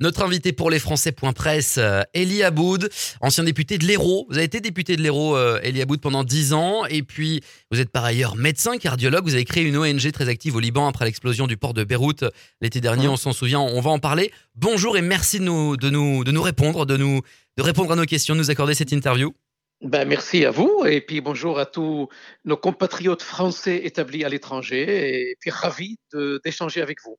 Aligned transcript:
Notre 0.00 0.22
invité 0.22 0.52
pour 0.52 0.70
les 0.70 0.78
Français.presse, 0.78 1.74
euh, 1.78 2.02
Elie 2.14 2.44
Aboud, 2.44 2.88
ancien 3.20 3.42
député 3.42 3.78
de 3.78 3.84
l'Hérault. 3.84 4.26
Vous 4.28 4.36
avez 4.36 4.44
été 4.44 4.60
député 4.60 4.94
de 4.94 5.02
l'Hérault, 5.02 5.34
euh, 5.34 5.58
Elie 5.64 5.82
Aboud, 5.82 6.00
pendant 6.00 6.22
10 6.22 6.52
ans. 6.52 6.86
Et 6.86 7.02
puis, 7.02 7.40
vous 7.72 7.80
êtes 7.80 7.90
par 7.90 8.04
ailleurs 8.04 8.36
médecin, 8.36 8.78
cardiologue. 8.78 9.24
Vous 9.24 9.34
avez 9.34 9.44
créé 9.44 9.64
une 9.64 9.76
ONG 9.76 10.12
très 10.12 10.28
active 10.28 10.54
au 10.54 10.60
Liban 10.60 10.86
après 10.86 11.04
l'explosion 11.04 11.48
du 11.48 11.56
port 11.56 11.74
de 11.74 11.82
Beyrouth 11.82 12.22
l'été 12.60 12.80
dernier. 12.80 13.08
On 13.08 13.16
s'en 13.16 13.32
souvient, 13.32 13.58
on 13.58 13.80
va 13.80 13.90
en 13.90 13.98
parler. 13.98 14.30
Bonjour 14.54 14.96
et 14.96 15.02
merci 15.02 15.40
de 15.40 15.44
nous, 15.44 15.76
de 15.76 15.90
nous, 15.90 16.22
de 16.22 16.30
nous 16.30 16.42
répondre, 16.42 16.86
de, 16.86 16.96
nous, 16.96 17.22
de 17.56 17.62
répondre 17.64 17.90
à 17.90 17.96
nos 17.96 18.04
questions, 18.04 18.34
de 18.34 18.38
nous 18.38 18.52
accorder 18.52 18.74
cette 18.74 18.92
interview. 18.92 19.34
Ben, 19.80 20.06
merci 20.06 20.44
à 20.44 20.52
vous 20.52 20.84
et 20.86 21.00
puis 21.00 21.20
bonjour 21.20 21.58
à 21.58 21.66
tous 21.66 22.08
nos 22.44 22.56
compatriotes 22.56 23.22
français 23.22 23.80
établis 23.84 24.24
à 24.24 24.28
l'étranger 24.28 25.30
et 25.30 25.36
puis 25.40 25.50
ravi 25.50 25.96
d'échanger 26.44 26.82
avec 26.82 26.98
vous. 27.04 27.18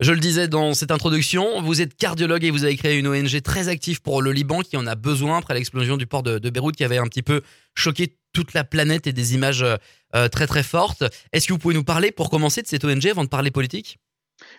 Je 0.00 0.10
le 0.10 0.18
disais 0.18 0.48
dans 0.48 0.74
cette 0.74 0.90
introduction, 0.90 1.62
vous 1.62 1.80
êtes 1.80 1.96
cardiologue 1.96 2.42
et 2.42 2.50
vous 2.50 2.64
avez 2.64 2.76
créé 2.76 2.98
une 2.98 3.06
ONG 3.06 3.40
très 3.42 3.68
active 3.68 4.02
pour 4.02 4.22
le 4.22 4.32
Liban 4.32 4.62
qui 4.62 4.76
en 4.76 4.88
a 4.88 4.96
besoin 4.96 5.38
après 5.38 5.54
l'explosion 5.54 5.96
du 5.96 6.06
port 6.06 6.24
de, 6.24 6.38
Beyrouth 6.50 6.74
qui 6.74 6.82
avait 6.82 6.98
un 6.98 7.06
petit 7.06 7.22
peu 7.22 7.42
choqué 7.76 8.18
toute 8.32 8.54
la 8.54 8.64
planète 8.64 9.06
et 9.06 9.12
des 9.12 9.34
images 9.34 9.62
euh, 9.62 10.28
très 10.28 10.48
très 10.48 10.64
fortes. 10.64 11.04
Est-ce 11.32 11.46
que 11.46 11.52
vous 11.52 11.60
pouvez 11.60 11.74
nous 11.74 11.84
parler 11.84 12.10
pour 12.10 12.28
commencer 12.28 12.60
de 12.60 12.66
cette 12.66 12.84
ONG 12.84 13.06
avant 13.06 13.22
de 13.22 13.28
parler 13.28 13.52
politique? 13.52 13.98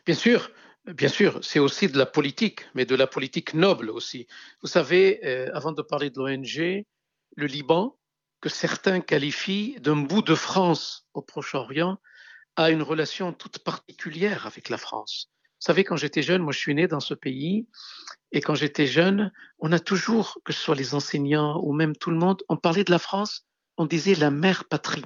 Bien 0.05 0.15
sûr. 0.15 0.51
Bien 0.87 1.09
sûr, 1.09 1.39
c'est 1.41 1.57
aussi 1.57 1.89
de 1.89 1.97
la 1.97 2.05
politique, 2.05 2.61
mais 2.75 2.85
de 2.85 2.95
la 2.95 3.07
politique 3.07 3.55
noble 3.55 3.89
aussi. 3.89 4.27
Vous 4.61 4.67
savez, 4.67 5.19
euh, 5.25 5.49
avant 5.53 5.71
de 5.71 5.81
parler 5.81 6.11
de 6.11 6.19
l'ONG, 6.19 6.85
le 7.35 7.47
Liban, 7.47 7.97
que 8.39 8.49
certains 8.49 9.01
qualifient 9.01 9.77
d'un 9.79 9.95
bout 9.95 10.21
de 10.21 10.35
France 10.35 11.07
au 11.15 11.23
Proche-Orient, 11.23 11.97
a 12.55 12.71
une 12.71 12.81
relation 12.81 13.33
toute 13.33 13.59
particulière 13.59 14.47
avec 14.47 14.69
la 14.69 14.77
France. 14.77 15.29
Vous 15.61 15.67
savez, 15.67 15.83
quand 15.83 15.97
j'étais 15.97 16.21
jeune, 16.21 16.41
moi 16.41 16.53
je 16.53 16.59
suis 16.59 16.75
né 16.75 16.87
dans 16.87 16.99
ce 16.99 17.13
pays, 17.13 17.67
et 18.31 18.41
quand 18.41 18.55
j'étais 18.55 18.87
jeune, 18.87 19.31
on 19.59 19.71
a 19.71 19.79
toujours, 19.79 20.39
que 20.43 20.53
ce 20.53 20.59
soit 20.59 20.75
les 20.75 20.93
enseignants 20.93 21.59
ou 21.63 21.73
même 21.73 21.95
tout 21.95 22.11
le 22.11 22.17
monde, 22.17 22.43
on 22.49 22.57
parlait 22.57 22.83
de 22.83 22.91
la 22.91 22.99
France, 22.99 23.45
on 23.77 23.85
disait 23.85 24.15
la 24.15 24.31
mère 24.31 24.65
patrie. 24.65 25.05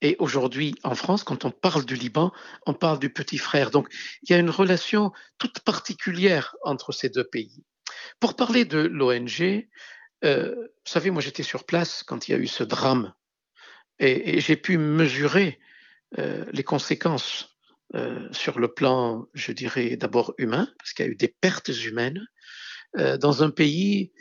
Et 0.00 0.16
aujourd'hui, 0.20 0.74
en 0.84 0.94
France, 0.94 1.24
quand 1.24 1.44
on 1.44 1.50
parle 1.50 1.84
du 1.84 1.96
Liban, 1.96 2.32
on 2.66 2.74
parle 2.74 3.00
du 3.00 3.10
petit 3.10 3.38
frère. 3.38 3.70
Donc, 3.70 3.88
il 4.22 4.30
y 4.30 4.34
a 4.34 4.38
une 4.38 4.50
relation 4.50 5.12
toute 5.38 5.60
particulière 5.60 6.54
entre 6.62 6.92
ces 6.92 7.08
deux 7.08 7.24
pays. 7.24 7.64
Pour 8.20 8.36
parler 8.36 8.64
de 8.64 8.78
l'ONG, 8.78 9.66
euh, 10.24 10.54
vous 10.54 10.92
savez, 10.92 11.10
moi 11.10 11.22
j'étais 11.22 11.42
sur 11.42 11.64
place 11.64 12.02
quand 12.02 12.28
il 12.28 12.32
y 12.32 12.34
a 12.34 12.38
eu 12.38 12.46
ce 12.46 12.64
drame 12.64 13.14
et, 13.98 14.36
et 14.36 14.40
j'ai 14.40 14.56
pu 14.56 14.78
mesurer 14.78 15.58
euh, 16.16 16.44
les 16.52 16.64
conséquences 16.64 17.58
euh, 17.94 18.28
sur 18.32 18.58
le 18.58 18.68
plan, 18.68 19.26
je 19.34 19.52
dirais, 19.52 19.96
d'abord 19.96 20.34
humain, 20.38 20.68
parce 20.78 20.92
qu'il 20.92 21.04
y 21.04 21.08
a 21.08 21.12
eu 21.12 21.16
des 21.16 21.34
pertes 21.40 21.70
humaines, 21.84 22.26
euh, 22.96 23.18
dans 23.18 23.42
un 23.42 23.50
pays 23.50 24.12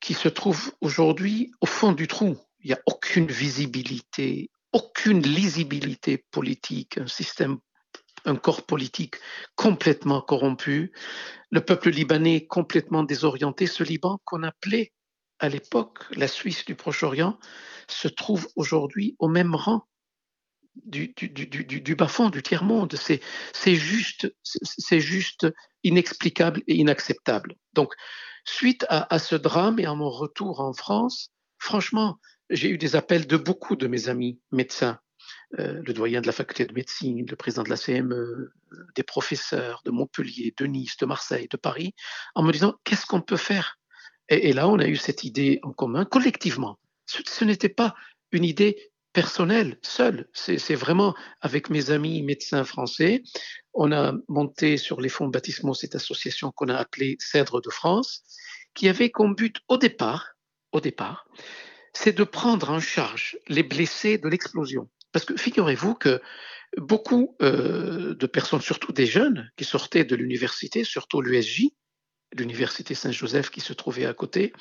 qui 0.00 0.14
se 0.14 0.28
trouve 0.28 0.72
aujourd'hui 0.80 1.52
au 1.60 1.66
fond 1.66 1.92
du 1.92 2.08
trou. 2.08 2.36
Il 2.60 2.68
n'y 2.68 2.74
a 2.74 2.82
aucune 2.86 3.26
visibilité, 3.26 4.50
aucune 4.72 5.22
lisibilité 5.22 6.24
politique, 6.30 6.98
un 6.98 7.06
système, 7.06 7.58
un 8.24 8.36
corps 8.36 8.66
politique 8.66 9.16
complètement 9.56 10.20
corrompu, 10.20 10.92
le 11.50 11.60
peuple 11.60 11.90
libanais 11.90 12.46
complètement 12.46 13.02
désorienté, 13.02 13.66
ce 13.66 13.84
Liban 13.84 14.20
qu'on 14.24 14.42
appelait 14.42 14.92
à 15.38 15.48
l'époque 15.48 15.98
la 16.12 16.28
Suisse 16.28 16.64
du 16.64 16.76
Proche-Orient, 16.76 17.38
se 17.88 18.08
trouve 18.08 18.48
aujourd'hui 18.54 19.16
au 19.18 19.28
même 19.28 19.54
rang 19.54 19.86
du, 20.76 21.08
du, 21.16 21.28
du, 21.28 21.80
du 21.80 21.94
bas-fond, 21.94 22.30
du 22.30 22.42
tiers-monde. 22.42 22.94
C'est 22.96 23.74
juste, 23.74 24.32
juste 24.90 25.46
inexplicable 25.82 26.62
et 26.66 26.76
inacceptable. 26.76 27.56
Donc, 27.74 27.94
suite 28.44 28.86
à, 28.88 29.18
ce 29.18 29.34
drame 29.36 29.78
et 29.78 29.86
à 29.86 29.94
mon 29.94 30.10
retour 30.10 30.60
en 30.60 30.72
France, 30.72 31.30
franchement, 31.58 32.18
j'ai 32.50 32.70
eu 32.70 32.78
des 32.78 32.96
appels 32.96 33.26
de 33.26 33.36
beaucoup 33.36 33.76
de 33.76 33.86
mes 33.86 34.08
amis 34.08 34.40
médecins, 34.50 34.98
euh, 35.58 35.80
le 35.84 35.92
doyen 35.92 36.20
de 36.20 36.26
la 36.26 36.32
faculté 36.32 36.66
de 36.66 36.72
médecine, 36.72 37.24
le 37.28 37.36
président 37.36 37.62
de 37.62 37.70
la 37.70 37.76
CME, 37.76 38.52
des 38.94 39.02
professeurs 39.02 39.82
de 39.84 39.90
Montpellier, 39.90 40.54
de 40.56 40.66
Nice, 40.66 40.96
de 40.96 41.06
Marseille, 41.06 41.48
de 41.50 41.56
Paris, 41.56 41.94
en 42.34 42.42
me 42.42 42.52
disant 42.52 42.74
qu'est-ce 42.84 43.06
qu'on 43.06 43.22
peut 43.22 43.36
faire? 43.36 43.78
Et, 44.28 44.52
là, 44.52 44.68
on 44.68 44.78
a 44.78 44.86
eu 44.86 44.96
cette 44.96 45.24
idée 45.24 45.60
en 45.62 45.72
commun, 45.72 46.04
collectivement. 46.04 46.78
ce 47.06 47.44
n'était 47.44 47.68
pas 47.68 47.94
une 48.30 48.44
idée 48.44 48.91
personnel, 49.12 49.78
seul. 49.82 50.28
C'est 50.32 50.74
vraiment 50.74 51.14
avec 51.40 51.70
mes 51.70 51.90
amis 51.90 52.22
médecins 52.22 52.64
français. 52.64 53.22
On 53.74 53.92
a 53.92 54.14
monté 54.28 54.76
sur 54.76 55.00
les 55.00 55.08
fonds 55.08 55.28
baptismaux 55.28 55.74
cette 55.74 55.94
association 55.94 56.50
qu'on 56.52 56.68
a 56.68 56.76
appelée 56.76 57.16
Cèdre 57.18 57.60
de 57.60 57.70
France, 57.70 58.24
qui 58.74 58.88
avait 58.88 59.10
comme 59.10 59.34
but 59.34 59.58
au 59.68 59.76
départ, 59.76 60.32
au 60.72 60.80
départ, 60.80 61.26
c'est 61.92 62.16
de 62.16 62.24
prendre 62.24 62.70
en 62.70 62.80
charge 62.80 63.38
les 63.48 63.62
blessés 63.62 64.18
de 64.18 64.28
l'explosion. 64.28 64.88
Parce 65.12 65.26
que 65.26 65.36
figurez-vous 65.36 65.94
que 65.94 66.22
beaucoup 66.78 67.36
euh, 67.42 68.14
de 68.14 68.26
personnes, 68.26 68.62
surtout 68.62 68.92
des 68.92 69.06
jeunes 69.06 69.50
qui 69.56 69.64
sortaient 69.64 70.04
de 70.04 70.16
l'université, 70.16 70.84
surtout 70.84 71.20
l'USJ, 71.20 71.68
l'université 72.34 72.94
Saint-Joseph 72.94 73.50
qui 73.50 73.60
se 73.60 73.74
trouvait 73.74 74.06
à 74.06 74.14
côté, 74.14 74.54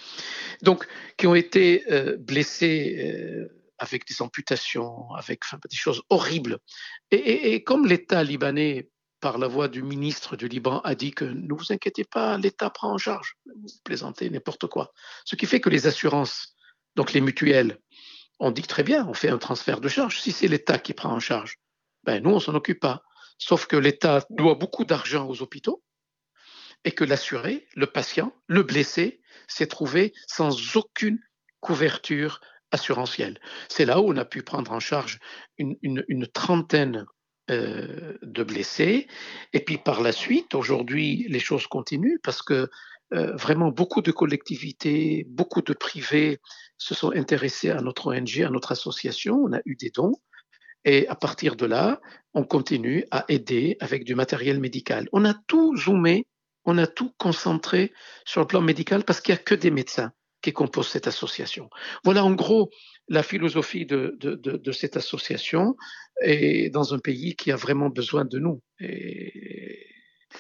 donc 0.62 0.88
qui 1.16 1.28
ont 1.28 1.36
été 1.36 1.90
euh, 1.90 2.18
blessés 2.18 2.98
euh, 3.00 3.61
avec 3.82 4.08
des 4.08 4.22
amputations, 4.22 5.12
avec 5.16 5.42
des 5.70 5.76
choses 5.76 6.04
horribles. 6.10 6.60
Et, 7.10 7.64
comme 7.64 7.88
l'État 7.88 8.24
libanais, 8.24 8.90
par 9.20 9.40
la 9.40 9.48
voix 9.48 9.68
du 9.68 9.82
ministre 9.82 10.36
du 10.36 10.48
Liban, 10.48 10.82
a 10.82 10.94
dit 10.94 11.12
que 11.12 11.26
ne 11.26 11.54
vous 11.54 11.72
inquiétez 11.72 12.04
pas, 12.04 12.38
l'État 12.38 12.70
prend 12.70 12.92
en 12.92 12.98
charge, 12.98 13.38
vous 13.46 13.70
plaisantez, 13.84 14.30
n'importe 14.30 14.68
quoi. 14.68 14.94
Ce 15.26 15.36
qui 15.36 15.48
fait 15.48 15.60
que 15.60 15.70
les 15.70 15.88
assurances, 15.88 16.56
donc 16.96 17.14
les 17.14 17.22
mutuelles, 17.22 17.80
on 18.40 18.52
dit 18.52 18.62
très 18.62 18.84
bien, 18.84 19.08
on 19.08 19.14
fait 19.14 19.30
un 19.30 19.38
transfert 19.40 19.82
de 19.82 19.88
charge. 19.88 20.20
Si 20.20 20.32
c'est 20.32 20.48
l'État 20.48 20.78
qui 20.78 20.94
prend 20.94 21.12
en 21.12 21.20
charge, 21.20 21.58
ben 22.04 22.22
nous, 22.24 22.32
on 22.32 22.40
s'en 22.40 22.54
occupe 22.54 22.80
pas. 22.80 23.04
Sauf 23.40 23.66
que 23.66 23.78
l'État 23.78 24.26
doit 24.30 24.56
beaucoup 24.56 24.86
d'argent 24.86 25.28
aux 25.28 25.42
hôpitaux 25.42 25.84
et 26.84 26.92
que 26.92 27.04
l'assuré, 27.04 27.68
le 27.76 27.88
patient, 27.88 28.34
le 28.48 28.62
blessé, 28.62 29.22
s'est 29.48 29.68
trouvé 29.68 30.14
sans 30.28 30.76
aucune 30.76 31.20
couverture 31.60 32.42
assurantielle. 32.72 33.40
C'est 33.70 33.86
là 33.86 34.00
où 34.02 34.12
on 34.12 34.18
a 34.18 34.26
pu 34.26 34.44
prendre 34.44 34.72
en 34.72 34.80
charge 34.80 35.20
une, 35.58 36.28
trentaine 36.34 37.06
euh, 37.50 38.18
de 38.22 38.44
blessés. 38.44 39.08
Et 39.54 39.60
puis 39.60 39.78
par 39.78 40.02
la 40.02 40.12
suite, 40.12 40.56
aujourd'hui, 40.56 41.26
les 41.30 41.40
choses 41.40 41.68
continuent 41.68 42.20
parce 42.24 42.42
que 42.42 42.70
euh, 43.14 43.36
vraiment 43.36 43.72
beaucoup 43.72 44.02
de 44.02 44.12
collectivités, 44.12 45.26
beaucoup 45.30 45.62
de 45.62 45.74
privés 45.74 46.40
se 46.78 46.96
sont 46.96 47.12
intéressés 47.12 47.70
à 47.70 47.82
notre 47.82 48.16
ONG, 48.16 48.42
à 48.42 48.50
notre 48.50 48.72
association. 48.72 49.36
On 49.44 49.54
a 49.54 49.60
eu 49.66 49.76
des 49.76 49.90
dons. 49.90 50.14
Et 50.84 51.08
à 51.10 51.16
partir 51.16 51.56
de 51.56 51.66
là, 51.66 52.00
on 52.34 52.44
continue 52.44 53.06
à 53.12 53.26
aider 53.28 53.78
avec 53.82 54.04
du 54.04 54.16
matériel 54.16 54.60
médical. 54.60 55.08
On 55.12 55.26
a 55.26 55.34
tout 55.34 55.76
zoomé, 55.78 56.26
on 56.66 56.78
a 56.78 56.88
tout 56.88 57.12
concentré 57.18 57.94
sur 58.26 58.42
le 58.42 58.48
plan 58.48 58.62
médical 58.62 59.04
parce 59.04 59.22
qu'il 59.22 59.36
n'y 59.36 59.40
a 59.40 59.44
que 59.44 59.56
des 59.56 59.72
médecins 59.72 60.12
qui 60.42 60.54
compose 60.54 60.88
cette 60.88 61.08
association. 61.08 61.70
Voilà 62.04 62.24
en 62.24 62.32
gros 62.32 62.70
la 63.08 63.24
philosophie 63.24 63.86
de, 63.86 64.16
de, 64.20 64.36
de, 64.36 64.72
cette 64.72 64.98
association 64.98 65.76
et 66.24 66.70
dans 66.70 66.94
un 66.94 67.00
pays 67.00 67.36
qui 67.36 67.52
a 67.52 67.56
vraiment 67.56 67.90
besoin 67.90 68.26
de 68.26 68.40
nous 68.40 68.62
et, 68.80 69.86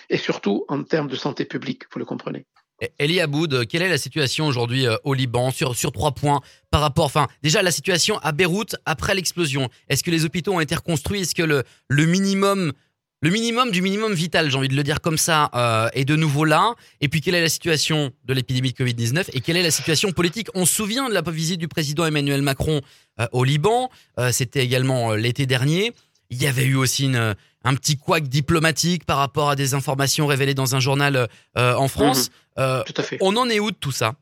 et 0.09 0.17
surtout 0.17 0.65
en 0.69 0.83
termes 0.83 1.07
de 1.07 1.15
santé 1.15 1.45
publique, 1.45 1.83
vous 1.91 1.99
le 1.99 2.05
comprenez. 2.05 2.45
Elie 2.99 3.19
Aboud, 3.19 3.67
quelle 3.67 3.83
est 3.83 3.89
la 3.89 3.97
situation 3.97 4.47
aujourd'hui 4.47 4.87
euh, 4.87 4.95
au 5.03 5.13
Liban 5.13 5.51
sur, 5.51 5.75
sur 5.75 5.91
trois 5.91 6.13
points 6.13 6.41
par 6.71 6.81
rapport, 6.81 7.05
enfin, 7.05 7.27
déjà 7.43 7.61
la 7.61 7.71
situation 7.71 8.17
à 8.19 8.31
Beyrouth 8.31 8.75
après 8.85 9.13
l'explosion 9.13 9.69
Est-ce 9.87 10.03
que 10.03 10.11
les 10.11 10.25
hôpitaux 10.25 10.53
ont 10.53 10.59
été 10.59 10.73
reconstruits? 10.75 11.21
Est-ce 11.21 11.35
que 11.35 11.43
le, 11.43 11.63
le 11.89 12.05
minimum 12.05 12.73
le 13.23 13.29
minimum 13.29 13.69
du 13.69 13.83
minimum 13.83 14.13
vital, 14.13 14.49
j'ai 14.49 14.57
envie 14.57 14.67
de 14.67 14.75
le 14.75 14.81
dire 14.81 14.99
comme 14.99 15.17
ça, 15.17 15.51
euh, 15.53 15.89
est 15.93 16.05
de 16.05 16.15
nouveau 16.15 16.43
là. 16.43 16.73
Et 17.01 17.07
puis, 17.07 17.21
quelle 17.21 17.35
est 17.35 17.41
la 17.41 17.49
situation 17.49 18.11
de 18.25 18.33
l'épidémie 18.33 18.73
de 18.73 18.77
Covid-19 18.77 19.29
et 19.33 19.41
quelle 19.41 19.57
est 19.57 19.63
la 19.63 19.69
situation 19.69 20.11
politique? 20.11 20.47
On 20.55 20.65
se 20.65 20.73
souvient 20.73 21.07
de 21.07 21.13
la 21.13 21.21
visite 21.21 21.59
du 21.59 21.67
président 21.67 22.05
Emmanuel 22.07 22.41
Macron 22.41 22.81
euh, 23.19 23.27
au 23.31 23.43
Liban. 23.43 23.91
Euh, 24.17 24.31
c'était 24.31 24.63
également 24.63 25.13
l'été 25.13 25.45
dernier. 25.45 25.93
Il 26.31 26.41
y 26.41 26.47
avait 26.47 26.65
eu 26.65 26.75
aussi 26.75 27.05
une, 27.05 27.35
un 27.63 27.75
petit 27.75 27.95
couac 27.95 28.23
diplomatique 28.23 29.05
par 29.05 29.17
rapport 29.17 29.51
à 29.51 29.55
des 29.55 29.75
informations 29.75 30.25
révélées 30.25 30.55
dans 30.55 30.75
un 30.75 30.79
journal 30.79 31.27
en 31.55 31.87
France. 31.89 32.31
Mhm. 32.57 32.83
tout 32.87 32.93
à 32.97 33.03
fait. 33.03 33.17
On 33.19 33.35
en 33.35 33.49
est 33.49 33.59
où 33.59 33.69
de 33.69 33.75
tout 33.75 33.91
ça? 33.91 34.13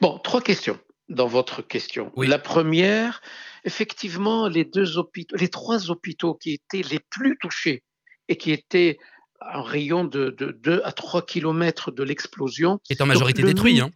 Bon, 0.00 0.18
trois 0.18 0.40
questions 0.40 0.78
dans 1.08 1.26
votre 1.26 1.60
question. 1.60 2.12
Oui. 2.16 2.28
La 2.28 2.38
première, 2.38 3.20
effectivement, 3.64 4.48
les 4.48 4.64
deux 4.64 4.98
hôpitaux, 4.98 5.36
les 5.36 5.48
trois 5.48 5.90
hôpitaux 5.90 6.34
qui 6.34 6.52
étaient 6.52 6.88
les 6.88 7.00
plus 7.00 7.36
touchés 7.38 7.82
et 8.28 8.36
qui 8.36 8.52
était 8.52 8.98
un 9.40 9.62
rayon 9.62 10.04
de, 10.04 10.30
2 10.30 10.82
à 10.84 10.92
3 10.92 11.26
kilomètres 11.26 11.90
de 11.90 12.02
l'explosion. 12.02 12.78
Qui 12.84 12.92
est 12.92 13.00
en 13.00 13.06
majorité 13.06 13.42
détruit. 13.42 13.80
Hein. 13.80 13.90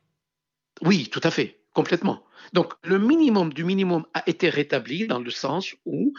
Oui, 0.83 1.09
tout 1.09 1.21
à 1.23 1.31
fait, 1.31 1.61
complètement. 1.73 2.25
Donc 2.53 2.75
le 2.85 2.99
minimum 2.99 3.53
du 3.53 3.65
minimum 3.65 4.05
a 4.15 4.23
été 4.29 4.49
rétabli 4.51 5.07
dans 5.07 5.19
le 5.19 5.31
sens 5.31 5.75
où 5.85 6.13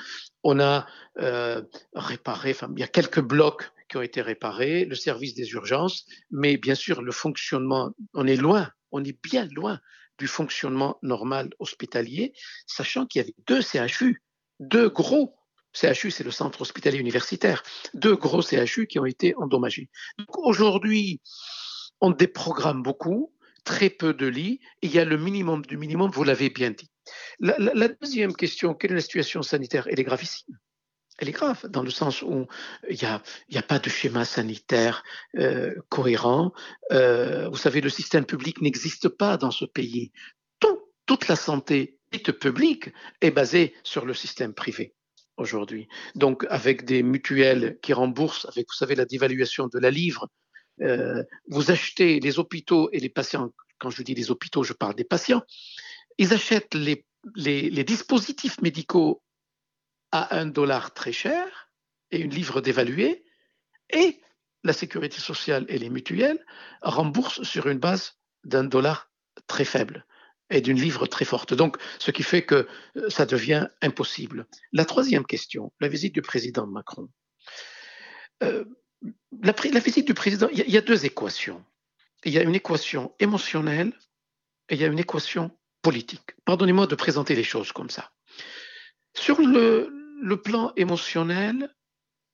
on 0.44 0.60
a 0.60 0.88
euh, 1.20 1.62
réparé, 1.94 2.52
enfin, 2.52 2.70
il 2.76 2.80
y 2.80 2.84
a 2.84 2.88
quelques 2.88 3.22
blocs 3.22 3.72
qui 3.90 3.98
ont 3.98 4.02
été 4.02 4.22
réparés, 4.22 4.86
le 4.86 4.96
service 4.96 5.34
des 5.34 5.50
urgences, 5.52 6.06
mais 6.32 6.58
bien 6.58 6.76
sûr, 6.76 7.02
le 7.02 7.12
fonctionnement, 7.12 7.92
on 8.14 8.28
est 8.28 8.36
loin, 8.36 8.70
on 8.92 9.04
est 9.04 9.18
bien 9.24 9.48
loin 9.54 9.80
du 10.18 10.28
fonctionnement 10.28 10.98
normal 11.04 11.50
hospitalier, 11.60 12.34
sachant 12.66 13.06
qu'il 13.06 13.22
y 13.22 13.24
avait 13.24 13.36
deux 13.48 13.62
CHU, 13.62 14.22
deux 14.60 14.90
gros 14.90 15.37
CHU, 15.78 16.12
c'est 16.12 16.24
le 16.24 16.32
centre 16.32 16.62
hospitalier 16.62 16.98
universitaire, 16.98 17.64
deux 17.94 18.16
gros 18.16 18.42
CHU 18.42 18.88
qui 18.88 19.00
ont 19.00 19.06
été 19.06 19.36
endommagés. 19.36 19.90
aujourd'hui, 20.38 21.22
on 22.02 22.12
déprogramme 22.12 22.82
beaucoup, 22.82 23.34
très 23.64 23.90
peu 23.90 24.14
de 24.14 24.26
lits, 24.26 24.60
il 24.82 24.92
y 24.94 25.00
a 25.00 25.06
le 25.06 25.18
minimum 25.18 25.66
du 25.66 25.78
minimum, 25.78 26.10
vous 26.10 26.24
l'avez 26.24 26.50
bien 26.50 26.72
dit. 26.72 26.90
La, 27.40 27.88
deuxième 27.88 28.36
question, 28.36 28.74
quelle 28.74 28.92
est 28.92 28.96
la 28.96 29.02
situation 29.02 29.42
sanitaire? 29.42 29.88
Elle 29.90 30.00
est 30.00 30.04
gravissime. 30.04 30.58
Elle 31.20 31.30
est 31.30 31.34
grave, 31.34 31.66
dans 31.70 31.82
le 31.82 31.90
sens 31.90 32.22
où 32.22 32.48
il 32.90 32.98
n'y 32.98 33.06
a, 33.06 33.22
a, 33.56 33.62
pas 33.62 33.80
de 33.80 33.90
schéma 33.90 34.24
sanitaire 34.24 35.04
euh, 35.38 35.74
cohérent. 35.90 36.52
Euh, 36.92 37.50
vous 37.50 37.58
savez, 37.58 37.82
le 37.82 37.90
système 37.90 38.26
public 38.26 38.62
n'existe 38.62 39.10
pas 39.10 39.38
dans 39.38 39.52
ce 39.52 39.66
pays. 39.66 40.12
toute 41.06 41.30
la 41.30 41.38
santé 41.38 41.98
publique 42.42 42.90
est 43.22 43.32
basée 43.32 43.74
sur 43.84 44.06
le 44.06 44.14
système 44.14 44.54
privé 44.54 44.94
aujourd'hui. 45.38 45.88
Donc, 46.16 46.46
avec 46.50 46.86
des 46.86 47.04
mutuelles 47.04 47.78
qui 47.82 47.94
remboursent, 47.94 48.46
avec, 48.46 48.68
vous 48.68 48.76
savez, 48.76 48.96
la 48.96 49.06
dévaluation 49.06 49.68
de 49.68 49.80
la 49.80 49.92
livre, 49.92 50.28
euh, 50.82 51.24
vous 51.48 51.72
achetez 51.72 52.20
les 52.20 52.40
hôpitaux 52.40 52.90
et 52.92 53.00
les 53.00 53.10
patients, 53.10 53.52
quand 53.80 53.90
je 53.90 54.04
dis 54.04 54.16
les 54.16 54.32
hôpitaux, 54.32 54.64
je 54.64 54.74
parle 54.74 54.96
des 54.96 55.04
patients, 55.04 55.44
ils 56.18 56.34
achètent 56.34 56.76
les, 56.76 57.06
les, 57.36 57.84
dispositifs 57.84 58.62
médicaux 58.62 59.24
à 60.12 60.38
un 60.38 60.46
dollar 60.46 60.94
très 60.94 61.12
cher 61.12 61.70
et 62.12 62.20
une 62.20 62.32
livre 62.32 62.62
dévaluée, 62.62 63.24
et 63.92 64.22
la 64.64 64.74
sécurité 64.74 65.20
sociale 65.20 65.66
et 65.70 65.78
les 65.78 65.90
mutuelles 65.90 66.44
remboursent 66.82 67.44
sur 67.44 67.68
une 67.68 67.80
base 67.80 68.18
d'un 68.44 68.64
dollar 68.64 69.12
très 69.48 69.66
faible 69.66 70.06
et 70.50 70.62
d'une 70.62 70.80
livre 70.80 71.08
très 71.08 71.26
forte. 71.26 71.54
Donc, 71.54 71.78
ce 72.00 72.12
qui 72.12 72.24
fait 72.24 72.44
que 72.44 72.68
euh, 72.98 73.10
ça 73.10 73.26
devient 73.26 73.68
impossible. 73.82 74.48
La 74.72 74.86
troisième 74.86 75.26
question, 75.26 75.72
la 75.80 75.88
visite 75.88 76.14
du 76.14 76.22
président 76.22 76.68
Macron. 76.68 77.10
Euh, 78.44 78.66
la, 79.42 79.52
visite 79.80 80.08
du 80.08 80.14
président, 80.14 80.48
il 80.52 80.70
y, 80.70 80.78
a 80.78 80.82
deux 80.82 81.06
équations. 81.06 81.64
Il 82.24 82.34
y 82.34 82.38
a 82.38 82.44
une 82.44 82.56
équation 82.56 83.14
émotionnelle 83.20 83.94
et 84.70 84.76
il 84.76 84.82
y 84.82 84.84
a 84.84 84.88
une 84.88 85.00
équation 85.00 85.52
politique. 85.82 86.36
Pardonnez-moi 86.46 86.88
de 86.88 86.96
présenter 86.96 87.36
les 87.36 87.44
choses 87.44 87.72
comme 87.72 87.90
ça. 87.90 88.12
Sur 89.16 89.42
le, 89.42 89.92
le 90.22 90.42
plan 90.42 90.74
émotionnel, 90.76 91.74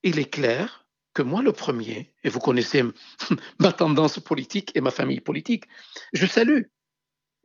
il 0.03 0.19
est 0.19 0.29
clair 0.29 0.85
que 1.13 1.21
moi, 1.21 1.41
le 1.41 1.51
premier, 1.51 2.13
et 2.23 2.29
vous 2.29 2.39
connaissez 2.39 2.83
ma 3.59 3.71
tendance 3.71 4.19
politique 4.19 4.71
et 4.75 4.81
ma 4.81 4.91
famille 4.91 5.21
politique, 5.21 5.65
je 6.13 6.25
salue 6.25 6.63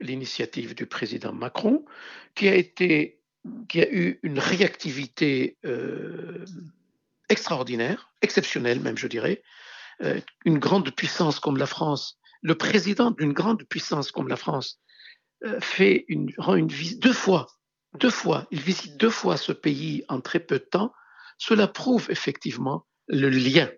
l'initiative 0.01 0.75
du 0.75 0.87
président 0.87 1.33
Macron, 1.33 1.85
qui 2.35 2.49
a 2.49 2.55
été, 2.55 3.21
eu 3.75 4.19
une 4.23 4.39
réactivité 4.39 5.57
euh, 5.65 6.45
extraordinaire, 7.29 8.13
exceptionnelle 8.23 8.81
même, 8.81 8.99
je 8.99 9.07
dirais. 9.07 9.43
Euh, 10.03 10.21
une 10.45 10.59
grande 10.59 10.91
puissance 10.91 11.41
comme 11.41 11.57
la 11.57 11.67
France, 11.67 12.19
le 12.43 12.55
président 12.57 13.11
d'une 13.11 13.33
grande 13.33 13.65
puissance 13.65 14.13
comme 14.13 14.29
la 14.29 14.37
France, 14.37 14.81
euh, 15.45 15.61
fait 15.61 16.05
une, 16.09 16.33
rend 16.39 16.57
une 16.57 16.69
visite 16.69 17.01
deux 17.03 17.13
fois, 17.13 17.47
deux 17.99 18.11
fois, 18.11 18.47
il 18.51 18.61
visite 18.61 18.97
deux 18.97 19.11
fois 19.11 19.37
ce 19.37 19.53
pays 19.53 20.05
en 20.09 20.21
très 20.21 20.41
peu 20.41 20.59
de 20.59 20.65
temps. 20.65 20.93
Cela 21.39 21.69
prouve 21.69 22.09
effectivement 22.11 22.87
le 23.09 23.29
lien, 23.29 23.71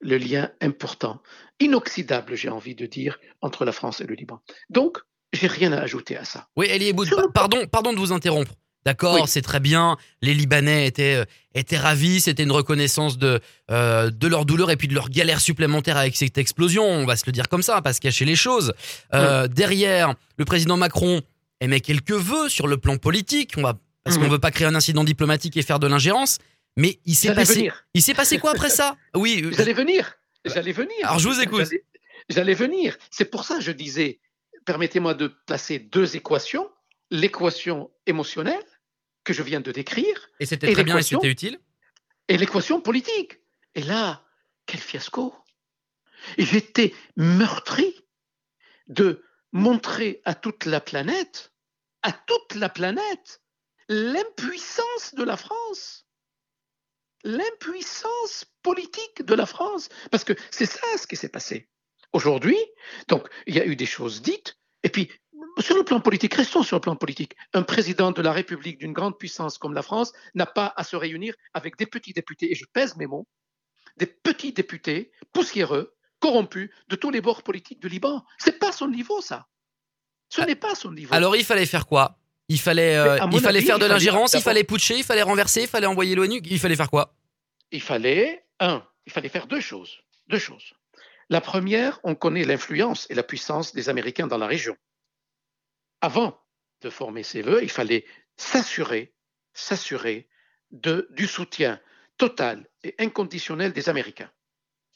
le 0.00 0.16
lien 0.16 0.50
important, 0.60 1.22
inoxydable, 1.60 2.34
j'ai 2.34 2.48
envie 2.48 2.74
de 2.74 2.86
dire, 2.86 3.18
entre 3.40 3.64
la 3.64 3.72
France 3.72 4.00
et 4.00 4.06
le 4.06 4.14
Liban. 4.14 4.42
Donc, 4.70 4.98
j'ai 5.32 5.46
rien 5.46 5.72
à 5.72 5.80
ajouter 5.80 6.16
à 6.16 6.24
ça. 6.24 6.48
Oui, 6.56 6.66
Elie 6.70 6.92
pardon, 7.34 7.66
pardon 7.66 7.92
de 7.92 7.98
vous 7.98 8.12
interrompre. 8.12 8.52
D'accord, 8.84 9.28
c'est 9.28 9.42
très 9.42 9.60
bien. 9.60 9.96
Les 10.22 10.34
Libanais 10.34 10.88
étaient, 10.88 11.14
euh, 11.14 11.24
étaient 11.54 11.78
ravis. 11.78 12.20
C'était 12.20 12.42
une 12.42 12.52
reconnaissance 12.52 13.16
de, 13.16 13.40
euh, 13.70 14.10
de 14.10 14.26
leur 14.26 14.44
douleur 14.44 14.72
et 14.72 14.76
puis 14.76 14.88
de 14.88 14.94
leur 14.94 15.08
galère 15.08 15.40
supplémentaire 15.40 15.96
avec 15.96 16.16
cette 16.16 16.36
explosion. 16.36 16.84
On 16.84 17.06
va 17.06 17.14
se 17.16 17.22
le 17.26 17.32
dire 17.32 17.48
comme 17.48 17.62
ça, 17.62 17.80
pas 17.80 17.92
se 17.92 18.00
cacher 18.00 18.24
les 18.24 18.34
choses. 18.34 18.72
Euh, 19.14 19.46
derrière, 19.46 20.14
le 20.36 20.44
président 20.44 20.76
Macron 20.76 21.22
émet 21.60 21.80
quelques 21.80 22.10
vœux 22.10 22.48
sur 22.48 22.66
le 22.66 22.76
plan 22.76 22.96
politique. 22.96 23.54
On 23.56 23.62
va, 23.62 23.74
parce 24.02 24.18
qu'on 24.18 24.24
mhm. 24.24 24.30
veut 24.30 24.40
pas 24.40 24.50
créer 24.50 24.66
un 24.66 24.74
incident 24.74 25.04
diplomatique 25.04 25.56
et 25.56 25.62
faire 25.62 25.78
de 25.78 25.86
l'ingérence. 25.86 26.38
Mais 26.76 26.98
il 27.04 27.14
s'est 27.14 27.34
passé, 27.34 27.70
il 27.94 28.02
s'est 28.02 28.14
passé 28.14 28.38
quoi 28.38 28.50
après 28.50 28.70
ça? 28.70 28.96
Oui. 29.14 29.44
J'allais 29.52 29.74
venir. 29.74 30.14
J'allais 30.44 30.72
venir. 30.72 30.96
Alors 31.04 31.20
je 31.20 31.28
vous 31.28 31.40
écoute. 31.40 31.68
J'allais 32.28 32.54
venir. 32.54 32.96
C'est 33.10 33.26
pour 33.26 33.44
ça 33.44 33.56
que 33.56 33.60
je 33.60 33.72
disais 33.72 34.18
permettez-moi 34.64 35.14
de 35.14 35.28
placer 35.28 35.78
deux 35.78 36.16
équations. 36.16 36.70
L'équation 37.10 37.90
émotionnelle, 38.06 38.64
que 39.24 39.32
je 39.32 39.42
viens 39.42 39.60
de 39.60 39.70
décrire. 39.72 40.30
Et 40.40 40.46
c'était 40.46 40.72
très 40.72 40.84
bien 40.84 40.98
et 40.98 41.02
c'était 41.02 41.28
utile? 41.28 41.60
Et 42.28 42.36
l'équation 42.36 42.80
politique. 42.80 43.40
Et 43.74 43.82
là, 43.82 44.24
quel 44.66 44.80
fiasco. 44.80 45.34
J'étais 46.38 46.94
meurtri 47.16 47.94
de 48.86 49.24
montrer 49.52 50.22
à 50.24 50.34
toute 50.34 50.64
la 50.64 50.80
planète, 50.80 51.52
à 52.02 52.12
toute 52.12 52.54
la 52.54 52.68
planète, 52.68 53.42
l'impuissance 53.88 55.14
de 55.14 55.24
la 55.24 55.36
France. 55.36 56.06
L'impuissance 57.24 58.46
politique 58.62 59.22
de 59.22 59.34
la 59.34 59.46
France. 59.46 59.88
Parce 60.10 60.24
que 60.24 60.32
c'est 60.50 60.66
ça 60.66 60.86
ce 60.96 61.06
qui 61.06 61.16
s'est 61.16 61.28
passé. 61.28 61.68
Aujourd'hui, 62.12 62.58
donc, 63.08 63.26
il 63.46 63.54
y 63.54 63.60
a 63.60 63.66
eu 63.66 63.76
des 63.76 63.86
choses 63.86 64.22
dites, 64.22 64.58
et 64.82 64.88
puis, 64.88 65.10
sur 65.58 65.76
le 65.76 65.84
plan 65.84 66.00
politique, 66.00 66.34
restons 66.34 66.62
sur 66.62 66.76
le 66.76 66.80
plan 66.80 66.96
politique. 66.96 67.34
Un 67.52 67.62
président 67.62 68.10
de 68.10 68.22
la 68.22 68.32
République 68.32 68.78
d'une 68.78 68.92
grande 68.92 69.18
puissance 69.18 69.58
comme 69.58 69.74
la 69.74 69.82
France 69.82 70.12
n'a 70.34 70.46
pas 70.46 70.72
à 70.76 70.84
se 70.84 70.96
réunir 70.96 71.34
avec 71.54 71.76
des 71.76 71.86
petits 71.86 72.12
députés, 72.12 72.52
et 72.52 72.54
je 72.54 72.64
pèse 72.72 72.96
mes 72.96 73.06
mots, 73.06 73.26
des 73.96 74.06
petits 74.06 74.52
députés 74.52 75.10
poussiéreux, 75.32 75.94
corrompus 76.20 76.70
de 76.88 76.96
tous 76.96 77.10
les 77.10 77.20
bords 77.20 77.42
politiques 77.42 77.80
du 77.80 77.88
Liban. 77.88 78.24
C'est 78.38 78.58
pas 78.58 78.72
son 78.72 78.88
niveau, 78.88 79.20
ça. 79.20 79.48
Ce 80.28 80.40
ah. 80.40 80.46
n'est 80.46 80.54
pas 80.54 80.74
son 80.74 80.92
niveau. 80.92 81.14
Alors, 81.14 81.36
il 81.36 81.44
fallait 81.44 81.66
faire 81.66 81.86
quoi? 81.86 82.18
Il 82.48 82.58
fallait, 82.58 82.96
euh, 82.96 83.18
il 83.32 83.40
fallait 83.40 83.62
faire 83.62 83.78
de 83.78 83.86
l'ingérence, 83.86 84.34
il 84.34 84.42
fallait 84.42 84.64
putcher, 84.64 84.98
il 84.98 85.04
fallait 85.04 85.22
renverser, 85.22 85.62
il 85.62 85.68
fallait 85.68 85.86
envoyer 85.86 86.14
l'ONU. 86.14 86.40
Il 86.44 86.58
fallait 86.58 86.76
faire 86.76 86.90
quoi? 86.90 87.14
Il 87.70 87.80
fallait, 87.80 88.44
un, 88.60 88.86
il 89.06 89.12
fallait 89.12 89.28
faire 89.28 89.46
deux 89.46 89.60
choses. 89.60 89.98
Deux 90.28 90.38
choses. 90.38 90.74
La 91.32 91.40
première, 91.40 91.98
on 92.04 92.14
connaît 92.14 92.44
l'influence 92.44 93.06
et 93.08 93.14
la 93.14 93.22
puissance 93.22 93.72
des 93.72 93.88
Américains 93.88 94.26
dans 94.26 94.36
la 94.36 94.46
région. 94.46 94.76
Avant 96.02 96.38
de 96.82 96.90
former 96.90 97.22
ces 97.22 97.40
vœux, 97.40 97.62
il 97.62 97.70
fallait 97.70 98.04
s'assurer, 98.36 99.14
s'assurer 99.54 100.28
du 100.72 101.26
soutien 101.26 101.80
total 102.18 102.68
et 102.84 102.94
inconditionnel 102.98 103.72
des 103.72 103.88
Américains. 103.88 104.30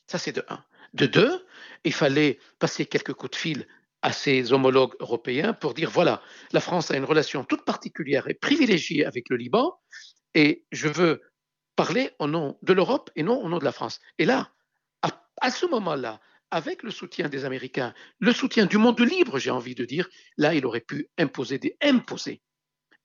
Ça, 0.06 0.18
c'est 0.18 0.32
de 0.32 0.44
un. 0.50 0.62
De 0.92 1.06
deux, 1.06 1.46
il 1.84 1.94
fallait 1.94 2.38
passer 2.58 2.84
quelques 2.84 3.14
coups 3.14 3.30
de 3.30 3.36
fil 3.36 3.66
à 4.02 4.12
ses 4.12 4.52
homologues 4.52 4.94
européens 5.00 5.54
pour 5.54 5.72
dire 5.72 5.90
voilà, 5.90 6.20
la 6.52 6.60
France 6.60 6.90
a 6.90 6.98
une 6.98 7.06
relation 7.06 7.46
toute 7.46 7.64
particulière 7.64 8.28
et 8.28 8.34
privilégiée 8.34 9.06
avec 9.06 9.30
le 9.30 9.38
Liban, 9.38 9.80
et 10.34 10.66
je 10.70 10.88
veux 10.88 11.22
parler 11.76 12.10
au 12.18 12.26
nom 12.26 12.58
de 12.60 12.74
l'Europe 12.74 13.10
et 13.16 13.22
non 13.22 13.42
au 13.42 13.48
nom 13.48 13.56
de 13.56 13.64
la 13.64 13.72
France. 13.72 14.00
Et 14.18 14.26
là, 14.26 14.52
à 15.40 15.50
ce 15.50 15.66
moment-là, 15.66 16.20
avec 16.50 16.82
le 16.82 16.90
soutien 16.90 17.28
des 17.28 17.44
Américains, 17.44 17.94
le 18.18 18.32
soutien 18.32 18.66
du 18.66 18.78
monde 18.78 19.00
libre, 19.00 19.38
j'ai 19.38 19.50
envie 19.50 19.74
de 19.74 19.84
dire, 19.84 20.08
là, 20.36 20.54
il 20.54 20.64
aurait 20.66 20.80
pu 20.80 21.08
imposer 21.18 21.58
des 21.58 21.76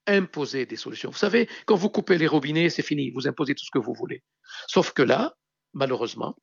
imposer, 0.07 0.65
des 0.65 0.75
solutions. 0.75 1.11
Vous 1.11 1.17
savez, 1.17 1.47
quand 1.65 1.75
vous 1.75 1.89
coupez 1.89 2.17
les 2.17 2.27
robinets, 2.27 2.69
c'est 2.69 2.81
fini, 2.81 3.11
vous 3.11 3.27
imposez 3.27 3.55
tout 3.55 3.65
ce 3.65 3.71
que 3.71 3.79
vous 3.79 3.93
voulez. 3.93 4.23
Sauf 4.67 4.93
que 4.93 5.03
là, 5.03 5.35
malheureusement, 5.73 6.35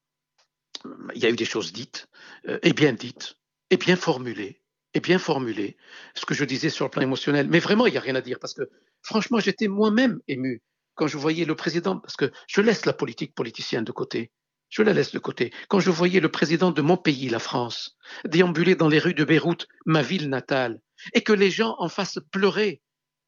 il 1.14 1.22
y 1.22 1.26
a 1.26 1.30
eu 1.30 1.36
des 1.36 1.44
choses 1.44 1.72
dites, 1.72 2.06
euh, 2.46 2.58
et 2.62 2.72
bien 2.72 2.92
dites, 2.92 3.36
et 3.70 3.76
bien 3.76 3.96
formulées, 3.96 4.62
et 4.94 5.00
bien 5.00 5.18
formulées, 5.18 5.76
ce 6.14 6.24
que 6.24 6.34
je 6.34 6.44
disais 6.44 6.70
sur 6.70 6.84
le 6.84 6.90
plan 6.90 7.02
émotionnel. 7.02 7.48
Mais 7.48 7.58
vraiment, 7.58 7.86
il 7.86 7.92
n'y 7.92 7.98
a 7.98 8.00
rien 8.02 8.14
à 8.14 8.20
dire, 8.20 8.38
parce 8.38 8.54
que 8.54 8.62
franchement, 9.02 9.40
j'étais 9.40 9.68
moi-même 9.68 10.20
ému 10.28 10.62
quand 10.94 11.06
je 11.06 11.18
voyais 11.18 11.44
le 11.44 11.54
président, 11.54 11.98
parce 11.98 12.16
que 12.16 12.30
je 12.48 12.60
laisse 12.60 12.86
la 12.86 12.92
politique 12.92 13.34
politicienne 13.34 13.84
de 13.84 13.92
côté 13.92 14.32
je 14.68 14.82
la 14.82 14.92
laisse 14.92 15.12
de 15.12 15.18
côté. 15.18 15.52
Quand 15.68 15.80
je 15.80 15.90
voyais 15.90 16.20
le 16.20 16.30
président 16.30 16.70
de 16.70 16.82
mon 16.82 16.96
pays, 16.96 17.28
la 17.28 17.38
France, 17.38 17.96
déambuler 18.24 18.74
dans 18.74 18.88
les 18.88 18.98
rues 18.98 19.14
de 19.14 19.24
Beyrouth, 19.24 19.66
ma 19.86 20.02
ville 20.02 20.28
natale, 20.28 20.80
et 21.14 21.22
que 21.22 21.32
les 21.32 21.50
gens 21.50 21.76
en 21.78 21.88
face 21.88 22.18
pleuraient, 22.30 22.80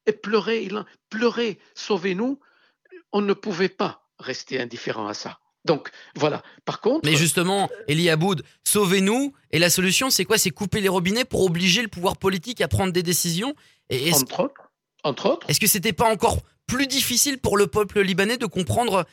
et 0.06 0.12
pleuraient, 0.12 0.68
pleuraient, 1.08 1.58
sauvez-nous, 1.74 2.40
on 3.12 3.22
ne 3.22 3.32
pouvait 3.32 3.68
pas 3.68 4.08
rester 4.18 4.60
indifférent 4.60 5.06
à 5.06 5.14
ça. 5.14 5.38
Donc 5.64 5.90
voilà. 6.14 6.42
Par 6.64 6.80
contre. 6.80 7.08
Mais 7.08 7.16
justement, 7.16 7.68
Elie 7.88 8.08
Aboud, 8.08 8.42
sauvez-nous. 8.64 9.34
Et 9.50 9.58
la 9.58 9.68
solution, 9.68 10.08
c'est 10.08 10.24
quoi? 10.24 10.38
C'est 10.38 10.50
couper 10.50 10.80
les 10.80 10.88
robinets 10.88 11.24
pour 11.24 11.44
obliger 11.44 11.82
le 11.82 11.88
pouvoir 11.88 12.16
politique 12.16 12.60
à 12.60 12.68
prendre 12.68 12.92
des 12.92 13.02
décisions? 13.02 13.54
Et 13.90 14.12
entre 14.14 14.40
autres. 14.40 14.70
Entre 15.02 15.26
autres. 15.26 15.50
Est-ce 15.50 15.60
que 15.60 15.66
c'était 15.66 15.92
pas 15.92 16.10
encore 16.10 16.38
plus 16.66 16.86
difficile 16.86 17.38
pour 17.38 17.58
le 17.58 17.66
peuple 17.66 18.00
libanais 18.00 18.38
de 18.38 18.46
comprendre 18.46 19.04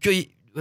que 0.00 0.10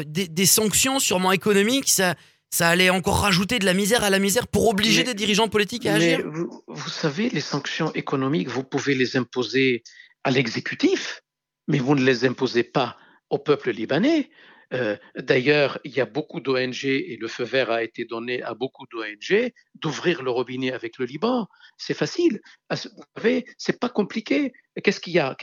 des, 0.06 0.46
sanctions 0.46 1.00
sûrement 1.00 1.32
économiques, 1.32 1.90
ça, 1.90 2.16
ça 2.50 2.70
allait 2.70 2.90
encore 2.90 3.20
rajouter 3.20 3.60
de 3.60 3.66
la 3.66 3.74
misère 3.74 4.04
à 4.04 4.10
la 4.10 4.20
misère 4.20 4.48
pour 4.48 4.68
obliger 4.68 5.04
des 5.04 5.14
dirigeants 5.14 5.50
politiques 5.50 5.86
à 5.86 5.96
agir. 5.96 6.22
Vous, 6.26 6.64
vous, 6.68 6.90
savez, 6.90 7.30
les 7.30 7.42
sanctions 7.42 7.92
économiques, 7.94 8.48
vous 8.48 8.64
pouvez 8.64 8.96
les 8.96 9.18
imposer 9.18 9.84
à 10.24 10.32
l'exécutif, 10.32 11.22
mais 11.68 11.80
vous 11.80 11.96
ne 11.96 12.04
les 12.04 12.26
imposez 12.26 12.64
pas 12.64 12.98
au 13.30 13.38
peuple 13.38 13.72
libanais. 13.72 14.30
Euh, 14.74 14.98
d'ailleurs, 15.16 15.80
il 15.84 15.92
y 15.96 16.02
a 16.02 16.06
beaucoup 16.06 16.40
d'ONG 16.40 16.86
et 16.86 17.18
le 17.20 17.28
feu 17.28 17.44
vert 17.44 17.70
a 17.70 17.84
été 17.84 18.06
donné 18.06 18.42
à 18.42 18.54
beaucoup 18.56 18.86
d'ONG 18.92 19.52
d'ouvrir 19.76 20.24
le 20.24 20.32
robinet 20.32 20.72
avec 20.72 20.98
le 20.98 21.06
Liban. 21.06 21.48
C'est 21.78 21.94
facile. 21.94 22.42
Vous 22.72 23.04
savez, 23.16 23.46
c'est 23.58 23.80
pas 23.80 23.90
compliqué. 23.90 24.52
Qu'est-ce 24.84 25.00
qu'il 25.00 25.14
y 25.14 25.20
a? 25.20 25.38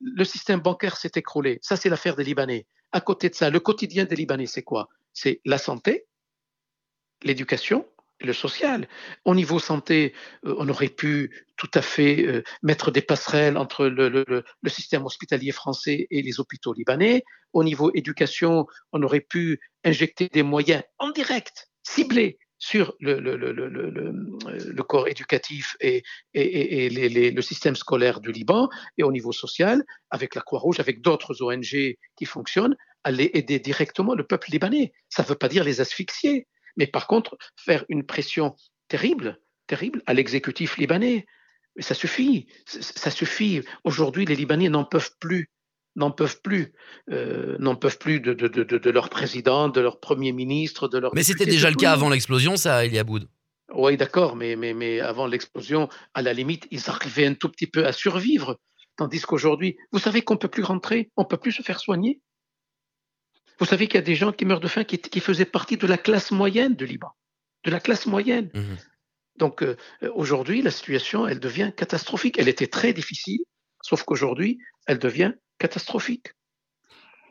Le 0.00 0.24
système 0.24 0.60
bancaire 0.60 0.96
s'est 0.96 1.12
écroulé. 1.16 1.58
Ça, 1.60 1.76
c'est 1.76 1.90
l'affaire 1.90 2.16
des 2.16 2.24
Libanais. 2.24 2.66
À 2.92 3.00
côté 3.00 3.28
de 3.28 3.34
ça, 3.34 3.50
le 3.50 3.60
quotidien 3.60 4.04
des 4.04 4.16
Libanais, 4.16 4.46
c'est 4.46 4.62
quoi? 4.62 4.88
C'est 5.12 5.40
la 5.44 5.58
santé, 5.58 6.06
l'éducation, 7.22 7.86
le 8.20 8.32
social. 8.32 8.88
Au 9.24 9.34
niveau 9.34 9.58
santé, 9.58 10.14
euh, 10.44 10.54
on 10.58 10.68
aurait 10.68 10.88
pu 10.88 11.44
tout 11.56 11.70
à 11.74 11.82
fait 11.82 12.24
euh, 12.26 12.42
mettre 12.62 12.90
des 12.90 13.02
passerelles 13.02 13.56
entre 13.56 13.86
le, 13.86 14.08
le, 14.08 14.24
le, 14.28 14.70
système 14.70 15.04
hospitalier 15.04 15.52
français 15.52 16.06
et 16.10 16.22
les 16.22 16.40
hôpitaux 16.40 16.72
libanais. 16.72 17.24
Au 17.52 17.64
niveau 17.64 17.90
éducation, 17.94 18.66
on 18.92 19.02
aurait 19.02 19.20
pu 19.20 19.60
injecter 19.84 20.28
des 20.28 20.42
moyens 20.42 20.82
en 20.98 21.10
direct, 21.10 21.70
ciblés 21.82 22.38
sur 22.62 22.94
le, 23.00 23.18
le 23.18 24.82
corps 24.84 25.08
éducatif 25.08 25.76
et, 25.80 26.04
le 26.32 27.40
système 27.40 27.74
scolaire 27.74 28.20
du 28.20 28.30
Liban. 28.30 28.68
Et 28.98 29.02
au 29.02 29.10
niveau 29.10 29.32
social, 29.32 29.82
avec 30.10 30.36
la 30.36 30.42
Croix-Rouge, 30.42 30.78
avec 30.78 31.00
d'autres 31.00 31.42
ONG 31.42 31.96
qui 32.16 32.24
fonctionnent, 32.24 32.76
aller 33.02 33.32
aider 33.34 33.58
directement 33.58 34.14
le 34.14 34.24
peuple 34.24 34.52
libanais. 34.52 34.92
Ça 35.08 35.24
ne 35.24 35.28
veut 35.28 35.34
pas 35.34 35.48
dire 35.48 35.64
les 35.64 35.80
asphyxier 35.80 36.46
mais 36.76 36.86
par 36.86 37.06
contre, 37.06 37.36
faire 37.56 37.84
une 37.88 38.04
pression 38.04 38.56
terrible, 38.88 39.40
terrible 39.66 40.02
à 40.06 40.14
l'exécutif 40.14 40.76
libanais. 40.76 41.26
Ça 41.78 41.94
suffit, 41.94 42.46
ça 42.66 43.10
suffit. 43.10 43.62
Aujourd'hui, 43.84 44.26
les 44.26 44.36
Libanais 44.36 44.68
n'en 44.68 44.84
peuvent 44.84 45.12
plus, 45.20 45.50
n'en 45.96 46.10
peuvent 46.10 46.40
plus, 46.42 46.72
euh, 47.10 47.56
n'en 47.58 47.76
peuvent 47.76 47.98
plus 47.98 48.20
de, 48.20 48.32
de, 48.32 48.48
de, 48.48 48.62
de, 48.62 48.90
leur 48.90 49.10
président, 49.10 49.68
de 49.68 49.80
leur 49.80 50.00
premier 50.00 50.32
ministre, 50.32 50.88
de 50.88 50.98
leur. 50.98 51.14
Mais 51.14 51.22
c'était 51.22 51.46
déjà 51.46 51.70
le 51.70 51.76
cas 51.76 51.92
avant 51.92 52.08
l'explosion, 52.08 52.56
ça, 52.56 52.84
Eliaboud. 52.84 53.28
Oui, 53.74 53.96
d'accord, 53.96 54.36
mais, 54.36 54.56
mais, 54.56 54.74
mais 54.74 55.00
avant 55.00 55.26
l'explosion, 55.26 55.88
à 56.14 56.22
la 56.22 56.32
limite, 56.32 56.66
ils 56.70 56.90
arrivaient 56.90 57.26
un 57.26 57.34
tout 57.34 57.48
petit 57.48 57.66
peu 57.66 57.86
à 57.86 57.92
survivre. 57.92 58.58
Tandis 58.96 59.20
qu'aujourd'hui, 59.20 59.76
vous 59.92 59.98
savez 59.98 60.22
qu'on 60.22 60.34
ne 60.34 60.38
peut 60.38 60.48
plus 60.48 60.62
rentrer, 60.62 61.10
on 61.16 61.22
ne 61.22 61.26
peut 61.26 61.38
plus 61.38 61.52
se 61.52 61.62
faire 61.62 61.80
soigner? 61.80 62.20
Vous 63.58 63.66
savez 63.66 63.86
qu'il 63.86 63.94
y 63.94 63.98
a 63.98 64.02
des 64.02 64.14
gens 64.14 64.32
qui 64.32 64.44
meurent 64.44 64.60
de 64.60 64.68
faim 64.68 64.84
qui, 64.84 64.98
qui, 64.98 65.20
faisaient 65.20 65.46
partie 65.46 65.76
de 65.76 65.86
la 65.86 65.96
classe 65.96 66.30
moyenne 66.30 66.74
du 66.74 66.84
Liban, 66.84 67.10
de 67.64 67.70
la 67.70 67.80
classe 67.80 68.06
moyenne. 68.06 68.50
Mmh. 68.52 68.74
Donc 69.36 69.62
euh, 69.62 69.76
aujourd'hui, 70.14 70.62
la 70.62 70.70
situation, 70.70 71.26
elle 71.26 71.40
devient 71.40 71.72
catastrophique. 71.74 72.38
Elle 72.38 72.48
était 72.48 72.66
très 72.66 72.92
difficile, 72.92 73.40
sauf 73.82 74.02
qu'aujourd'hui, 74.02 74.58
elle 74.86 74.98
devient 74.98 75.32
catastrophique. 75.62 76.34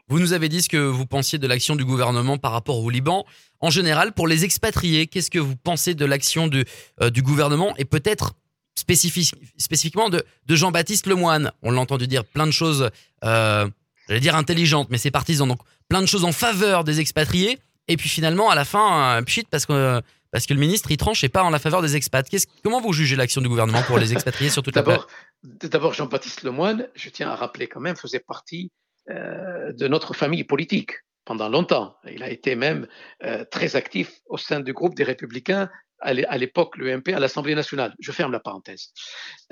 Vous 0.07 0.19
nous 0.19 0.33
avez 0.33 0.49
dit 0.49 0.61
ce 0.61 0.69
que 0.69 0.77
vous 0.77 1.05
pensiez 1.05 1.37
de 1.37 1.47
l'action 1.47 1.75
du 1.75 1.85
gouvernement 1.85 2.37
par 2.37 2.51
rapport 2.51 2.79
au 2.79 2.89
Liban. 2.89 3.25
En 3.59 3.69
général, 3.69 4.13
pour 4.13 4.27
les 4.27 4.43
expatriés, 4.43 5.07
qu'est-ce 5.07 5.29
que 5.29 5.39
vous 5.39 5.55
pensez 5.55 5.95
de 5.95 6.05
l'action 6.05 6.47
du, 6.47 6.65
euh, 7.01 7.09
du 7.09 7.21
gouvernement 7.21 7.73
et 7.77 7.85
peut-être 7.85 8.33
spécifiquement 8.75 10.09
de, 10.09 10.23
de 10.47 10.55
Jean-Baptiste 10.55 11.07
Lemoine 11.07 11.51
On 11.61 11.71
l'a 11.71 11.81
entendu 11.81 12.07
dire 12.07 12.25
plein 12.25 12.47
de 12.47 12.51
choses 12.51 12.89
euh, 13.23 13.67
j'allais 14.07 14.21
dire 14.21 14.35
intelligente, 14.35 14.87
mais 14.89 14.97
c'est 14.97 15.11
partisan. 15.11 15.45
Donc 15.45 15.59
plein 15.87 16.01
de 16.01 16.07
choses 16.07 16.25
en 16.25 16.31
faveur 16.31 16.83
des 16.83 16.99
expatriés. 16.99 17.59
Et 17.87 17.97
puis 17.97 18.09
finalement, 18.09 18.49
à 18.49 18.55
la 18.55 18.65
fin, 18.65 19.21
pchit 19.23 19.45
parce 19.49 19.65
que 19.65 20.01
parce 20.31 20.45
que 20.45 20.53
le 20.53 20.59
ministre 20.59 20.89
il 20.91 20.97
tranche 20.97 21.23
et 21.23 21.29
pas 21.29 21.43
en 21.43 21.49
la 21.49 21.59
faveur 21.59 21.81
des 21.81 21.95
expats. 21.95 22.25
comment 22.63 22.81
vous 22.81 22.93
jugez 22.93 23.15
l'action 23.15 23.41
du 23.41 23.49
gouvernement 23.49 23.83
pour 23.83 23.97
les 23.97 24.13
expatriés 24.13 24.49
sur 24.49 24.63
toute 24.63 24.75
la 24.77 24.81
D'abord, 24.81 25.07
d'abord 25.43 25.93
Jean-Baptiste 25.93 26.43
Lemoyne, 26.43 26.89
je 26.95 27.09
tiens 27.09 27.29
à 27.29 27.35
rappeler 27.35 27.67
quand 27.67 27.79
même, 27.79 27.95
faisait 27.95 28.19
partie 28.19 28.71
euh, 29.09 29.73
de 29.73 29.87
notre 29.87 30.13
famille 30.13 30.43
politique 30.43 30.93
pendant 31.25 31.49
longtemps. 31.49 31.97
Il 32.09 32.23
a 32.23 32.29
été 32.29 32.55
même 32.55 32.87
euh, 33.23 33.45
très 33.45 33.75
actif 33.75 34.19
au 34.27 34.37
sein 34.37 34.59
du 34.59 34.73
groupe 34.73 34.95
des 34.95 35.03
Républicains 35.03 35.69
à 36.03 36.13
l'époque 36.13 36.77
l'UMP 36.77 37.09
à 37.13 37.19
l'Assemblée 37.19 37.53
nationale. 37.53 37.93
Je 37.99 38.11
ferme 38.11 38.31
la 38.31 38.39
parenthèse. 38.39 38.91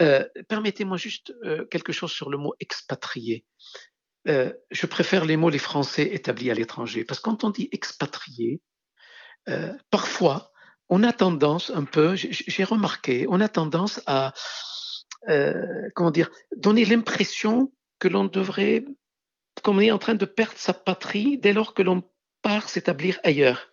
Euh, 0.01 0.27
permettez-moi 0.47 0.97
juste 0.97 1.31
quelque 1.69 1.93
chose 1.93 2.11
sur 2.11 2.31
le 2.31 2.39
mot 2.39 2.55
expatrié. 2.59 3.45
Je 4.25 4.85
préfère 4.87 5.25
les 5.25 5.37
mots 5.37 5.51
les 5.51 5.59
Français 5.59 6.09
établis 6.11 6.49
à 6.49 6.55
l'étranger, 6.55 7.03
parce 7.03 7.19
que 7.19 7.25
quand 7.25 7.43
on 7.43 7.51
dit 7.51 7.69
expatrié, 7.71 8.61
parfois, 9.91 10.51
on 10.89 11.03
a 11.03 11.13
tendance 11.13 11.69
un 11.69 11.83
peu, 11.83 12.15
j'ai 12.15 12.63
remarqué, 12.63 13.27
on 13.29 13.41
a 13.41 13.47
tendance 13.47 14.01
à, 14.07 14.33
euh, 15.27 15.89
comment 15.95 16.11
dire, 16.11 16.31
donner 16.55 16.85
l'impression 16.85 17.71
que 17.99 18.07
l'on 18.07 18.25
devrait, 18.25 18.85
qu'on 19.63 19.79
est 19.79 19.91
en 19.91 19.97
train 19.97 20.15
de 20.15 20.25
perdre 20.25 20.57
sa 20.57 20.73
patrie 20.73 21.37
dès 21.37 21.53
lors 21.53 21.73
que 21.73 21.81
l'on 21.81 22.03
part 22.41 22.69
s'établir 22.69 23.19
ailleurs. 23.23 23.69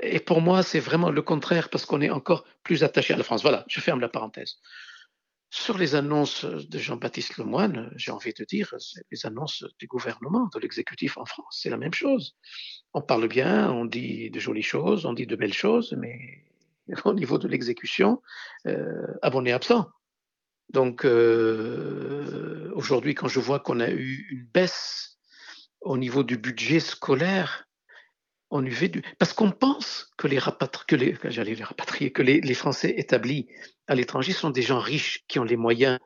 Et 0.00 0.20
pour 0.20 0.40
moi, 0.40 0.62
c'est 0.62 0.80
vraiment 0.80 1.10
le 1.10 1.22
contraire, 1.22 1.70
parce 1.70 1.86
qu'on 1.86 2.00
est 2.00 2.10
encore 2.10 2.44
plus 2.62 2.82
attaché 2.84 3.14
à 3.14 3.16
la 3.16 3.24
France. 3.24 3.42
Voilà, 3.42 3.64
je 3.68 3.80
ferme 3.80 4.00
la 4.00 4.08
parenthèse. 4.08 4.58
Sur 5.50 5.78
les 5.78 5.94
annonces 5.94 6.44
de 6.44 6.78
Jean-Baptiste 6.78 7.36
Lemoyne, 7.36 7.90
j'ai 7.96 8.10
envie 8.10 8.32
de 8.32 8.44
dire, 8.44 8.74
les 9.10 9.26
annonces 9.26 9.64
du 9.78 9.86
gouvernement, 9.86 10.48
de 10.52 10.58
l'exécutif 10.58 11.18
en 11.18 11.26
France, 11.26 11.58
c'est 11.60 11.70
la 11.70 11.76
même 11.76 11.92
chose. 11.92 12.36
On 12.94 13.02
parle 13.02 13.28
bien, 13.28 13.70
on 13.70 13.84
dit 13.84 14.30
de 14.30 14.40
jolies 14.40 14.62
choses, 14.62 15.04
on 15.04 15.12
dit 15.12 15.26
de 15.26 15.36
belles 15.36 15.52
choses, 15.52 15.92
mais 15.92 16.44
au 17.04 17.14
niveau 17.14 17.38
de 17.38 17.48
l'exécution, 17.48 18.22
euh, 18.66 19.06
abonné 19.20 19.52
absent. 19.52 19.88
Donc 20.72 21.04
euh, 21.04 22.70
aujourd'hui, 22.74 23.14
quand 23.14 23.28
je 23.28 23.40
vois 23.40 23.60
qu'on 23.60 23.80
a 23.80 23.90
eu 23.90 24.26
une 24.30 24.44
baisse 24.44 25.18
au 25.80 25.98
niveau 25.98 26.22
du 26.22 26.36
budget 26.36 26.80
scolaire, 26.80 27.66
on 28.50 28.64
fait 28.70 28.88
du... 28.88 29.02
Parce 29.18 29.32
qu'on 29.32 29.50
pense 29.50 30.12
que 30.16 30.28
les, 30.28 30.38
que 30.86 30.96
les, 30.96 31.16
les 31.44 31.64
rapatrier, 31.64 32.12
que 32.12 32.22
les 32.22 32.54
Français 32.54 32.94
établis 32.96 33.48
à 33.86 33.94
l'étranger 33.94 34.32
sont 34.32 34.50
des 34.50 34.62
gens 34.62 34.80
riches 34.80 35.24
qui 35.28 35.38
ont 35.38 35.44
les 35.44 35.56
moyens 35.56 35.98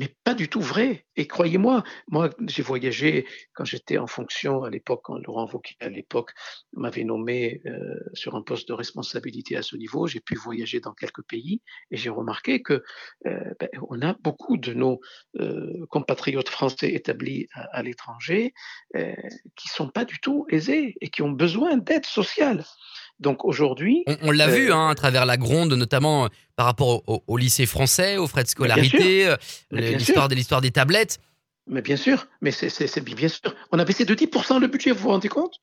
mais 0.00 0.16
pas 0.24 0.32
du 0.32 0.48
tout 0.48 0.62
vrai. 0.62 1.04
Et 1.16 1.26
croyez-moi, 1.26 1.84
moi, 2.08 2.30
j'ai 2.46 2.62
voyagé 2.62 3.26
quand 3.52 3.66
j'étais 3.66 3.98
en 3.98 4.06
fonction 4.06 4.64
à 4.64 4.70
l'époque, 4.70 5.02
quand 5.04 5.18
Laurent 5.18 5.46
Wauquiez 5.52 5.76
à 5.80 5.90
l'époque 5.90 6.30
m'avait 6.72 7.04
nommé 7.04 7.60
euh, 7.66 7.94
sur 8.14 8.34
un 8.34 8.40
poste 8.40 8.66
de 8.68 8.72
responsabilité 8.72 9.58
à 9.58 9.62
ce 9.62 9.76
niveau. 9.76 10.06
J'ai 10.06 10.20
pu 10.20 10.36
voyager 10.36 10.80
dans 10.80 10.94
quelques 10.94 11.22
pays 11.24 11.60
et 11.90 11.98
j'ai 11.98 12.08
remarqué 12.08 12.62
que 12.62 12.82
euh, 13.26 13.54
ben, 13.60 13.68
on 13.90 14.00
a 14.00 14.14
beaucoup 14.22 14.56
de 14.56 14.72
nos 14.72 15.00
euh, 15.38 15.84
compatriotes 15.90 16.48
français 16.48 16.94
établis 16.94 17.48
à, 17.52 17.64
à 17.76 17.82
l'étranger 17.82 18.54
qui 19.56 19.68
sont 19.68 19.88
pas 19.88 20.06
du 20.06 20.18
tout 20.20 20.46
aisés 20.48 20.96
et 21.02 21.10
qui 21.10 21.20
ont 21.20 21.30
besoin 21.30 21.76
d'aide 21.76 22.06
sociale. 22.06 22.64
Donc 23.20 23.44
aujourd'hui, 23.44 24.02
on, 24.22 24.30
l'a 24.30 24.48
vu 24.48 24.70
euh, 24.70 24.74
hein, 24.74 24.88
à 24.88 24.94
travers 24.94 25.26
la 25.26 25.36
gronde, 25.36 25.74
notamment 25.74 26.24
euh, 26.24 26.28
par 26.56 26.64
rapport 26.64 27.02
au, 27.06 27.36
lycée 27.36 27.66
français, 27.66 28.16
aux 28.16 28.26
frais 28.26 28.44
de 28.44 28.48
scolarité, 28.48 29.28
euh, 29.28 29.36
l'histoire 29.72 30.28
de 30.28 30.34
l'histoire 30.34 30.62
des 30.62 30.70
tablettes. 30.70 31.18
Mais 31.66 31.82
bien 31.82 31.96
sûr, 31.96 32.26
mais 32.40 32.50
c'est 32.50 33.04
bien 33.04 33.28
sûr. 33.28 33.54
On 33.72 33.78
a 33.78 33.84
baissé 33.84 34.06
de 34.06 34.14
10% 34.14 34.58
le 34.58 34.66
budget, 34.66 34.90
vous 34.92 35.00
vous 35.00 35.08
rendez 35.10 35.28
compte? 35.28 35.58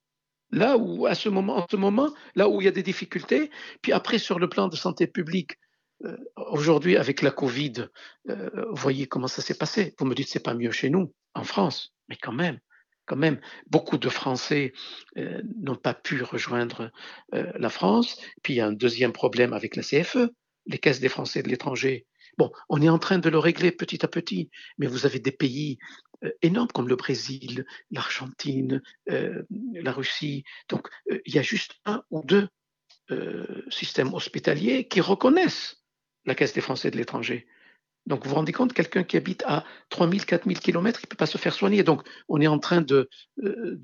Là 0.51 0.77
où, 0.77 1.07
à 1.07 1.15
ce 1.15 1.29
moment, 1.29 1.57
en 1.57 1.65
ce 1.69 1.75
moment, 1.75 2.13
là 2.35 2.47
où 2.47 2.61
il 2.61 2.65
y 2.65 2.67
a 2.67 2.71
des 2.71 2.83
difficultés, 2.83 3.49
puis 3.81 3.91
après 3.91 4.19
sur 4.19 4.39
le 4.39 4.47
plan 4.47 4.67
de 4.67 4.75
santé 4.75 5.07
publique, 5.07 5.53
aujourd'hui 6.35 6.95
avec 6.95 7.23
la 7.23 7.31
Covid, 7.31 7.87
vous 8.25 8.75
voyez 8.75 9.07
comment 9.07 9.27
ça 9.27 9.41
s'est 9.41 9.57
passé. 9.57 9.95
Vous 9.99 10.05
me 10.05 10.13
dites 10.15 10.29
c'est 10.29 10.39
pas 10.39 10.53
mieux 10.53 10.71
chez 10.71 10.89
nous, 10.89 11.11
en 11.33 11.43
France, 11.43 11.93
mais 12.07 12.15
quand 12.21 12.31
même, 12.31 12.59
quand 13.07 13.15
même, 13.15 13.39
beaucoup 13.67 13.97
de 13.97 14.09
Français 14.09 14.73
euh, 15.17 15.41
n'ont 15.59 15.75
pas 15.75 15.95
pu 15.95 16.21
rejoindre 16.21 16.91
euh, 17.33 17.51
la 17.55 17.69
France. 17.69 18.21
Puis 18.43 18.53
il 18.53 18.57
y 18.57 18.61
a 18.61 18.67
un 18.67 18.73
deuxième 18.73 19.13
problème 19.13 19.53
avec 19.53 19.75
la 19.75 19.81
CFE, 19.81 20.29
les 20.67 20.77
caisses 20.77 20.99
des 20.99 21.09
Français 21.09 21.41
de 21.41 21.49
l'étranger. 21.49 22.05
Bon, 22.37 22.51
on 22.69 22.81
est 22.81 22.89
en 22.89 22.99
train 22.99 23.17
de 23.17 23.29
le 23.29 23.39
régler 23.39 23.71
petit 23.71 24.05
à 24.05 24.07
petit, 24.07 24.51
mais 24.77 24.85
vous 24.85 25.05
avez 25.07 25.19
des 25.19 25.31
pays 25.31 25.79
euh, 26.23 26.31
énormes 26.41 26.67
comme 26.67 26.89
le 26.89 26.97
Brésil, 26.97 27.65
l'Argentine, 27.89 28.83
la 29.07 29.91
Russie. 29.91 30.43
Donc 30.69 30.87
il 31.25 31.33
y 31.33 31.39
a 31.39 31.43
juste 31.43 31.75
un 31.85 32.03
ou 32.11 32.23
deux 32.25 32.49
systèmes 33.69 34.13
hospitaliers 34.13 34.85
qui 34.89 34.99
reconnaissent 34.99 35.81
la 36.25 36.35
caisse 36.35 36.53
des 36.53 36.61
Français 36.61 36.91
de 36.91 36.97
l'étranger. 36.97 37.47
Donc, 38.07 38.23
vous 38.23 38.29
vous 38.29 38.35
rendez 38.35 38.53
compte, 38.53 38.71
quelqu'un 38.71 39.03
qui 39.03 39.17
habite 39.17 39.43
à 39.45 39.65
3000, 39.89 40.25
4000 40.25 40.59
kilomètres, 40.59 41.01
il 41.03 41.07
ne 41.07 41.09
peut 41.09 41.17
pas 41.17 41.25
se 41.25 41.37
faire 41.37 41.53
soigner. 41.53 41.83
Donc, 41.83 42.03
on 42.29 42.39
est 42.39 42.47
en 42.47 42.57
train 42.57 42.79
de, 42.79 43.09
euh, 43.43 43.77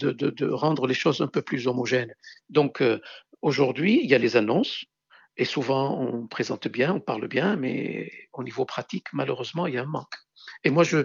rendre 0.51 0.87
les 0.87 0.93
choses 0.93 1.19
un 1.19 1.27
peu 1.27 1.41
plus 1.41 1.67
homogènes. 1.67 2.15
Donc, 2.49 2.81
euh, 2.81 3.01
aujourd'hui, 3.41 3.99
il 4.01 4.09
y 4.09 4.15
a 4.15 4.17
les 4.17 4.37
annonces, 4.37 4.85
et 5.35 5.43
souvent, 5.43 5.99
on 5.99 6.25
présente 6.27 6.69
bien, 6.69 6.93
on 6.93 6.99
parle 7.01 7.27
bien, 7.27 7.57
mais 7.57 8.11
au 8.31 8.43
niveau 8.43 8.63
pratique, 8.63 9.07
malheureusement, 9.11 9.67
il 9.67 9.73
y 9.73 9.77
a 9.77 9.81
un 9.81 9.85
manque. 9.85 10.15
Et 10.63 10.69
moi, 10.69 10.85
je, 10.85 11.03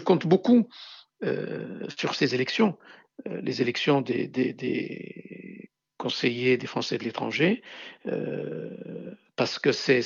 compte 0.00 0.26
beaucoup 0.26 0.68
euh, 1.24 1.86
sur 1.96 2.14
ces 2.14 2.34
élections, 2.34 2.76
les 3.24 3.62
élections 3.62 4.02
des, 4.02 5.70
conseillers 5.96 6.58
des 6.58 6.66
Français 6.66 6.98
de 6.98 7.04
l'étranger, 7.04 7.62
parce 9.42 9.58
que 9.58 9.72
c'est 9.72 10.00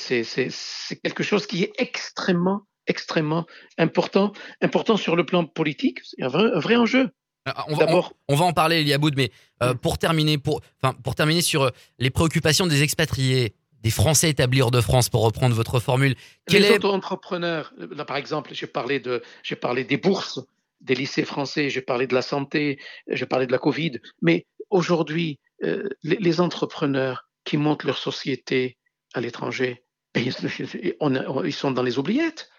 quelque 1.05 1.23
chose 1.23 1.47
qui 1.47 1.65
est 1.65 1.73
extrêmement 1.77 2.63
extrêmement 2.87 3.45
important, 3.77 4.33
important 4.63 4.97
sur 4.97 5.15
le 5.15 5.27
plan 5.27 5.45
politique. 5.45 5.99
C'est 6.05 6.23
un 6.23 6.29
vrai, 6.29 6.77
enjeu. 6.77 7.11
Ah, 7.45 7.67
on 7.69 7.75
va, 7.75 7.87
on, 8.29 8.35
va, 8.35 8.45
en 8.47 8.53
parler, 8.55 8.77
Eliaboud, 8.81 9.15
mais 9.15 9.31
euh, 9.63 9.75
pour 9.75 9.99
terminer, 9.99 10.39
pour, 10.39 10.63
pour 11.05 11.15
terminer 11.15 11.43
sur 11.43 11.65
euh, 11.65 11.71
les 11.99 12.11
préoccupations 12.11 12.67
des 12.67 12.83
expatriés, 12.83 13.55
des 13.83 13.91
Français 13.91 14.31
établis 14.31 14.63
hors 14.63 14.71
de 14.71 14.81
France, 14.81 15.11
pour 15.11 15.23
reprendre 15.23 15.55
votre 15.55 15.81
formule. 15.81 16.15
les 16.49 16.63
est... 16.63 16.77
auto-entrepreneurs, 16.77 17.75
là 17.77 18.07
par 18.07 18.17
exemple, 18.17 18.55
j'ai 18.55 18.69
parlé, 18.69 19.01
de, 19.01 19.23
parlé 19.61 19.85
des 19.85 19.99
bourses, 19.99 20.41
des 20.81 20.95
lycées 20.95 21.25
français, 21.25 21.69
j'ai 21.69 21.83
parlé 21.83 22.07
de 22.07 22.15
la 22.15 22.23
santé, 22.23 22.79
j'ai 23.09 23.27
parlé 23.27 23.47
de 23.47 23.53
la 23.53 23.59
Covid, 23.59 23.99
mais 24.23 24.47
aujourd'hui, 24.71 25.41
euh, 25.65 25.89
les, 26.05 26.41
entrepreneurs 26.41 27.29
qui 27.45 27.57
montent 27.57 27.85
leur 27.85 27.99
société 27.99 28.77
à 29.15 29.21
l'étranger, 29.21 29.85
ils 30.15 31.53
sont 31.53 31.71
dans 31.71 31.83
les 31.83 31.99
oubliettes. 31.99 32.51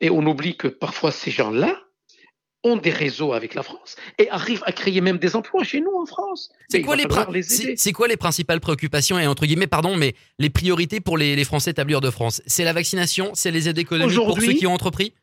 Et 0.00 0.10
on 0.10 0.26
oublie 0.26 0.56
que 0.56 0.68
parfois 0.68 1.12
ces 1.12 1.30
gens-là 1.30 1.80
ont 2.64 2.76
des 2.76 2.90
réseaux 2.90 3.32
avec 3.32 3.54
la 3.54 3.62
France 3.62 3.96
et 4.18 4.28
arrivent 4.30 4.62
à 4.66 4.72
créer 4.72 5.00
même 5.00 5.18
des 5.18 5.34
emplois 5.34 5.64
chez 5.64 5.80
nous 5.80 5.94
en 5.96 6.06
France. 6.06 6.50
C'est 6.68 6.82
quoi, 6.82 6.96
les 6.96 7.04
quoi 7.92 8.08
les 8.08 8.16
principales 8.16 8.60
préoccupations 8.60 9.18
et 9.18 9.26
entre 9.26 9.46
guillemets, 9.46 9.66
pardon, 9.66 9.96
mais 9.96 10.14
les 10.38 10.50
priorités 10.50 11.00
pour 11.00 11.18
les, 11.18 11.42
Français 11.44 11.72
établis 11.72 11.94
hors 11.94 12.00
de 12.00 12.10
France? 12.10 12.40
C'est 12.46 12.64
la 12.64 12.72
vaccination, 12.72 13.32
c'est 13.34 13.50
les 13.50 13.68
aides 13.68 13.78
économiques 13.78 14.16
pour 14.16 14.40
ceux 14.40 14.52
qui 14.52 14.66
ont 14.66 14.74
entrepris? 14.74 15.14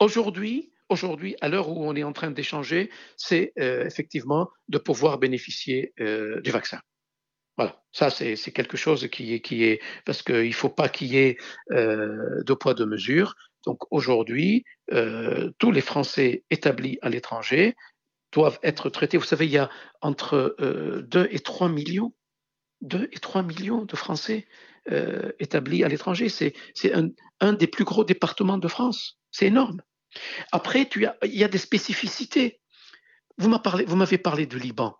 Aujourd'hui, 0.00 0.70
aujourd'hui, 0.88 1.36
à 1.40 1.48
l'heure 1.48 1.68
où 1.68 1.84
on 1.84 1.94
est 1.94 2.04
en 2.04 2.12
train 2.12 2.30
d'échanger, 2.30 2.90
c'est 3.16 3.52
euh, 3.58 3.84
effectivement 3.84 4.48
de 4.68 4.78
pouvoir 4.78 5.18
bénéficier 5.18 5.92
euh, 6.00 6.40
du 6.40 6.50
vaccin. 6.50 6.80
Voilà, 7.58 7.82
ça 7.90 8.08
c'est 8.08 8.52
quelque 8.52 8.76
chose 8.76 9.08
qui 9.08 9.34
est, 9.34 9.82
parce 10.04 10.22
qu'il 10.22 10.46
ne 10.46 10.52
faut 10.52 10.68
pas 10.68 10.88
qu'il 10.88 11.08
y 11.08 11.18
ait 11.18 11.36
euh, 11.72 12.42
de 12.44 12.54
poids 12.54 12.72
de 12.72 12.84
mesure. 12.84 13.34
Donc 13.66 13.80
aujourd'hui, 13.90 14.64
euh, 14.92 15.50
tous 15.58 15.72
les 15.72 15.80
Français 15.80 16.44
établis 16.50 16.98
à 17.02 17.08
l'étranger 17.08 17.74
doivent 18.32 18.60
être 18.62 18.90
traités. 18.90 19.18
Vous 19.18 19.24
savez, 19.24 19.46
il 19.46 19.50
y 19.50 19.58
a 19.58 19.68
entre 20.02 20.54
2 20.60 21.20
euh, 21.20 21.28
et 21.32 21.40
3 21.40 21.68
millions, 21.68 22.14
2 22.82 23.08
et 23.10 23.18
3 23.18 23.42
millions 23.42 23.84
de 23.84 23.96
Français 23.96 24.46
euh, 24.92 25.32
établis 25.40 25.82
à 25.82 25.88
l'étranger. 25.88 26.28
C'est 26.28 26.54
un, 27.40 27.52
des 27.52 27.66
plus 27.66 27.84
gros 27.84 28.04
départements 28.04 28.58
de 28.58 28.68
France. 28.68 29.18
C'est 29.32 29.46
énorme. 29.46 29.82
Après, 30.52 30.88
il 30.94 31.10
y 31.34 31.44
a 31.44 31.48
des 31.48 31.58
spécificités. 31.58 32.60
Vous 33.36 33.48
m'avez 33.48 34.18
parlé 34.18 34.46
du 34.46 34.60
Liban. 34.60 34.96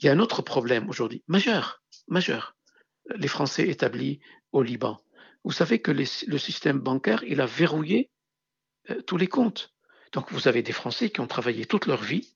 Il 0.00 0.06
y 0.06 0.08
a 0.08 0.12
un 0.12 0.20
autre 0.20 0.42
problème 0.42 0.88
aujourd'hui, 0.88 1.24
majeur, 1.26 1.82
majeur. 2.08 2.56
Les 3.16 3.28
Français 3.28 3.68
établis 3.68 4.20
au 4.52 4.62
Liban. 4.62 5.00
Vous 5.44 5.52
savez 5.52 5.80
que 5.80 5.92
le 5.92 6.38
système 6.38 6.78
bancaire, 6.78 7.22
il 7.24 7.40
a 7.40 7.46
verrouillé 7.46 8.10
euh, 8.90 9.00
tous 9.02 9.16
les 9.16 9.28
comptes. 9.28 9.74
Donc 10.12 10.32
vous 10.32 10.48
avez 10.48 10.62
des 10.62 10.72
Français 10.72 11.10
qui 11.10 11.20
ont 11.20 11.26
travaillé 11.26 11.64
toute 11.66 11.86
leur 11.86 12.02
vie 12.02 12.34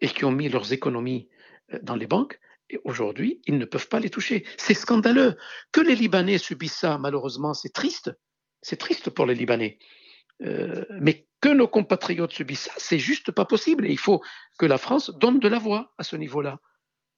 et 0.00 0.08
qui 0.08 0.24
ont 0.24 0.32
mis 0.32 0.48
leurs 0.48 0.72
économies 0.72 1.28
euh, 1.72 1.78
dans 1.82 1.96
les 1.96 2.06
banques 2.06 2.38
et 2.70 2.80
aujourd'hui, 2.84 3.40
ils 3.46 3.58
ne 3.58 3.64
peuvent 3.64 3.88
pas 3.88 4.00
les 4.00 4.10
toucher. 4.10 4.44
C'est 4.56 4.74
scandaleux. 4.74 5.36
Que 5.72 5.80
les 5.80 5.94
Libanais 5.94 6.38
subissent 6.38 6.78
ça, 6.78 6.98
malheureusement, 6.98 7.54
c'est 7.54 7.72
triste. 7.72 8.10
C'est 8.62 8.76
triste 8.76 9.10
pour 9.10 9.26
les 9.26 9.34
Libanais. 9.34 9.78
Euh, 10.42 10.84
mais 11.00 11.26
que 11.40 11.50
nos 11.50 11.68
compatriotes 11.68 12.32
subissent 12.32 12.64
ça, 12.64 12.72
c'est 12.78 12.98
juste 12.98 13.30
pas 13.32 13.44
possible. 13.44 13.86
Et 13.86 13.90
il 13.90 13.98
faut 13.98 14.22
que 14.58 14.66
la 14.66 14.78
France 14.78 15.10
donne 15.10 15.40
de 15.40 15.48
la 15.48 15.58
voix 15.58 15.92
à 15.98 16.04
ce 16.04 16.16
niveau-là. 16.16 16.58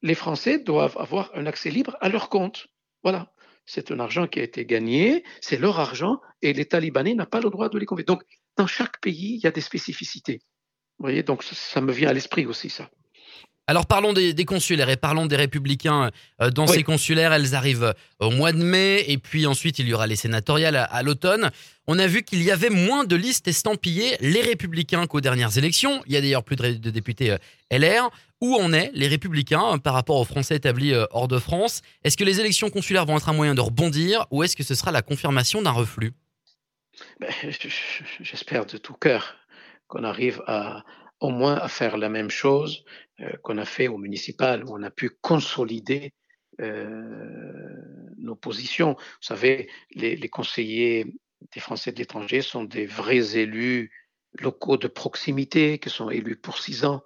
Les 0.02 0.14
Français 0.14 0.58
doivent 0.58 0.96
avoir 0.98 1.30
un 1.34 1.46
accès 1.46 1.70
libre 1.70 1.96
à 2.00 2.08
leur 2.08 2.28
compte. 2.28 2.68
Voilà 3.02 3.32
c'est 3.66 3.90
un 3.90 4.00
argent 4.00 4.26
qui 4.26 4.40
a 4.40 4.42
été 4.42 4.64
gagné, 4.64 5.24
c'est 5.40 5.58
leur 5.58 5.78
argent, 5.80 6.20
et 6.40 6.52
l'État 6.52 6.80
libanais 6.80 7.14
n'a 7.14 7.26
pas 7.26 7.40
le 7.40 7.50
droit 7.50 7.68
de 7.68 7.78
les 7.78 7.84
convaincre. 7.84 8.06
Donc, 8.06 8.22
dans 8.56 8.66
chaque 8.66 9.00
pays, 9.00 9.34
il 9.34 9.44
y 9.44 9.46
a 9.46 9.50
des 9.50 9.60
spécificités. 9.60 10.40
Vous 10.98 11.04
voyez, 11.04 11.22
donc 11.22 11.42
ça 11.42 11.80
me 11.80 11.92
vient 11.92 12.08
à 12.08 12.12
l'esprit 12.12 12.46
aussi, 12.46 12.70
ça. 12.70 12.88
Alors 13.68 13.86
parlons 13.86 14.12
des, 14.12 14.32
consulaires 14.44 14.88
et 14.90 14.96
parlons 14.96 15.26
des 15.26 15.34
républicains 15.34 16.12
euh, 16.40 16.50
dans 16.50 16.68
ces 16.68 16.84
consulaires. 16.84 17.32
Elles 17.32 17.56
arrivent 17.56 17.94
au 18.20 18.30
mois 18.30 18.52
de 18.52 18.62
mai 18.62 19.04
et 19.08 19.18
puis 19.18 19.44
ensuite 19.44 19.80
il 19.80 19.88
y 19.88 19.92
aura 19.92 20.06
les 20.06 20.14
sénatoriales 20.14 20.76
à, 20.76 21.02
l'automne. 21.02 21.50
On 21.88 21.98
a 21.98 22.06
vu 22.06 22.22
qu'il 22.22 22.44
y 22.44 22.52
avait 22.52 22.70
moins 22.70 23.02
de 23.02 23.16
listes 23.16 23.48
estampillées 23.48 24.16
les 24.20 24.40
républicains 24.40 25.08
qu'aux 25.08 25.20
dernières 25.20 25.58
élections. 25.58 26.00
Il 26.06 26.12
y 26.12 26.16
a 26.16 26.20
d'ailleurs 26.20 26.44
plus 26.44 26.54
de, 26.54 26.74
de 26.74 26.90
députés 26.90 27.32
euh, 27.32 27.38
LR. 27.72 28.08
Où 28.40 28.54
en 28.54 28.72
est 28.72 28.90
les 28.94 29.08
républicains 29.08 29.74
euh, 29.74 29.78
par 29.78 29.94
rapport 29.94 30.20
aux 30.20 30.24
Français 30.24 30.56
établis 30.56 30.92
hors 31.10 31.28
de 31.28 31.38
France? 31.38 31.82
Est-ce 32.04 32.16
que 32.16 32.24
les 32.24 32.40
élections 32.40 32.70
consulaires 32.70 33.06
vont 33.06 33.16
être 33.16 33.28
un 33.28 33.34
moyen 33.34 33.54
de 33.54 33.60
rebondir 33.60 34.26
ou 34.30 34.42
est-ce 34.42 34.56
que 34.56 34.62
ce 34.62 34.74
sera 34.74 34.90
la 34.92 35.02
confirmation 35.02 35.62
d'un 35.62 35.70
reflux? 35.70 36.12
Ben, 37.20 37.30
J'espère 38.20 38.66
de 38.66 38.78
tout 38.78 38.94
cœur 38.94 39.36
qu'on 39.88 40.04
arrive 40.04 40.42
à, 40.46 40.84
au 41.20 41.30
moins 41.30 41.56
à 41.56 41.68
faire 41.68 41.96
la 41.96 42.08
même 42.08 42.30
chose 42.30 42.84
euh, 43.20 43.30
qu'on 43.42 43.58
a 43.58 43.64
fait 43.64 43.88
au 43.88 43.98
municipal, 43.98 44.64
où 44.64 44.74
on 44.76 44.82
a 44.82 44.90
pu 44.90 45.10
consolider 45.10 46.12
euh, 46.60 47.74
nos 48.18 48.36
positions. 48.36 48.94
Vous 48.94 49.26
savez, 49.26 49.68
les, 49.94 50.16
les, 50.16 50.28
conseillers 50.28 51.06
des 51.52 51.60
Français 51.60 51.92
de 51.92 51.98
l'étranger 51.98 52.40
sont 52.40 52.64
des 52.64 52.86
vrais 52.86 53.36
élus 53.36 53.90
locaux 54.40 54.76
de 54.76 54.88
proximité, 54.88 55.78
qui 55.78 55.90
sont 55.90 56.10
élus 56.10 56.36
pour 56.36 56.58
six 56.58 56.84
ans, 56.84 57.02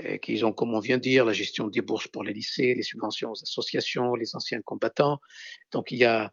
euh, 0.00 0.16
qui 0.18 0.42
ont, 0.44 0.52
comme 0.52 0.74
on 0.74 0.80
vient 0.80 0.96
de 0.96 1.02
dire, 1.02 1.24
la 1.24 1.32
gestion 1.32 1.68
des 1.68 1.80
bourses 1.80 2.08
pour 2.08 2.24
les 2.24 2.32
lycées, 2.32 2.74
les 2.74 2.82
subventions 2.82 3.30
aux 3.30 3.42
associations, 3.42 4.14
les 4.14 4.34
anciens 4.34 4.60
combattants. 4.62 5.18
Donc 5.72 5.90
il 5.90 5.98
y 5.98 6.04
a, 6.04 6.32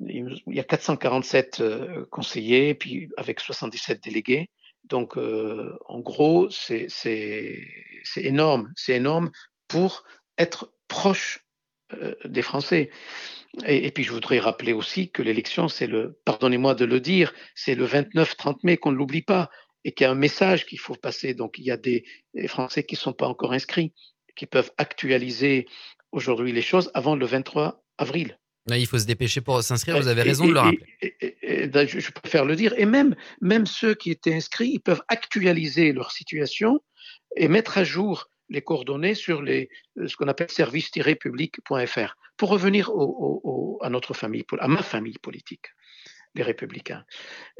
il 0.00 0.38
y 0.46 0.60
a 0.60 0.64
447 0.64 1.60
euh, 1.60 2.06
conseillers, 2.10 2.74
puis 2.74 3.08
avec 3.16 3.40
77 3.40 4.02
délégués. 4.02 4.50
Donc, 4.84 5.16
euh, 5.16 5.76
en 5.86 6.00
gros, 6.00 6.48
c'est 6.50 6.88
énorme, 8.16 8.72
c'est 8.76 8.94
énorme 8.94 9.30
pour 9.66 10.04
être 10.38 10.72
proche 10.88 11.44
euh, 11.92 12.14
des 12.24 12.42
Français. 12.42 12.90
Et, 13.66 13.90
puis, 13.90 14.04
je 14.04 14.12
voudrais 14.12 14.38
rappeler 14.38 14.72
aussi 14.72 15.10
que 15.10 15.22
l'élection, 15.22 15.68
c'est 15.68 15.86
le, 15.86 16.18
pardonnez-moi 16.24 16.74
de 16.74 16.84
le 16.84 17.00
dire, 17.00 17.34
c'est 17.54 17.74
le 17.74 17.86
29-30 17.86 18.58
mai, 18.62 18.76
qu'on 18.76 18.92
ne 18.92 18.96
l'oublie 18.96 19.22
pas, 19.22 19.50
et 19.88 19.92
qu'il 19.92 20.04
y 20.04 20.06
a 20.06 20.10
un 20.10 20.14
message 20.14 20.66
qu'il 20.66 20.78
faut 20.78 20.94
passer. 20.94 21.32
Donc, 21.32 21.58
il 21.58 21.64
y 21.64 21.70
a 21.70 21.78
des, 21.78 22.04
des 22.34 22.46
Français 22.46 22.82
qui 22.82 22.94
ne 22.94 22.98
sont 22.98 23.14
pas 23.14 23.26
encore 23.26 23.54
inscrits, 23.54 23.94
qui 24.36 24.44
peuvent 24.44 24.70
actualiser 24.76 25.66
aujourd'hui 26.12 26.52
les 26.52 26.62
choses 26.62 26.90
avant 26.92 27.16
le 27.16 27.24
23 27.24 27.82
avril 27.96 28.38
il 28.76 28.86
faut 28.86 28.98
se 28.98 29.06
dépêcher 29.06 29.40
pour 29.40 29.62
s'inscrire, 29.62 29.98
vous 29.98 30.08
avez 30.08 30.20
raison 30.20 30.46
de 30.46 30.52
le 30.52 30.58
rappeler. 30.58 30.84
je 31.08 32.10
préfère 32.10 32.44
le 32.44 32.54
dire. 32.54 32.74
Et 32.76 32.84
même, 32.84 33.16
même 33.40 33.64
ceux 33.64 33.94
qui 33.94 34.10
étaient 34.10 34.34
inscrits, 34.34 34.72
ils 34.74 34.80
peuvent 34.80 35.02
actualiser 35.08 35.92
leur 35.94 36.12
situation 36.12 36.78
et 37.34 37.48
mettre 37.48 37.78
à 37.78 37.84
jour 37.84 38.28
les 38.50 38.60
coordonnées 38.60 39.14
sur 39.14 39.40
les, 39.40 39.70
ce 40.06 40.14
qu'on 40.16 40.28
appelle 40.28 40.50
service-public.fr 40.50 42.14
pour 42.36 42.50
revenir 42.50 42.90
à 43.80 43.88
notre 43.88 44.12
famille, 44.12 44.44
à 44.58 44.68
ma 44.68 44.82
famille 44.82 45.18
politique, 45.18 45.66
les 46.34 46.42
républicains. 46.42 47.04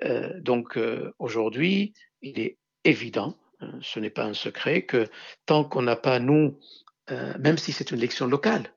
Euh, 0.05 0.31
donc 0.41 0.77
euh, 0.77 1.11
aujourd'hui, 1.19 1.95
il 2.23 2.41
est 2.41 2.59
évident, 2.85 3.37
hein, 3.61 3.79
ce 3.81 4.01
n'est 4.01 4.11
pas 4.11 4.25
un 4.25 4.35
secret, 4.35 4.83
que 4.83 5.07
tant 5.47 5.65
qu'on 5.65 5.83
n'a 5.83 5.97
pas, 5.97 6.19
nous, 6.19 6.59
euh, 7.11 7.35
même 7.39 7.59
si 7.59 7.73
c'est 7.73 7.91
une 7.91 7.99
élection 7.99 8.27
locale, 8.27 8.75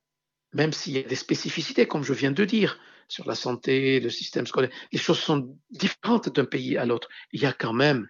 même 0.53 0.73
s'il 0.73 0.93
y 0.93 0.99
a 0.99 1.03
des 1.03 1.15
spécificités, 1.15 1.87
comme 1.87 2.03
je 2.03 2.13
viens 2.13 2.31
de 2.31 2.45
dire, 2.45 2.79
sur 3.07 3.27
la 3.27 3.35
santé, 3.35 3.99
le 3.99 4.09
système 4.09 4.47
scolaire, 4.47 4.71
les 4.91 4.99
choses 4.99 5.19
sont 5.19 5.57
différentes 5.69 6.29
d'un 6.29 6.45
pays 6.45 6.77
à 6.77 6.85
l'autre. 6.85 7.09
Il 7.33 7.41
y 7.41 7.45
a 7.45 7.53
quand 7.53 7.73
même 7.73 8.07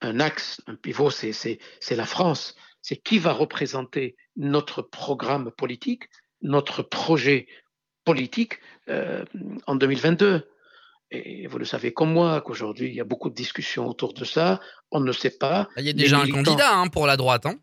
un 0.00 0.20
axe, 0.20 0.62
un 0.66 0.76
pivot, 0.76 1.10
c'est 1.10 1.58
la 1.90 2.06
France. 2.06 2.54
C'est 2.80 2.96
qui 2.96 3.18
va 3.18 3.32
représenter 3.32 4.16
notre 4.36 4.82
programme 4.82 5.50
politique, 5.50 6.04
notre 6.42 6.82
projet 6.82 7.48
politique 8.04 8.60
euh, 8.88 9.24
en 9.66 9.74
2022. 9.74 10.48
Et 11.10 11.46
vous 11.46 11.58
le 11.58 11.64
savez 11.64 11.92
comme 11.92 12.12
moi 12.12 12.40
qu'aujourd'hui, 12.40 12.88
il 12.88 12.94
y 12.94 13.00
a 13.00 13.04
beaucoup 13.04 13.30
de 13.30 13.34
discussions 13.34 13.86
autour 13.86 14.12
de 14.12 14.24
ça. 14.24 14.60
On 14.90 15.00
ne 15.00 15.12
sait 15.12 15.36
pas. 15.38 15.68
Il 15.76 15.84
y 15.84 15.90
a 15.90 15.92
déjà 15.92 16.18
un 16.18 16.28
candidat 16.28 16.74
hein, 16.74 16.88
pour 16.88 17.06
la 17.06 17.16
droite. 17.16 17.46
Hein 17.46 17.56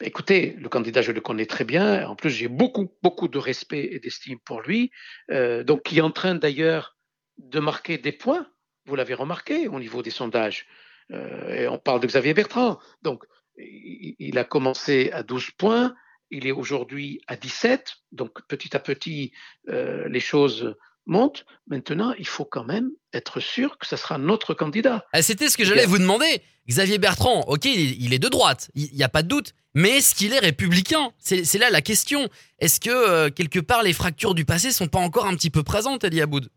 Écoutez, 0.00 0.56
le 0.58 0.68
candidat, 0.68 1.02
je 1.02 1.12
le 1.12 1.20
connais 1.20 1.46
très 1.46 1.64
bien. 1.64 2.08
En 2.08 2.16
plus, 2.16 2.30
j'ai 2.30 2.48
beaucoup, 2.48 2.92
beaucoup 3.02 3.28
de 3.28 3.38
respect 3.38 3.88
et 3.92 4.00
d'estime 4.00 4.38
pour 4.44 4.60
lui. 4.62 4.90
Euh, 5.30 5.62
donc, 5.62 5.84
qui 5.84 5.98
est 5.98 6.02
en 6.02 6.10
train 6.10 6.34
d'ailleurs 6.34 6.96
de 7.38 7.60
marquer 7.60 7.98
des 7.98 8.12
points. 8.12 8.46
Vous 8.86 8.96
l'avez 8.96 9.14
remarqué 9.14 9.68
au 9.68 9.78
niveau 9.78 10.02
des 10.02 10.10
sondages. 10.10 10.66
Euh, 11.12 11.54
et 11.54 11.68
on 11.68 11.78
parle 11.78 12.00
de 12.00 12.06
Xavier 12.08 12.34
Bertrand. 12.34 12.78
Donc, 13.02 13.22
il, 13.56 14.36
a 14.36 14.44
commencé 14.44 15.10
à 15.12 15.22
12 15.22 15.52
points. 15.52 15.94
Il 16.30 16.48
est 16.48 16.52
aujourd'hui 16.52 17.20
à 17.28 17.36
17. 17.36 17.94
Donc, 18.10 18.44
petit 18.48 18.76
à 18.76 18.80
petit, 18.80 19.32
euh, 19.68 20.08
les 20.08 20.20
choses 20.20 20.74
montent. 21.06 21.44
Maintenant, 21.68 22.14
il 22.18 22.26
faut 22.26 22.44
quand 22.44 22.64
même 22.64 22.90
être 23.12 23.40
sûr 23.40 23.78
que 23.78 23.86
ce 23.86 23.96
sera 23.96 24.18
notre 24.18 24.54
candidat. 24.54 25.04
Ah, 25.12 25.22
c'était 25.22 25.48
ce 25.48 25.56
que 25.56 25.64
j'allais 25.64 25.86
vous 25.86 25.98
demander. 25.98 26.42
Xavier 26.68 26.98
Bertrand, 26.98 27.42
ok, 27.46 27.66
il 27.66 28.14
est 28.14 28.18
de 28.18 28.28
droite, 28.28 28.70
il 28.74 28.90
n'y 28.94 29.02
a 29.02 29.10
pas 29.10 29.22
de 29.22 29.28
doute, 29.28 29.52
mais 29.74 29.98
est-ce 29.98 30.14
qu'il 30.14 30.32
est 30.32 30.38
républicain? 30.38 31.12
C'est 31.18 31.58
là 31.58 31.68
la 31.68 31.82
question. 31.82 32.28
Est-ce 32.58 32.80
que, 32.80 32.90
euh, 32.90 33.30
quelque 33.30 33.58
part, 33.58 33.82
les 33.82 33.92
fractures 33.92 34.34
du 34.34 34.46
passé 34.46 34.72
sont 34.72 34.88
pas 34.88 34.98
encore 34.98 35.26
un 35.26 35.34
petit 35.34 35.50
peu 35.50 35.62
présentes, 35.62 36.04
Ali 36.04 36.22
Aboud? 36.22 36.48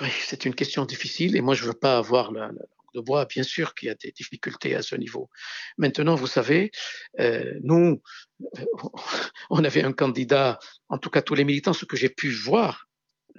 Oui, 0.00 0.08
c'est 0.24 0.44
une 0.44 0.54
question 0.54 0.84
difficile 0.84 1.36
et 1.36 1.40
moi, 1.40 1.54
je 1.54 1.62
ne 1.62 1.68
veux 1.68 1.74
pas 1.74 1.98
avoir 1.98 2.30
la, 2.30 2.50
de 2.94 3.00
bois. 3.00 3.26
Bien 3.26 3.42
sûr 3.42 3.74
qu'il 3.74 3.88
y 3.88 3.90
a 3.90 3.94
des 3.94 4.12
difficultés 4.12 4.74
à 4.74 4.82
ce 4.82 4.96
niveau. 4.96 5.28
Maintenant, 5.78 6.14
vous 6.14 6.26
savez, 6.26 6.70
euh, 7.20 7.52
nous, 7.62 8.02
on 9.50 9.64
avait 9.64 9.82
un 9.82 9.92
candidat, 9.92 10.58
en 10.88 10.98
tout 10.98 11.10
cas 11.10 11.22
tous 11.22 11.34
les 11.34 11.44
militants, 11.44 11.72
ce 11.72 11.84
que 11.84 11.96
j'ai 11.96 12.08
pu 12.08 12.30
voir 12.30 12.86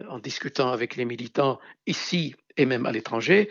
en 0.10 0.20
discutant 0.20 0.72
avec 0.72 0.96
les 0.96 1.06
militants 1.06 1.60
ici 1.86 2.36
et 2.58 2.66
même 2.66 2.86
à 2.86 2.92
l'étranger, 2.92 3.50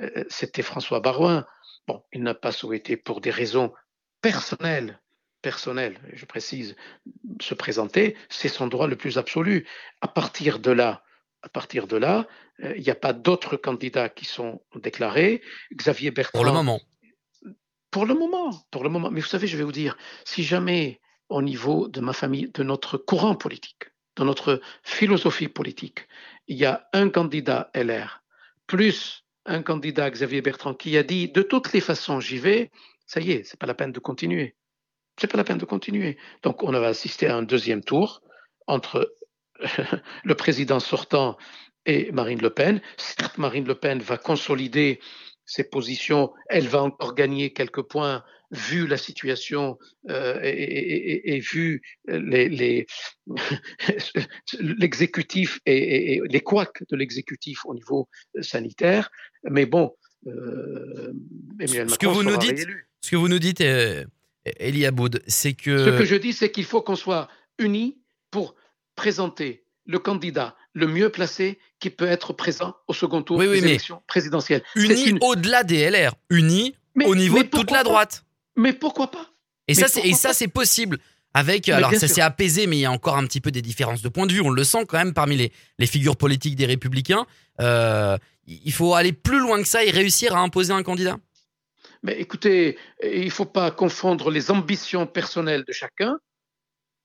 euh, 0.00 0.24
c'était 0.28 0.62
François 0.62 1.00
Barouin. 1.00 1.46
Bon, 1.86 2.02
il 2.12 2.22
n'a 2.22 2.34
pas 2.34 2.52
souhaité 2.52 2.96
pour 2.96 3.20
des 3.20 3.30
raisons 3.30 3.72
personnelles, 4.20 5.00
personnelles, 5.42 6.00
je 6.14 6.24
précise, 6.24 6.76
se 7.40 7.54
présenter, 7.54 8.16
c'est 8.28 8.48
son 8.48 8.66
droit 8.66 8.86
le 8.86 8.96
plus 8.96 9.18
absolu. 9.18 9.66
À 10.00 10.08
partir 10.08 10.58
de 10.58 10.70
là, 10.70 11.04
à 11.44 11.48
partir 11.50 11.86
de 11.86 11.96
là, 11.96 12.26
euh, 12.62 12.74
il 12.76 12.82
n'y 12.82 12.90
a 12.90 12.94
pas 12.94 13.12
d'autres 13.12 13.56
candidats 13.56 14.08
qui 14.08 14.24
sont 14.24 14.62
déclarés. 14.74 15.42
Xavier 15.74 16.10
Bertrand. 16.10 16.38
Pour 16.38 16.46
le 16.46 16.52
moment. 16.52 16.80
Pour 17.90 18.06
le 18.06 18.14
moment, 18.14 18.50
pour 18.70 18.82
le 18.82 18.88
moment. 18.88 19.10
Mais 19.10 19.20
vous 19.20 19.26
savez, 19.26 19.46
je 19.46 19.56
vais 19.56 19.62
vous 19.62 19.72
dire, 19.72 19.96
si 20.24 20.42
jamais 20.42 21.00
au 21.28 21.42
niveau 21.42 21.88
de 21.88 22.00
ma 22.00 22.12
famille, 22.12 22.50
de 22.52 22.62
notre 22.62 22.96
courant 22.96 23.34
politique, 23.34 23.90
de 24.16 24.24
notre 24.24 24.60
philosophie 24.82 25.48
politique, 25.48 26.08
il 26.48 26.56
y 26.56 26.64
a 26.64 26.88
un 26.92 27.08
candidat 27.10 27.70
LR 27.74 28.22
plus 28.66 29.24
un 29.46 29.62
candidat 29.62 30.10
Xavier 30.10 30.40
Bertrand 30.40 30.72
qui 30.72 30.96
a 30.96 31.02
dit 31.02 31.28
de 31.28 31.42
toutes 31.42 31.72
les 31.74 31.82
façons 31.82 32.18
j'y 32.18 32.38
vais, 32.38 32.70
ça 33.06 33.20
y 33.20 33.32
est, 33.32 33.44
c'est 33.44 33.58
pas 33.58 33.66
la 33.66 33.74
peine 33.74 33.92
de 33.92 33.98
continuer. 33.98 34.56
C'est 35.20 35.30
pas 35.30 35.36
la 35.36 35.44
peine 35.44 35.58
de 35.58 35.66
continuer. 35.66 36.16
Donc 36.42 36.62
on 36.62 36.72
va 36.72 36.86
assister 36.86 37.26
à 37.26 37.36
un 37.36 37.42
deuxième 37.42 37.84
tour 37.84 38.22
entre 38.66 39.14
le 40.24 40.34
président 40.34 40.80
sortant 40.80 41.36
et 41.86 42.10
Marine 42.12 42.40
Le 42.40 42.50
Pen. 42.50 42.80
Certes, 42.96 43.38
Marine 43.38 43.66
Le 43.66 43.74
Pen 43.74 44.00
va 44.00 44.16
consolider 44.16 45.00
ses 45.46 45.64
positions, 45.64 46.32
elle 46.48 46.68
va 46.68 46.82
encore 46.82 47.14
gagner 47.14 47.52
quelques 47.52 47.82
points 47.82 48.24
vu 48.50 48.86
la 48.86 48.96
situation 48.96 49.78
euh, 50.08 50.38
et, 50.42 51.40
vu 51.40 51.82
l'exécutif 54.60 55.60
et, 55.66 56.20
les 56.24 56.40
couacs 56.40 56.82
de 56.88 56.96
l'exécutif 56.96 57.66
au 57.66 57.74
niveau 57.74 58.08
sanitaire. 58.40 59.10
Mais 59.50 59.66
bon, 59.66 59.94
euh, 60.26 61.12
ce 61.60 61.98
que 61.98 62.06
vous 62.06 62.22
nous 62.22 62.36
dites, 62.36 62.66
ce 63.02 63.10
que 63.10 63.16
vous 63.16 63.28
nous 63.28 63.38
dites, 63.38 63.60
euh, 63.60 64.04
Elie 64.60 64.86
Aboud, 64.86 65.22
c'est 65.26 65.54
que 65.54 65.84
ce 65.84 65.98
que 65.98 66.04
je 66.04 66.16
dis, 66.16 66.32
c'est 66.32 66.50
qu'il 66.50 66.64
faut 66.64 66.80
qu'on 66.82 66.96
soit 66.96 67.28
unis 67.58 67.98
pour 68.30 68.54
présenter 68.94 69.64
le 69.86 69.98
candidat 69.98 70.56
le 70.74 70.86
mieux 70.86 71.08
placé 71.08 71.58
qui 71.78 71.90
peut 71.90 72.06
être 72.06 72.32
présent 72.32 72.74
au 72.88 72.92
second 72.92 73.22
tour 73.22 73.38
des 73.38 73.58
élections 73.58 74.02
présidentielles. 74.06 74.62
Unis 74.74 75.18
au-delà 75.20 75.62
des 75.62 75.88
LR, 75.88 76.14
unis 76.30 76.74
au 77.04 77.14
niveau 77.14 77.42
de 77.42 77.48
toute 77.48 77.70
la 77.70 77.84
droite. 77.84 78.24
Mais 78.56 78.72
pourquoi 78.72 79.10
pas 79.10 79.30
Et 79.68 79.74
ça, 79.74 79.88
c'est, 79.88 80.02
et 80.02 80.14
ça, 80.14 80.32
c'est 80.32 80.48
possible. 80.48 80.98
Avec, 81.36 81.68
alors 81.68 81.92
ça 81.94 82.06
s'est 82.06 82.20
apaisé, 82.20 82.68
mais 82.68 82.76
il 82.76 82.80
y 82.80 82.84
a 82.84 82.92
encore 82.92 83.16
un 83.16 83.26
petit 83.26 83.40
peu 83.40 83.50
des 83.50 83.62
différences 83.62 84.02
de 84.02 84.08
point 84.08 84.26
de 84.26 84.32
vue. 84.32 84.40
On 84.40 84.50
le 84.50 84.62
sent 84.62 84.86
quand 84.86 84.98
même 84.98 85.14
parmi 85.14 85.36
les, 85.36 85.52
les 85.78 85.86
figures 85.86 86.16
politiques 86.16 86.54
des 86.54 86.66
Républicains. 86.66 87.26
Euh, 87.60 88.16
il 88.46 88.72
faut 88.72 88.94
aller 88.94 89.12
plus 89.12 89.40
loin 89.40 89.60
que 89.60 89.66
ça 89.66 89.84
et 89.84 89.90
réussir 89.90 90.36
à 90.36 90.40
imposer 90.40 90.72
un 90.72 90.84
candidat. 90.84 91.16
Mais 92.04 92.20
écoutez, 92.20 92.78
il 93.02 93.24
ne 93.24 93.30
faut 93.30 93.46
pas 93.46 93.70
confondre 93.70 94.30
les 94.30 94.50
ambitions 94.50 95.06
personnelles 95.06 95.64
de 95.66 95.72
chacun 95.72 96.18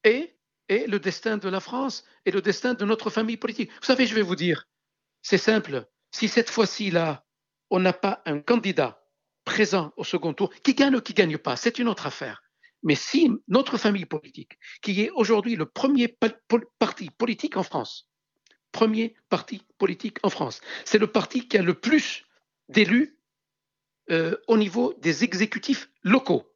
et, 0.04 0.36
et 0.70 0.88
le 0.88 1.00
destin 1.00 1.38
de 1.38 1.50
la 1.50 1.60
France 1.60 2.06
et 2.26 2.32
le 2.32 2.42
destin 2.42 2.76
de 2.76 2.86
notre 2.86 3.10
famille 3.10 3.38
politique. 3.38 3.72
Vous 3.72 3.86
savez, 3.86 4.06
je 4.06 4.16
vais 4.16 4.22
vous 4.22 4.36
dire, 4.36 4.68
c'est 5.22 5.38
simple. 5.38 5.88
Si 6.12 6.28
cette 6.28 6.50
fois-ci 6.50 6.92
là, 6.92 7.26
on 7.70 7.80
n'a 7.80 7.94
pas 7.94 8.22
un 8.26 8.40
candidat 8.40 9.04
présent 9.44 9.92
au 9.98 10.04
second 10.04 10.34
tour, 10.34 10.54
qui 10.64 10.76
gagne 10.76 10.96
ou 10.96 11.02
qui 11.02 11.14
gagne 11.14 11.38
pas, 11.38 11.56
c'est 11.56 11.80
une 11.80 11.88
autre 11.88 12.06
affaire. 12.06 12.44
Mais 12.84 12.96
si 12.96 13.30
notre 13.48 13.78
famille 13.78 14.06
politique, 14.06 14.58
qui 14.82 15.02
est 15.02 15.10
aujourd'hui 15.10 15.56
le 15.56 15.66
premier 15.66 16.16
parti 16.80 17.10
politique 17.10 17.58
en 17.58 17.64
France, 17.64 18.10
premier 18.72 19.16
parti 19.28 19.64
politique 19.78 20.18
en 20.24 20.30
France, 20.30 20.62
c'est 20.86 21.00
le 21.00 21.08
parti 21.08 21.48
qui 21.48 21.58
a 21.58 21.62
le 21.62 21.74
plus 21.74 22.26
d'élus 22.70 23.18
euh, 24.12 24.36
au 24.48 24.58
niveau 24.58 24.94
des 25.00 25.24
exécutifs 25.24 25.90
locaux. 26.04 26.49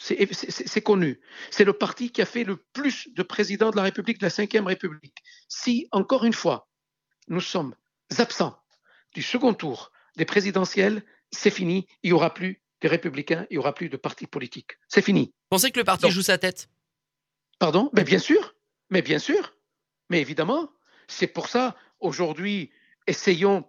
C'est 0.00 0.80
connu. 0.80 1.20
C'est 1.50 1.64
le 1.64 1.74
parti 1.74 2.10
qui 2.10 2.22
a 2.22 2.26
fait 2.26 2.42
le 2.44 2.56
plus 2.56 3.08
de 3.14 3.22
présidents 3.22 3.70
de 3.70 3.76
la 3.76 3.82
République, 3.82 4.18
de 4.18 4.26
la 4.26 4.30
Ve 4.30 4.66
République. 4.66 5.18
Si, 5.48 5.88
encore 5.92 6.24
une 6.24 6.32
fois, 6.32 6.68
nous 7.28 7.40
sommes 7.40 7.74
absents 8.16 8.58
du 9.12 9.22
second 9.22 9.52
tour 9.52 9.92
des 10.16 10.24
présidentielles, 10.24 11.04
c'est 11.30 11.50
fini, 11.50 11.86
il 12.02 12.10
n'y 12.10 12.12
aura 12.12 12.32
plus 12.32 12.62
de 12.80 12.88
républicains, 12.88 13.46
il 13.50 13.54
n'y 13.54 13.58
aura 13.58 13.74
plus 13.74 13.90
de 13.90 13.98
partis 13.98 14.26
politiques. 14.26 14.78
C'est 14.88 15.02
fini. 15.02 15.26
Vous 15.26 15.56
pensez 15.56 15.70
que 15.70 15.78
le 15.78 15.84
parti 15.84 16.10
joue 16.10 16.22
sa 16.22 16.38
tête? 16.38 16.70
Pardon? 17.58 17.90
Mais 17.92 18.04
bien 18.04 18.18
sûr, 18.18 18.54
mais 18.88 19.02
bien 19.02 19.18
sûr, 19.18 19.54
mais 20.08 20.20
évidemment. 20.20 20.72
C'est 21.08 21.26
pour 21.26 21.48
ça, 21.48 21.76
aujourd'hui, 22.00 22.70
essayons, 23.06 23.68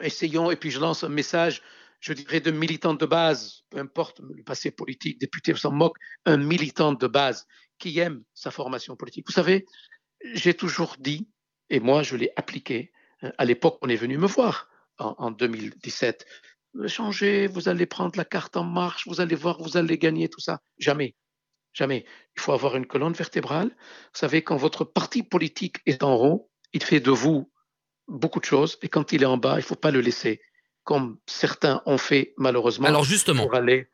essayons, 0.00 0.50
et 0.50 0.56
puis 0.56 0.70
je 0.70 0.78
lance 0.78 1.04
un 1.04 1.08
message, 1.08 1.62
je 2.00 2.12
dirais, 2.12 2.40
de 2.40 2.50
militants 2.50 2.94
de 2.94 3.06
base, 3.06 3.62
peu 3.70 3.78
importe 3.78 4.20
le 4.20 4.42
passé 4.42 4.70
politique, 4.70 5.20
député 5.20 5.54
s'en 5.54 5.72
moque, 5.72 5.96
un 6.24 6.36
militant 6.36 6.92
de 6.92 7.06
base 7.06 7.46
qui 7.78 7.98
aime 7.98 8.22
sa 8.34 8.50
formation 8.50 8.96
politique. 8.96 9.26
Vous 9.26 9.32
savez, 9.32 9.66
j'ai 10.34 10.54
toujours 10.54 10.96
dit, 10.98 11.28
et 11.70 11.80
moi 11.80 12.02
je 12.02 12.16
l'ai 12.16 12.32
appliqué, 12.36 12.92
hein, 13.22 13.32
à 13.38 13.44
l'époque 13.44 13.78
on 13.82 13.88
est 13.88 13.96
venu 13.96 14.18
me 14.18 14.26
voir 14.26 14.68
en, 14.98 15.14
en 15.18 15.30
2017, 15.30 16.24
changez, 16.86 17.46
vous 17.46 17.68
allez 17.68 17.86
prendre 17.86 18.16
la 18.16 18.24
carte 18.24 18.56
en 18.56 18.64
marche, 18.64 19.06
vous 19.06 19.20
allez 19.20 19.34
voir, 19.34 19.60
vous 19.60 19.76
allez 19.76 19.98
gagner, 19.98 20.28
tout 20.28 20.40
ça. 20.40 20.60
Jamais. 20.78 21.16
Jamais. 21.72 22.04
Il 22.36 22.40
faut 22.42 22.52
avoir 22.52 22.76
une 22.76 22.86
colonne 22.86 23.12
vertébrale. 23.12 23.68
Vous 23.68 24.18
savez, 24.18 24.42
quand 24.42 24.56
votre 24.56 24.84
parti 24.84 25.22
politique 25.22 25.78
est 25.86 26.02
en 26.02 26.14
haut, 26.16 26.50
il 26.72 26.82
fait 26.82 27.00
de 27.00 27.10
vous 27.10 27.50
beaucoup 28.08 28.40
de 28.40 28.44
choses, 28.44 28.78
et 28.82 28.88
quand 28.88 29.12
il 29.12 29.22
est 29.22 29.26
en 29.26 29.36
bas, 29.36 29.54
il 29.54 29.58
ne 29.58 29.62
faut 29.62 29.76
pas 29.76 29.90
le 29.90 30.00
laisser, 30.00 30.40
comme 30.88 31.18
certains 31.26 31.82
ont 31.84 31.98
fait 31.98 32.32
malheureusement. 32.38 32.88
Alors 32.88 33.04
justement, 33.04 33.42
pour 33.42 33.54
aller, 33.54 33.88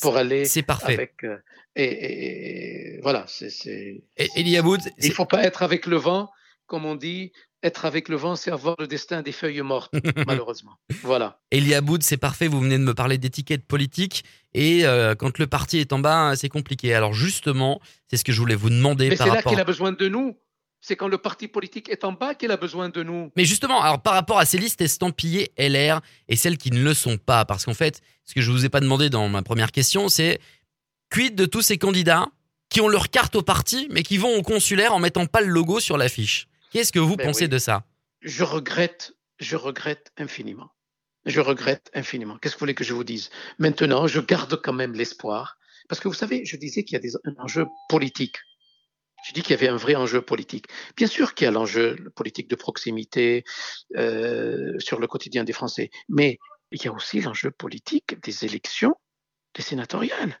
pour 0.00 0.16
aller. 0.16 0.46
C'est 0.46 0.62
parfait. 0.62 0.94
Avec, 0.94 1.22
euh, 1.22 1.36
et, 1.76 2.98
voilà, 3.04 3.24
c'est. 3.28 4.02
Il 4.18 4.50
ne 4.50 5.10
faut 5.12 5.26
pas 5.26 5.44
être 5.44 5.62
avec 5.62 5.86
le 5.86 5.94
vent, 5.94 6.28
comme 6.66 6.86
on 6.86 6.96
dit, 6.96 7.30
être 7.62 7.84
avec 7.84 8.08
le 8.08 8.16
vent, 8.16 8.34
c'est 8.34 8.50
avoir 8.50 8.74
le 8.80 8.88
destin 8.88 9.22
des 9.22 9.30
feuilles 9.30 9.62
mortes, 9.62 9.92
malheureusement. 10.26 10.72
Voilà. 11.04 11.38
Boud, 11.84 12.02
c'est 12.02 12.16
parfait. 12.16 12.48
Vous 12.48 12.58
venez 12.58 12.78
de 12.78 12.82
me 12.82 12.94
parler 12.94 13.16
d'étiquette 13.16 13.64
politique. 13.64 14.24
Et 14.52 14.84
euh, 14.84 15.14
quand 15.14 15.38
le 15.38 15.46
parti 15.46 15.78
est 15.78 15.92
en 15.92 16.00
bas, 16.00 16.34
c'est 16.34 16.48
compliqué. 16.48 16.94
Alors 16.94 17.12
justement, 17.12 17.80
c'est 18.08 18.16
ce 18.16 18.24
que 18.24 18.32
je 18.32 18.40
voulais 18.40 18.56
vous 18.56 18.70
demander. 18.70 19.08
Mais 19.08 19.14
c'est 19.14 19.26
là 19.26 19.40
qu'il 19.40 19.60
a 19.60 19.64
besoin 19.64 19.92
de 19.92 20.08
nous. 20.08 20.36
C'est 20.80 20.96
quand 20.96 21.08
le 21.08 21.18
parti 21.18 21.46
politique 21.46 21.88
est 21.90 22.04
en 22.04 22.12
bas 22.12 22.34
qu'il 22.34 22.50
a 22.50 22.56
besoin 22.56 22.88
de 22.88 23.02
nous. 23.02 23.30
Mais 23.36 23.44
justement, 23.44 23.82
alors 23.82 24.00
par 24.00 24.14
rapport 24.14 24.38
à 24.38 24.46
ces 24.46 24.58
listes 24.58 24.80
estampillées 24.80 25.52
LR 25.58 26.00
et 26.28 26.36
celles 26.36 26.56
qui 26.56 26.70
ne 26.70 26.82
le 26.82 26.94
sont 26.94 27.18
pas, 27.18 27.44
parce 27.44 27.66
qu'en 27.66 27.74
fait, 27.74 28.00
ce 28.24 28.34
que 28.34 28.40
je 28.40 28.50
vous 28.50 28.64
ai 28.64 28.68
pas 28.68 28.80
demandé 28.80 29.10
dans 29.10 29.28
ma 29.28 29.42
première 29.42 29.72
question, 29.72 30.08
c'est 30.08 30.40
quid 31.10 31.34
de 31.34 31.44
tous 31.44 31.62
ces 31.62 31.76
candidats 31.76 32.28
qui 32.70 32.80
ont 32.80 32.88
leur 32.88 33.10
carte 33.10 33.34
au 33.34 33.42
parti, 33.42 33.88
mais 33.90 34.02
qui 34.02 34.16
vont 34.16 34.34
au 34.36 34.42
consulaire 34.42 34.94
en 34.94 35.00
mettant 35.00 35.26
pas 35.26 35.40
le 35.40 35.48
logo 35.48 35.80
sur 35.80 35.98
l'affiche? 35.98 36.48
Qu'est-ce 36.70 36.92
que 36.92 37.00
vous 37.00 37.16
ben 37.16 37.26
pensez 37.26 37.48
de 37.48 37.58
ça? 37.58 37.84
Je 38.22 38.44
regrette, 38.44 39.14
je 39.38 39.56
regrette 39.56 40.12
infiniment. 40.16 40.70
Je 41.26 41.40
regrette 41.40 41.90
infiniment. 41.94 42.38
Qu'est-ce 42.38 42.54
que 42.54 42.60
vous 42.60 42.64
voulez 42.64 42.74
que 42.74 42.84
je 42.84 42.94
vous 42.94 43.04
dise? 43.04 43.30
Maintenant, 43.58 44.06
je 44.06 44.20
garde 44.20 44.60
quand 44.62 44.72
même 44.72 44.94
l'espoir. 44.94 45.58
Parce 45.88 46.00
que 46.00 46.08
vous 46.08 46.14
savez, 46.14 46.44
je 46.46 46.56
disais 46.56 46.84
qu'il 46.84 46.94
y 46.94 46.96
a 46.96 47.00
des, 47.00 47.16
un 47.24 47.34
enjeu 47.42 47.66
politique. 47.88 48.36
Je 49.22 49.32
dis 49.32 49.42
qu'il 49.42 49.52
y 49.52 49.54
avait 49.54 49.68
un 49.68 49.76
vrai 49.76 49.94
enjeu 49.94 50.22
politique. 50.22 50.66
Bien 50.96 51.06
sûr 51.06 51.34
qu'il 51.34 51.44
y 51.44 51.48
a 51.48 51.50
l'enjeu 51.50 51.96
politique 52.14 52.48
de 52.48 52.56
proximité 52.56 53.44
euh, 53.96 54.78
sur 54.78 54.98
le 54.98 55.06
quotidien 55.06 55.44
des 55.44 55.52
Français, 55.52 55.90
mais 56.08 56.38
il 56.72 56.82
y 56.82 56.88
a 56.88 56.92
aussi 56.92 57.20
l'enjeu 57.20 57.50
politique 57.50 58.20
des 58.22 58.44
élections, 58.44 58.94
des 59.54 59.62
sénatoriales. 59.62 60.40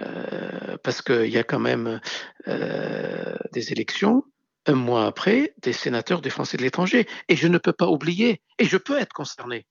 Euh, 0.00 0.76
parce 0.82 1.02
qu'il 1.02 1.30
y 1.30 1.38
a 1.38 1.44
quand 1.44 1.60
même 1.60 2.00
euh, 2.48 3.36
des 3.52 3.70
élections 3.70 4.24
un 4.66 4.74
mois 4.74 5.06
après, 5.06 5.54
des 5.62 5.72
sénateurs 5.72 6.20
des 6.20 6.30
Français 6.30 6.56
de 6.56 6.62
l'étranger. 6.62 7.06
Et 7.28 7.36
je 7.36 7.48
ne 7.48 7.58
peux 7.58 7.72
pas 7.72 7.86
oublier, 7.86 8.40
et 8.58 8.64
je 8.64 8.76
peux 8.76 8.98
être 8.98 9.12
concerné 9.12 9.66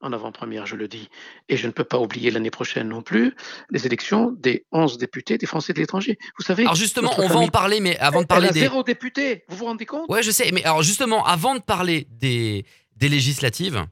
en 0.00 0.12
avant-première, 0.12 0.66
je 0.66 0.76
le 0.76 0.88
dis, 0.88 1.08
et 1.48 1.56
je 1.56 1.66
ne 1.66 1.72
peux 1.72 1.84
pas 1.84 1.98
oublier 1.98 2.30
l'année 2.30 2.50
prochaine 2.50 2.88
non 2.88 3.02
plus, 3.02 3.34
les 3.70 3.86
élections 3.86 4.30
des 4.30 4.64
11 4.72 4.98
députés 4.98 5.38
des 5.38 5.46
Français 5.46 5.72
de 5.72 5.80
l'étranger. 5.80 6.18
Vous 6.38 6.44
savez. 6.44 6.62
Alors 6.62 6.74
justement, 6.76 7.12
on 7.18 7.28
va 7.28 7.40
en 7.40 7.48
parler, 7.48 7.80
mais 7.80 7.98
avant 7.98 8.22
de 8.22 8.26
parler 8.26 8.50
des. 8.50 8.60
Zéro 8.60 8.82
député, 8.82 9.44
vous 9.48 9.56
vous 9.56 9.64
rendez 9.66 9.86
compte? 9.86 10.08
Ouais, 10.08 10.22
je 10.22 10.30
sais, 10.30 10.50
mais 10.52 10.64
alors 10.64 10.82
justement, 10.82 11.24
avant 11.26 11.54
de 11.54 11.60
parler 11.60 12.06
des, 12.10 12.64
des 12.96 13.08
législatives, 13.08 13.86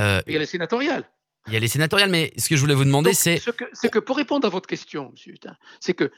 Euh, 0.00 0.22
il 0.26 0.32
y 0.32 0.36
a 0.36 0.38
les 0.38 0.46
sénatoriales. 0.46 1.04
Il 1.46 1.52
y 1.52 1.56
a 1.56 1.60
les 1.60 1.68
sénatoriales, 1.68 2.10
mais 2.10 2.32
ce 2.38 2.48
que 2.48 2.56
je 2.56 2.60
voulais 2.60 2.74
vous 2.74 2.84
demander, 2.84 3.12
c'est. 3.12 3.42
C'est 3.72 3.90
que, 3.90 3.98
pour 3.98 4.16
répondre 4.16 4.46
à 4.46 4.50
votre 4.50 4.66
question, 4.66 5.10
monsieur 5.10 5.34
c'est 5.80 5.94
que 5.94 6.10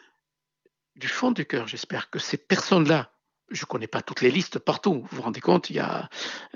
du 0.94 1.08
fond 1.08 1.32
du 1.32 1.44
cœur, 1.46 1.66
j'espère 1.66 2.10
que 2.10 2.18
ces 2.18 2.36
personnes-là, 2.36 3.11
je 3.52 3.62
ne 3.62 3.66
connais 3.66 3.86
pas 3.86 4.02
toutes 4.02 4.20
les 4.20 4.30
listes 4.30 4.58
partout. 4.58 5.06
Vous 5.10 5.16
vous 5.16 5.22
rendez 5.22 5.40
compte, 5.40 5.70
il 5.70 5.76
y 5.76 5.78
a 5.78 6.08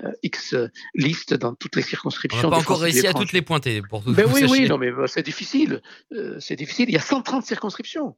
euh, 0.03 0.11
X 0.23 0.55
listes 0.95 1.33
dans 1.33 1.55
toutes 1.55 1.75
les 1.75 1.81
circonscriptions. 1.81 2.47
On 2.47 2.51
n'a 2.51 2.57
pas 2.57 2.61
encore 2.61 2.79
réussi 2.79 3.07
à 3.07 3.13
toutes 3.13 3.33
les 3.33 3.41
pointer. 3.41 3.81
Pour 3.81 4.03
tout 4.03 4.13
ben 4.13 4.25
oui, 4.33 4.45
oui, 4.49 4.67
non, 4.67 4.77
mais 4.77 4.91
euh, 4.91 5.07
c'est 5.07 5.23
difficile. 5.23 5.81
Euh, 6.13 6.39
c'est 6.39 6.55
difficile. 6.55 6.89
Il 6.89 6.93
y 6.93 6.97
a 6.97 7.01
130 7.01 7.45
circonscriptions. 7.45 8.17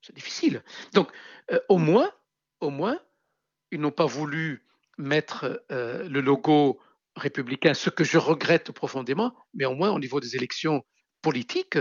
C'est 0.00 0.14
difficile. 0.14 0.62
Donc, 0.94 1.10
au 1.68 1.76
moins, 1.76 2.10
au 2.60 2.70
moins, 2.70 3.00
ils 3.72 3.80
n'ont 3.80 3.90
pas 3.90 4.06
voulu 4.06 4.64
mettre 4.96 5.60
le 5.70 6.20
logo 6.20 6.78
républicain, 7.16 7.74
ce 7.74 7.90
que 7.90 8.04
je 8.04 8.16
regrette 8.16 8.70
profondément, 8.70 9.34
mais 9.54 9.64
au 9.64 9.74
moins 9.74 9.90
au 9.90 9.98
niveau 9.98 10.20
des 10.20 10.36
élections 10.36 10.84
politiques, 11.20 11.78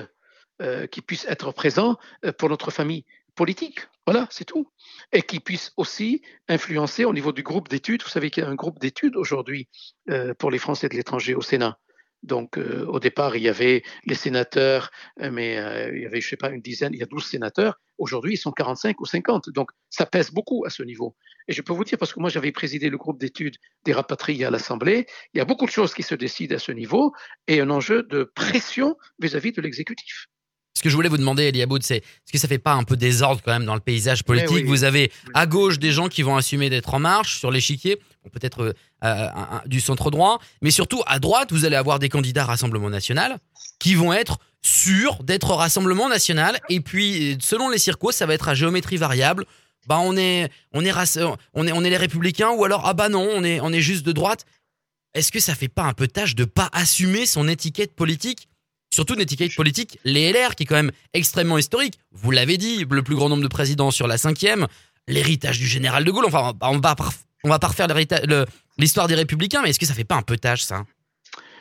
qui 0.91 1.02
puissent 1.04 1.28
être 1.30 1.52
présents 1.52 1.97
pour 2.39 2.50
notre 2.50 2.71
famille 2.71 3.06
politique. 3.38 3.88
Voilà, 4.06 4.28
c'est 4.30 4.43
tout. 4.43 4.69
Et 5.13 5.21
qui 5.21 5.39
puisse 5.39 5.71
aussi 5.78 6.21
influencer 6.50 7.06
au 7.06 7.13
niveau 7.13 7.32
du 7.32 7.43
groupe 7.43 7.69
d'études. 7.69 8.04
Vous 8.04 8.10
savez 8.10 8.30
qu'il 8.30 8.43
y 8.43 8.45
a 8.45 8.50
un 8.50 8.56
groupe 8.56 8.80
d'études 8.80 9.15
aujourd'hui 9.15 9.69
euh, 10.10 10.34
pour 10.34 10.52
les 10.52 10.58
Français 10.58 10.89
de 10.89 10.95
l'étranger 10.95 11.36
au 11.36 11.41
Sénat. 11.41 11.80
Donc, 12.23 12.58
euh, 12.58 12.86
au 12.88 13.00
départ, 13.00 13.36
il 13.36 13.43
y 13.43 13.47
avait 13.47 13.84
les 14.06 14.15
sénateurs, 14.15 14.89
euh, 15.21 15.30
mais 15.32 15.54
il 15.93 16.02
y 16.02 16.06
avait, 16.06 16.19
je 16.19 16.28
sais 16.28 16.36
pas, 16.36 16.50
une 16.50 16.62
dizaine, 16.62 16.93
il 16.93 17.00
y 17.00 17.04
a 17.04 17.06
12 17.06 17.23
sénateurs. 17.23 17.76
Aujourd'hui, 18.00 18.34
ils 18.34 18.38
sont 18.38 18.52
45 18.52 19.00
ou 19.00 19.06
50. 19.06 19.50
Donc, 19.52 19.69
ça 19.89 20.06
pèse 20.06 20.32
beaucoup 20.32 20.65
à 20.65 20.69
ce 20.69 20.84
niveau. 20.84 21.15
Et 21.47 21.54
je 21.54 21.62
peux 21.62 21.73
vous 21.73 21.84
dire, 21.84 21.97
parce 21.97 22.13
que 22.13 22.19
moi, 22.19 22.30
j'avais 22.30 22.52
présidé 22.52 22.89
le 22.89 22.97
groupe 22.97 23.19
d'études 23.19 23.58
des 23.86 23.93
rapatriés 23.93 24.45
à 24.45 24.52
l'Assemblée, 24.52 25.06
il 25.34 25.38
y 25.38 25.41
a 25.41 25.45
beaucoup 25.45 25.65
de 25.65 25.71
choses 25.71 25.93
qui 25.93 26.04
se 26.04 26.15
décident 26.15 26.56
à 26.56 26.60
ce 26.60 26.71
niveau 26.71 27.13
et 27.47 27.62
un 27.62 27.69
enjeu 27.69 28.04
de 28.04 28.23
pression 28.36 28.97
vis 29.19 29.36
à 29.36 29.39
-vis 29.39 29.56
de 29.56 29.62
l'exécutif. 29.62 30.28
Ce 30.78 30.84
que 30.84 30.90
je 30.90 30.96
voulais 30.96 31.10
vous 31.10 31.18
demander, 31.18 31.46
Eliaboud, 31.46 31.82
c'est 31.82 31.98
est-ce 31.98 32.32
que 32.32 32.38
ça 32.38 32.48
fait 32.48 32.60
pas 32.60 32.74
un 32.74 32.84
peu 32.84 32.96
désordre 32.96 33.42
quand 33.44 33.52
même 33.52 33.66
dans 33.66 33.74
le 33.74 33.80
paysage 33.80 34.24
politique? 34.24 34.68
Vous 34.68 34.84
avez 34.84 35.12
à 35.34 35.48
gauche 35.48 35.80
des 35.80 35.92
gens 35.92 36.08
qui 36.08 36.22
vont 36.22 36.38
assumer 36.38 36.70
d'être 36.70 36.94
en 36.94 37.00
marche 37.00 37.40
sur 37.40 37.50
l'échiquier, 37.50 37.98
peut-être 38.32 38.62
euh, 38.62 38.74
euh, 39.04 39.28
du 39.66 39.82
centre 39.82 40.12
droit, 40.12 40.40
mais 40.62 40.70
surtout 40.70 41.02
à 41.08 41.18
droite, 41.18 41.52
vous 41.52 41.66
allez 41.66 41.76
avoir 41.76 41.98
des 41.98 42.10
candidats 42.10 42.46
Rassemblement 42.46 42.92
National 42.92 43.40
qui 43.80 43.96
vont 43.96 44.13
être 44.13 44.38
sûrs 44.62 45.24
d'être 45.24 45.50
Rassemblement 45.50 46.10
National. 46.10 46.60
Et 46.70 46.80
puis, 46.80 47.40
selon 47.42 47.70
les 47.70 47.80
circos, 47.80 48.12
ça 48.12 48.28
va 48.28 48.36
être 48.36 48.48
à 48.48 48.54
géométrie 48.54 48.98
variable. 48.98 49.46
Bah, 49.88 49.98
on 50.00 50.16
est, 50.16 50.48
on 50.74 50.86
est, 50.86 50.94
on 51.56 51.66
est, 51.66 51.72
on 51.72 51.84
est 51.84 51.90
les 51.90 51.98
Républicains, 51.98 52.52
ou 52.52 52.63
alors 52.63 52.84
ah 52.86 52.94
bah 52.94 53.10
non, 53.10 53.28
on 53.34 53.44
est, 53.44 53.60
on 53.62 53.74
est 53.74 53.82
juste 53.82 54.06
de 54.06 54.12
droite. 54.12 54.46
Est-ce 55.16 55.32
que 55.32 55.40
ça 55.40 55.56
fait 55.56 55.70
pas 55.70 55.86
un 55.86 55.94
peu 55.94 56.08
tâche 56.08 56.36
de 56.36 56.46
pas 56.46 56.70
assumer 56.72 57.26
son 57.26 57.48
étiquette 57.48 57.96
politique? 57.96 58.48
Surtout 58.97 59.13
une 59.13 59.21
étiquette 59.21 59.55
politique, 59.55 59.99
les 60.05 60.31
LR, 60.31 60.55
qui 60.55 60.63
est 60.63 60.65
quand 60.65 60.73
même 60.73 60.91
extrêmement 61.13 61.60
historique. 61.60 61.99
Vous 62.12 62.31
l'avez 62.31 62.57
dit, 62.57 62.83
le 62.89 63.03
plus 63.03 63.15
grand 63.15 63.29
nombre 63.29 63.43
de 63.43 63.47
présidents 63.47 63.91
sur 63.91 64.07
la 64.07 64.17
cinquième, 64.17 64.65
l'héritage 65.07 65.60
du 65.60 65.67
général 65.67 66.03
de 66.03 66.10
Gaulle. 66.10 66.25
Enfin, 66.25 66.53
on 66.62 66.79
va, 66.79 66.95
on 67.43 67.49
va 67.49 67.60
pas 67.60 67.67
refaire 67.67 67.88
l'histoire 68.79 69.07
des 69.07 69.13
républicains, 69.13 69.62
mais 69.62 69.69
est-ce 69.69 69.77
que 69.77 69.86
ça 69.86 69.93
fait 69.93 70.03
pas 70.03 70.15
un 70.15 70.23
peu 70.23 70.36
tâche, 70.36 70.63
ça? 70.63 70.83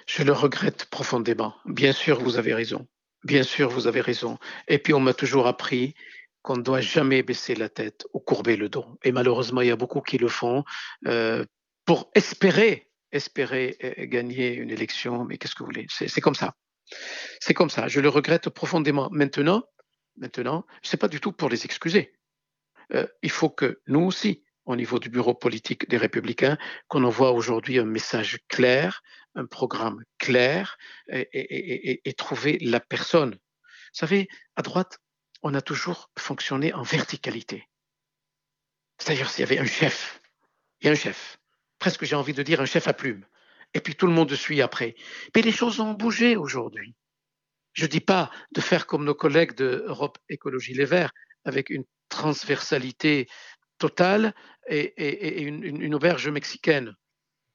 Je 0.07 0.23
le 0.23 0.33
regrette 0.33 0.87
profondément. 0.87 1.55
Bien 1.67 1.93
sûr, 1.93 2.23
vous 2.23 2.39
avez 2.39 2.55
raison. 2.55 2.87
Bien 3.23 3.43
sûr, 3.43 3.69
vous 3.69 3.87
avez 3.87 4.01
raison. 4.01 4.39
Et 4.67 4.79
puis, 4.79 4.95
on 4.95 5.01
m'a 5.01 5.13
toujours 5.13 5.47
appris 5.47 5.95
qu'on 6.41 6.57
ne 6.57 6.63
doit 6.63 6.81
jamais 6.81 7.23
baisser 7.23 7.55
la 7.55 7.69
tête 7.69 8.07
ou 8.15 8.19
courber 8.19 8.57
le 8.57 8.71
dos. 8.71 8.87
Et 9.05 9.13
malheureusement, 9.13 9.61
il 9.61 9.69
y 9.69 9.73
a 9.73 9.77
beaucoup 9.77 10.01
qui 10.01 10.17
le 10.17 10.29
font 10.29 10.65
euh, 11.07 11.45
pour 11.85 12.11
espérer, 12.15 12.89
espérer 13.13 13.77
euh, 13.85 14.07
gagner 14.07 14.55
une 14.55 14.71
élection. 14.71 15.27
Mais 15.27 15.37
qu'est-ce 15.37 15.55
que 15.55 15.65
vous 15.65 15.67
voulez? 15.67 15.87
C'est 15.91 16.23
comme 16.23 16.35
ça. 16.35 16.55
C'est 17.41 17.55
comme 17.55 17.71
ça, 17.71 17.89
je 17.89 18.01
le 18.01 18.09
regrette 18.09 18.49
profondément. 18.49 19.09
Maintenant, 19.11 19.65
maintenant, 20.17 20.67
c'est 20.83 20.97
pas 20.97 21.09
du 21.09 21.21
tout 21.21 21.33
pour 21.33 21.49
les 21.49 21.65
excuser. 21.65 22.13
Euh, 22.95 23.07
il 23.23 23.31
faut 23.31 23.51
que 23.51 23.81
nous 23.87 24.01
aussi, 24.01 24.43
au 24.65 24.77
niveau 24.77 24.99
du 24.99 25.09
bureau 25.11 25.35
politique 25.35 25.89
des 25.89 25.97
Républicains, 25.97 26.59
qu'on 26.89 27.05
envoie 27.05 27.33
aujourd'hui 27.33 27.79
un 27.79 27.85
message 27.85 28.39
clair, 28.49 29.03
un 29.35 29.47
programme 29.47 30.03
clair 30.19 30.79
et, 31.09 32.15
trouver 32.17 32.59
la 32.61 32.81
personne. 32.81 33.33
Vous 33.33 34.01
savez, 34.01 34.29
à 34.57 34.63
droite, 34.63 34.99
on 35.43 35.55
a 35.55 35.61
toujours 35.61 36.11
fonctionné 36.19 36.73
en 36.73 36.83
verticalité. 36.83 37.69
C'est-à-dire 38.99 39.29
s'il 39.29 39.41
y 39.41 39.45
avait 39.45 39.59
un 39.59 39.67
chef, 39.67 40.21
il 40.81 40.87
y 40.87 40.89
a 40.89 40.93
un 40.93 40.97
chef, 40.97 41.39
presque 41.79 42.05
j'ai 42.05 42.17
envie 42.17 42.33
de 42.33 42.43
dire 42.43 42.61
un 42.61 42.67
chef 42.67 42.89
à 42.89 42.95
plume 42.95 43.27
et 43.77 43.81
puis 43.81 43.95
tout 43.95 44.07
le 44.07 44.15
monde 44.15 44.33
suit 44.35 44.63
après. 44.63 44.97
Mais 45.35 45.43
les 45.43 45.53
choses 45.53 45.81
ont 45.81 45.93
bougé 45.93 46.35
aujourd'hui. 46.35 46.95
Je 47.75 47.85
ne 47.85 47.91
dis 47.91 48.01
pas 48.01 48.31
de 48.53 48.63
faire 48.63 48.87
comme 48.87 49.05
nos 49.05 49.15
collègues 49.15 49.55
de 49.55 49.85
Europe 49.87 50.17
Écologie 50.31 50.73
Les 50.73 50.87
Verts, 50.87 51.13
avec 51.45 51.69
une 51.69 51.85
transversalité 52.09 53.29
totale 53.77 54.35
et, 54.67 55.43
une, 55.43 55.95
auberge 55.95 56.27
mexicaine. 56.29 56.95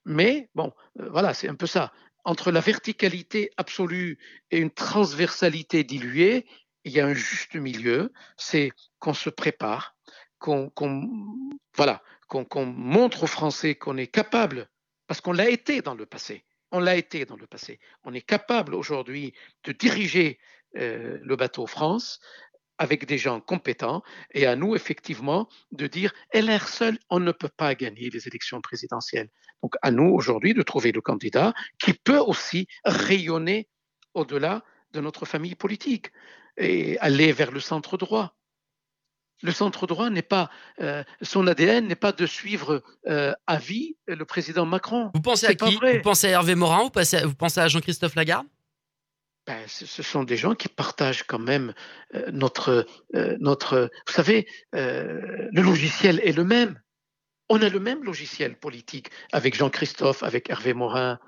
Mais 0.05 0.47
bon, 0.53 0.71
euh, 0.99 1.09
voilà, 1.09 1.33
c'est 1.33 1.49
un 1.49 1.55
peu 1.55 1.65
ça. 1.65 1.91
Entre 2.23 2.51
la 2.51 2.59
verticalité 2.59 3.49
absolue 3.57 4.19
et 4.51 4.59
une 4.59 4.69
transversalité 4.69 5.83
diluée, 5.83 6.45
il 6.83 6.91
y 6.91 6.99
a 6.99 7.07
un 7.07 7.15
juste 7.15 7.55
milieu, 7.55 8.13
c'est 8.37 8.73
qu'on 8.99 9.15
se 9.15 9.31
prépare, 9.31 9.95
qu'on 10.37 10.71
voilà, 11.75 12.03
qu'on 12.27 12.65
montre 12.65 13.23
aux 13.23 13.27
Français 13.27 13.73
qu'on 13.73 13.97
est 13.97 14.07
capable 14.07 14.69
parce 15.11 15.19
qu'on 15.19 15.33
l'a 15.33 15.49
été 15.49 15.81
dans 15.81 15.93
le 15.93 16.05
passé. 16.05 16.45
On 16.71 16.79
l'a 16.79 16.95
été 16.95 17.25
dans 17.25 17.35
le 17.35 17.45
passé. 17.45 17.81
On 18.05 18.13
est 18.13 18.21
capable 18.21 18.73
aujourd'hui 18.73 19.33
de 19.65 19.73
diriger 19.73 20.39
euh, 20.77 21.19
le 21.21 21.35
bateau 21.35 21.67
France 21.67 22.21
avec 22.77 23.05
des 23.05 23.17
gens 23.17 23.41
compétents 23.41 24.03
et 24.33 24.45
à 24.45 24.55
nous 24.55 24.73
effectivement 24.73 25.49
de 25.73 25.87
dire 25.87 26.13
LR 26.33 26.65
seul, 26.65 26.97
on 27.09 27.19
ne 27.19 27.33
peut 27.33 27.49
pas 27.49 27.75
gagner 27.75 28.09
les 28.09 28.25
élections 28.25 28.61
présidentielles. 28.61 29.27
Donc 29.61 29.75
à 29.81 29.91
nous 29.91 30.07
aujourd'hui 30.07 30.53
de 30.53 30.61
trouver 30.61 30.93
le 30.93 31.01
candidat 31.01 31.53
qui 31.77 31.91
peut 31.93 32.19
aussi 32.19 32.69
rayonner 32.85 33.67
au-delà 34.13 34.63
de 34.93 35.01
notre 35.01 35.25
famille 35.25 35.55
politique 35.55 36.07
et 36.55 36.97
aller 36.99 37.33
vers 37.33 37.51
le 37.51 37.59
centre 37.59 37.97
droit. 37.97 38.37
Le 39.41 39.51
centre 39.51 39.87
droit 39.87 40.09
n'est 40.09 40.21
pas, 40.21 40.49
euh, 40.81 41.03
son 41.21 41.47
ADN 41.47 41.87
n'est 41.87 41.95
pas 41.95 42.11
de 42.11 42.25
suivre 42.25 42.83
euh, 43.07 43.33
à 43.47 43.57
vie 43.57 43.97
le 44.07 44.23
président 44.25 44.65
Macron. 44.65 45.11
Vous 45.13 45.21
pensez 45.21 45.47
à 45.47 45.55
qui? 45.55 45.75
Vous 45.75 46.01
pensez 46.03 46.27
à 46.27 46.31
Hervé 46.31 46.55
Morin? 46.55 46.83
Ou 46.83 46.89
vous 47.23 47.35
pensez 47.35 47.59
à 47.59 47.67
Jean-Christophe 47.67 48.15
Lagarde? 48.15 48.47
Ben, 49.47 49.59
ce 49.67 50.03
sont 50.03 50.23
des 50.23 50.37
gens 50.37 50.53
qui 50.53 50.67
partagent 50.67 51.23
quand 51.23 51.39
même 51.39 51.73
euh, 52.13 52.29
notre, 52.31 52.85
notre. 53.39 53.89
Vous 54.07 54.13
savez, 54.13 54.47
le 54.73 55.61
logiciel 55.61 56.21
est 56.23 56.33
le 56.33 56.43
même. 56.43 56.79
On 57.49 57.61
a 57.61 57.67
le 57.67 57.79
même 57.79 58.03
logiciel 58.03 58.57
politique 58.57 59.09
avec 59.31 59.55
Jean-Christophe, 59.55 60.23
avec 60.23 60.49
Hervé 60.49 60.73
Morin, 60.73 61.19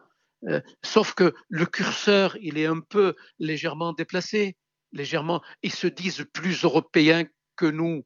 sauf 0.84 1.16
que 1.16 1.34
le 1.50 1.66
curseur, 1.66 2.38
il 2.40 2.58
est 2.58 2.66
un 2.66 2.80
peu 2.80 3.16
légèrement 3.40 3.94
déplacé, 3.94 4.56
légèrement. 4.94 5.42
Ils 5.64 5.74
se 5.74 5.88
disent 5.88 6.26
plus 6.32 6.64
européens 6.64 7.26
nous, 7.66 8.06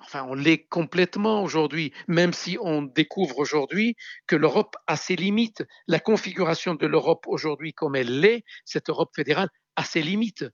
enfin 0.00 0.24
on 0.28 0.34
l'est 0.34 0.66
complètement 0.68 1.42
aujourd'hui, 1.42 1.92
même 2.08 2.32
si 2.32 2.58
on 2.60 2.82
découvre 2.82 3.38
aujourd'hui 3.38 3.96
que 4.26 4.36
l'Europe 4.36 4.76
a 4.86 4.96
ses 4.96 5.16
limites. 5.16 5.64
La 5.86 6.00
configuration 6.00 6.74
de 6.74 6.86
l'Europe 6.86 7.26
aujourd'hui 7.26 7.72
comme 7.72 7.96
elle 7.96 8.20
l'est, 8.20 8.44
cette 8.64 8.90
Europe 8.90 9.10
fédérale, 9.14 9.48
a 9.76 9.84
ses 9.84 10.02
limites. 10.02 10.44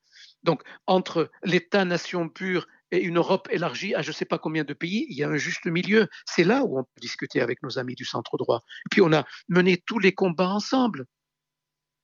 Donc 0.42 0.62
entre 0.86 1.30
l'État-nation 1.44 2.28
pur 2.28 2.66
et 2.90 3.00
une 3.00 3.16
Europe 3.16 3.48
élargie 3.50 3.94
à 3.94 4.02
je 4.02 4.10
ne 4.10 4.14
sais 4.14 4.24
pas 4.24 4.38
combien 4.38 4.64
de 4.64 4.74
pays, 4.74 5.06
il 5.08 5.16
y 5.16 5.22
a 5.22 5.28
un 5.28 5.36
juste 5.36 5.66
milieu. 5.66 6.08
C'est 6.26 6.44
là 6.44 6.64
où 6.64 6.78
on 6.78 6.84
peut 6.84 7.00
discuter 7.00 7.40
avec 7.40 7.62
nos 7.62 7.78
amis 7.78 7.94
du 7.94 8.04
centre 8.04 8.36
droit. 8.36 8.62
Puis 8.90 9.00
on 9.00 9.12
a 9.12 9.24
mené 9.48 9.82
tous 9.86 9.98
les 9.98 10.12
combats 10.12 10.50
ensemble 10.50 11.06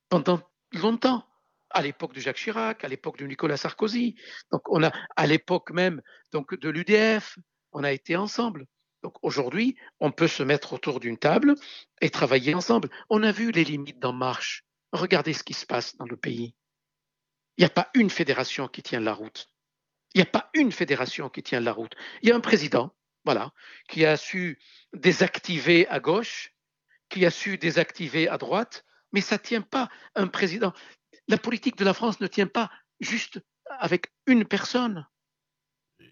pendant 0.09 0.41
longtemps 0.73 1.28
à 1.71 1.81
l'époque 1.81 2.13
de 2.13 2.19
Jacques 2.19 2.37
Chirac, 2.37 2.83
à 2.83 2.87
l'époque 2.87 3.17
de 3.17 3.25
Nicolas 3.25 3.57
Sarkozy. 3.57 4.15
Donc 4.51 4.61
on 4.69 4.83
a 4.83 4.91
à 5.15 5.27
l'époque 5.27 5.71
même 5.71 6.01
donc 6.31 6.57
de 6.57 6.69
l'UDF, 6.69 7.37
on 7.71 7.83
a 7.83 7.91
été 7.91 8.15
ensemble. 8.15 8.65
Donc 9.03 9.15
aujourd'hui, 9.21 9.77
on 9.99 10.11
peut 10.11 10.27
se 10.27 10.43
mettre 10.43 10.73
autour 10.73 10.99
d'une 10.99 11.17
table 11.17 11.55
et 12.01 12.09
travailler 12.09 12.53
ensemble. 12.53 12.89
On 13.09 13.23
a 13.23 13.31
vu 13.31 13.51
les 13.51 13.63
limites 13.63 13.99
d'En 13.99 14.13
Marche. 14.13 14.65
Regardez 14.91 15.33
ce 15.33 15.43
qui 15.43 15.53
se 15.53 15.65
passe 15.65 15.95
dans 15.97 16.05
le 16.05 16.17
pays. 16.17 16.53
Il 17.57 17.61
n'y 17.61 17.65
a 17.65 17.69
pas 17.69 17.89
une 17.93 18.09
fédération 18.09 18.67
qui 18.67 18.81
tient 18.81 18.99
la 18.99 19.13
route. 19.13 19.49
Il 20.13 20.19
n'y 20.19 20.23
a 20.23 20.31
pas 20.31 20.49
une 20.53 20.71
fédération 20.71 21.29
qui 21.29 21.43
tient 21.43 21.59
la 21.59 21.71
route. 21.71 21.93
Il 22.21 22.29
y 22.29 22.31
a 22.31 22.35
un 22.35 22.39
président, 22.39 22.95
voilà, 23.25 23.51
qui 23.87 24.05
a 24.05 24.17
su 24.17 24.59
désactiver 24.93 25.87
à 25.87 25.99
gauche, 25.99 26.53
qui 27.09 27.25
a 27.25 27.31
su 27.31 27.57
désactiver 27.57 28.27
à 28.27 28.37
droite, 28.37 28.85
mais 29.11 29.21
ça 29.21 29.35
ne 29.35 29.41
tient 29.41 29.61
pas. 29.61 29.89
Un 30.15 30.27
président, 30.27 30.73
la 31.29 31.37
politique 31.37 31.77
de 31.77 31.85
la 31.85 31.93
France 31.93 32.19
ne 32.19 32.27
tient 32.27 32.47
pas 32.47 32.69
juste 32.99 33.39
avec 33.79 34.11
une 34.25 34.43
personne. 34.43 35.07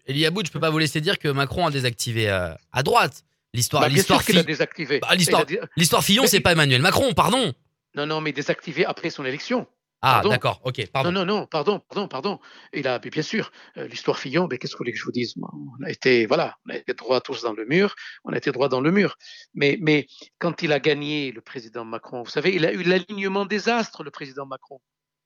Elie 0.06 0.24
Aboud, 0.24 0.46
je 0.46 0.50
ne 0.50 0.52
peux 0.54 0.60
pas 0.60 0.70
vous 0.70 0.78
laisser 0.78 1.02
dire 1.02 1.18
que 1.18 1.28
Macron 1.28 1.66
a 1.66 1.70
désactivé 1.70 2.30
euh, 2.30 2.54
à 2.72 2.82
droite. 2.82 3.24
L'histoire, 3.52 3.82
bah, 3.82 3.88
l'histoire, 3.88 4.24
qu'il 4.24 4.38
a 4.38 4.42
désactivé. 4.42 5.00
Bah, 5.00 5.14
l'histoire, 5.14 6.04
Fillon, 6.04 6.26
c'est 6.26 6.40
pas 6.40 6.52
Emmanuel 6.52 6.80
Macron, 6.80 7.12
pardon. 7.12 7.52
Non, 7.94 8.06
non, 8.06 8.20
mais 8.20 8.32
désactivé 8.32 8.86
après 8.86 9.10
son 9.10 9.24
élection. 9.24 9.66
Ah, 10.00 10.22
d'accord, 10.24 10.60
ok, 10.64 10.86
pardon. 10.92 11.10
Non, 11.10 11.24
non, 11.24 11.40
non, 11.40 11.46
pardon, 11.46 11.80
pardon, 11.80 12.06
pardon. 12.06 12.38
Il 12.72 12.86
a, 12.86 13.00
bien 13.00 13.22
sûr, 13.22 13.50
euh, 13.76 13.88
l'histoire 13.88 14.18
Fillon, 14.18 14.46
mais 14.48 14.58
qu'est-ce 14.58 14.74
que 14.74 14.76
vous 14.76 14.82
voulez 14.82 14.92
que 14.92 14.98
je 14.98 15.04
vous 15.04 15.10
dise 15.10 15.34
On 15.36 15.84
a 15.84 15.90
été, 15.90 16.26
voilà, 16.26 16.56
on 16.66 16.70
a 16.70 16.76
été 16.76 16.94
droit 16.94 17.20
tous 17.20 17.42
dans 17.42 17.52
le 17.52 17.64
mur, 17.64 17.96
on 18.24 18.32
a 18.32 18.36
été 18.36 18.52
droit 18.52 18.68
dans 18.68 18.80
le 18.80 18.92
mur. 18.92 19.16
Mais, 19.54 19.76
mais 19.80 20.06
quand 20.38 20.62
il 20.62 20.72
a 20.72 20.78
gagné, 20.78 21.32
le 21.32 21.40
président 21.40 21.84
Macron, 21.84 22.22
vous 22.22 22.30
savez, 22.30 22.54
il 22.54 22.64
a 22.64 22.72
eu 22.72 22.84
l'alignement 22.84 23.44
des 23.44 23.68
astres, 23.68 24.04
le 24.04 24.12
président 24.12 24.46
Macron. 24.46 24.80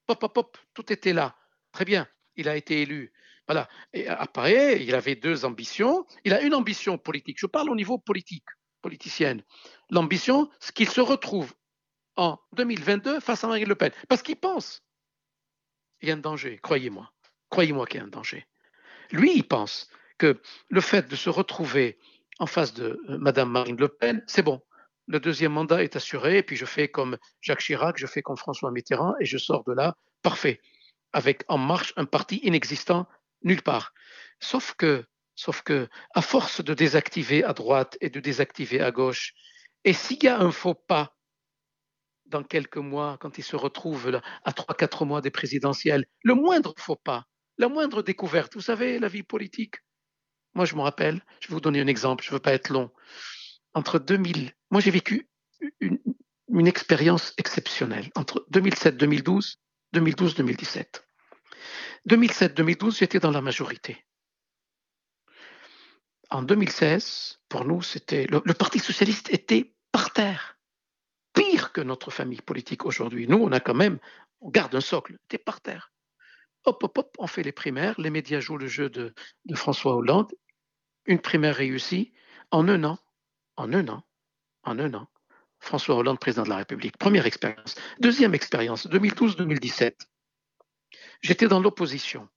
Pop, 0.06 0.20
pop, 0.20 0.34
pop, 0.34 0.58
tout 0.74 0.92
était 0.92 1.12
là. 1.12 1.36
Très 1.72 1.84
bien, 1.84 2.06
il 2.36 2.48
a 2.48 2.56
été 2.56 2.82
élu. 2.82 3.12
Voilà. 3.46 3.68
Et 3.92 4.08
après, 4.08 4.82
il 4.82 4.94
avait 4.94 5.16
deux 5.16 5.44
ambitions. 5.44 6.06
Il 6.24 6.32
a 6.32 6.40
une 6.42 6.54
ambition 6.54 6.98
politique. 6.98 7.38
Je 7.40 7.46
parle 7.46 7.70
au 7.70 7.76
niveau 7.76 7.98
politique, 7.98 8.46
politicienne. 8.82 9.42
L'ambition, 9.90 10.50
c'est 10.60 10.74
qu'il 10.74 10.88
se 10.88 11.00
retrouve 11.00 11.52
en 12.16 12.38
2022 12.52 13.20
face 13.20 13.42
à 13.44 13.48
Marine 13.48 13.68
Le 13.68 13.74
Pen. 13.74 13.92
Parce 14.08 14.22
qu'il 14.22 14.36
pense 14.36 14.82
il 16.02 16.08
y 16.08 16.10
a 16.10 16.14
un 16.14 16.18
danger, 16.18 16.58
croyez-moi. 16.62 17.10
Croyez-moi 17.48 17.86
qu'il 17.86 18.00
y 18.00 18.02
a 18.02 18.06
un 18.06 18.08
danger. 18.08 18.46
Lui, 19.12 19.36
il 19.36 19.46
pense 19.46 19.88
que 20.18 20.40
le 20.68 20.80
fait 20.80 21.08
de 21.08 21.16
se 21.16 21.30
retrouver 21.30 21.98
en 22.38 22.46
face 22.46 22.74
de 22.74 23.00
euh, 23.08 23.18
Madame 23.18 23.50
Marine 23.50 23.76
Le 23.76 23.88
Pen, 23.88 24.22
c'est 24.26 24.42
bon. 24.42 24.60
Le 25.08 25.20
deuxième 25.20 25.52
mandat 25.52 25.82
est 25.82 25.96
assuré, 25.96 26.38
et 26.38 26.42
puis 26.42 26.56
je 26.56 26.64
fais 26.64 26.88
comme 26.88 27.18
Jacques 27.40 27.60
Chirac, 27.60 27.98
je 27.98 28.06
fais 28.06 28.22
comme 28.22 28.36
François 28.36 28.70
Mitterrand, 28.70 29.14
et 29.20 29.24
je 29.24 29.38
sors 29.38 29.64
de 29.64 29.72
là, 29.72 29.96
parfait, 30.22 30.60
avec 31.12 31.44
En 31.48 31.58
Marche 31.58 31.92
un 31.96 32.04
parti 32.04 32.36
inexistant 32.42 33.08
nulle 33.42 33.62
part. 33.62 33.92
Sauf 34.40 34.74
que, 34.74 35.04
sauf 35.34 35.62
que, 35.62 35.88
à 36.14 36.22
force 36.22 36.62
de 36.62 36.74
désactiver 36.74 37.44
à 37.44 37.52
droite 37.52 37.98
et 38.00 38.10
de 38.10 38.20
désactiver 38.20 38.80
à 38.80 38.90
gauche, 38.90 39.34
et 39.84 39.92
s'il 39.92 40.22
y 40.22 40.28
a 40.28 40.38
un 40.38 40.52
faux 40.52 40.74
pas 40.74 41.16
dans 42.26 42.42
quelques 42.44 42.78
mois, 42.78 43.18
quand 43.20 43.38
il 43.38 43.44
se 43.44 43.56
retrouve 43.56 44.20
à 44.44 44.52
trois, 44.52 44.74
quatre 44.74 45.04
mois 45.04 45.20
des 45.20 45.30
présidentielles, 45.30 46.06
le 46.22 46.34
moindre 46.34 46.74
faux 46.78 46.96
pas, 46.96 47.26
la 47.58 47.68
moindre 47.68 48.02
découverte, 48.02 48.54
vous 48.54 48.60
savez, 48.60 48.98
la 48.98 49.08
vie 49.08 49.22
politique. 49.22 49.76
Moi, 50.54 50.64
je 50.64 50.74
me 50.74 50.80
rappelle, 50.80 51.22
je 51.40 51.48
vais 51.48 51.54
vous 51.54 51.60
donner 51.60 51.80
un 51.80 51.86
exemple, 51.86 52.24
je 52.24 52.30
ne 52.30 52.34
veux 52.34 52.40
pas 52.40 52.54
être 52.54 52.70
long. 52.70 52.90
Entre 53.74 53.98
2000, 53.98 54.52
moi 54.70 54.80
j'ai 54.80 54.90
vécu 54.90 55.28
une, 55.80 55.98
expérience 56.66 57.32
exceptionnelle 57.38 58.10
entre 58.14 58.46
2007-2012, 58.52 59.56
2012-2017. 59.94 61.02
2007-2012, 62.08 62.98
j'étais 62.98 63.18
dans 63.18 63.30
la 63.30 63.40
majorité. 63.40 64.04
En 66.30 66.42
2016, 66.42 67.40
pour 67.48 67.64
nous, 67.64 67.82
c'était 67.82 68.26
le, 68.26 68.40
Parti 68.54 68.78
socialiste 68.78 69.30
était 69.30 69.74
par 69.92 70.12
terre, 70.12 70.58
pire 71.32 71.72
que 71.72 71.80
notre 71.80 72.10
famille 72.10 72.42
politique 72.42 72.84
aujourd'hui. 72.84 73.26
Nous, 73.26 73.38
on 73.38 73.52
a 73.52 73.60
quand 73.60 73.74
même, 73.74 73.98
on 74.40 74.50
garde 74.50 74.74
un 74.74 74.80
socle, 74.80 75.16
était 75.24 75.38
par 75.38 75.60
terre. 75.60 75.92
Hop, 76.64 76.82
hop, 76.84 76.98
hop, 76.98 77.16
on 77.18 77.26
fait 77.26 77.42
les 77.42 77.52
primaires, 77.52 77.98
les 77.98 78.10
médias 78.10 78.40
jouent 78.40 78.58
le 78.58 78.68
jeu 78.68 78.88
de, 78.88 79.14
de 79.46 79.54
François 79.54 79.96
Hollande, 79.96 80.32
une 81.06 81.20
primaire 81.20 81.56
réussie 81.56 82.12
en 82.50 82.68
un 82.68 82.84
an, 82.84 82.98
en 83.56 83.72
un 83.72 83.88
an, 83.88 84.04
en 84.64 84.78
un 84.78 84.94
an. 84.94 85.08
François 85.58 85.94
Hollande, 85.94 86.18
président 86.18 86.42
de 86.42 86.48
la 86.48 86.56
République. 86.56 86.96
Première 86.98 87.26
expérience. 87.26 87.76
Deuxième 88.00 88.34
expérience, 88.34 88.86
2012-2017. 88.88 89.94
J'étais 91.20 91.46
dans 91.46 91.60
l'opposition. 91.60 92.28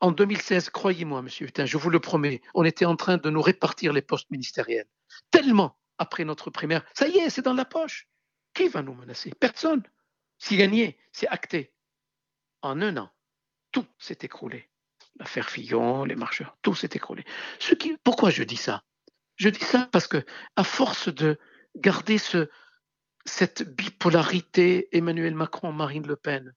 En 0.00 0.10
2016, 0.10 0.70
croyez-moi, 0.70 1.22
monsieur 1.22 1.46
Hutin, 1.46 1.66
je 1.66 1.76
vous 1.76 1.90
le 1.90 2.00
promets, 2.00 2.40
on 2.54 2.64
était 2.64 2.84
en 2.84 2.96
train 2.96 3.18
de 3.18 3.30
nous 3.30 3.42
répartir 3.42 3.92
les 3.92 4.02
postes 4.02 4.30
ministériels. 4.30 4.86
Tellement 5.30 5.78
après 5.98 6.24
notre 6.24 6.50
primaire, 6.50 6.84
ça 6.94 7.06
y 7.06 7.18
est, 7.18 7.30
c'est 7.30 7.42
dans 7.42 7.54
la 7.54 7.64
poche. 7.64 8.08
Qui 8.54 8.68
va 8.68 8.82
nous 8.82 8.94
menacer? 8.94 9.32
Personne. 9.38 9.82
Si 10.38 10.56
gagné, 10.56 10.98
c'est 11.12 11.28
acté. 11.28 11.72
En 12.62 12.80
un 12.80 12.96
an, 12.96 13.10
tout 13.70 13.86
s'est 13.98 14.18
écroulé. 14.22 14.68
L'affaire 15.16 15.50
Fillon, 15.50 16.04
les 16.04 16.16
marcheurs, 16.16 16.56
tout 16.62 16.74
s'est 16.74 16.90
écroulé. 16.92 17.24
Ce 17.58 17.74
qui, 17.74 17.96
pourquoi 18.02 18.30
je 18.30 18.42
dis 18.42 18.56
ça? 18.56 18.82
Je 19.36 19.48
dis 19.48 19.64
ça 19.64 19.88
parce 19.92 20.06
que, 20.06 20.24
à 20.56 20.64
force 20.64 21.08
de 21.08 21.38
garder 21.76 22.18
ce, 22.18 22.48
cette 23.24 23.62
bipolarité 23.74 24.88
Emmanuel 24.96 25.34
Macron, 25.34 25.72
Marine 25.72 26.06
Le 26.06 26.16
Pen, 26.16 26.54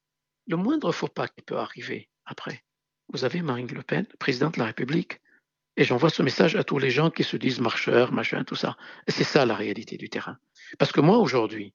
le 0.48 0.58
moindre 0.58 0.92
faux 0.92 1.08
pas 1.08 1.28
qui 1.28 1.42
peut 1.42 1.58
arriver 1.58 2.10
après. 2.26 2.64
Vous 3.10 3.24
avez 3.24 3.42
Marine 3.42 3.68
Le 3.74 3.84
Pen, 3.84 4.06
présidente 4.20 4.56
de 4.56 4.60
la 4.60 4.66
République, 4.66 5.22
et 5.78 5.84
j'envoie 5.84 6.10
ce 6.10 6.24
message 6.24 6.56
à 6.56 6.64
tous 6.64 6.80
les 6.80 6.90
gens 6.90 7.12
qui 7.12 7.24
se 7.24 7.38
disent 7.38 7.60
marcheurs, 7.60 8.12
machin, 8.12 8.44
tout 8.44 8.56
ça. 8.56 8.78
C'est 9.08 9.24
ça 9.24 9.46
la 9.46 9.56
réalité 9.56 9.96
du 9.98 10.10
terrain. 10.10 10.38
Parce 10.80 10.92
que 10.92 11.02
moi 11.02 11.20
aujourd'hui, 11.20 11.74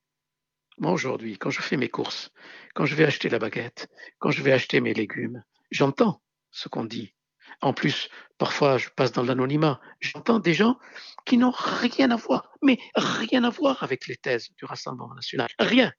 moi 0.79 0.93
aujourd'hui, 0.93 1.39
quand 1.39 1.51
je 1.51 1.63
fais 1.63 1.77
mes 1.77 1.89
courses, 1.89 2.33
quand 2.75 2.85
je 2.85 2.95
vais 2.97 3.05
acheter 3.05 3.29
la 3.29 3.39
baguette, 3.39 3.89
quand 4.19 4.31
je 4.31 4.43
vais 4.43 4.53
acheter 4.53 4.81
mes 4.81 4.95
légumes, 4.95 5.45
j'entends 5.71 6.21
ce 6.51 6.69
qu'on 6.69 6.85
dit. 6.85 7.15
En 7.63 7.73
plus, 7.73 8.11
parfois, 8.39 8.77
je 8.77 8.89
passe 8.91 9.13
dans 9.13 9.23
l'anonymat. 9.23 9.81
J'entends 10.01 10.41
des 10.41 10.55
gens 10.55 10.79
qui 11.25 11.39
n'ont 11.39 11.55
rien 11.55 12.11
à 12.11 12.17
voir, 12.17 12.51
mais 12.63 12.79
rien 12.95 13.45
à 13.45 13.51
voir 13.51 13.83
avec 13.83 14.07
les 14.07 14.17
thèses 14.17 14.51
du 14.59 14.65
Rassemblement 14.65 15.15
national. 15.15 15.49
Rien. 15.59 15.93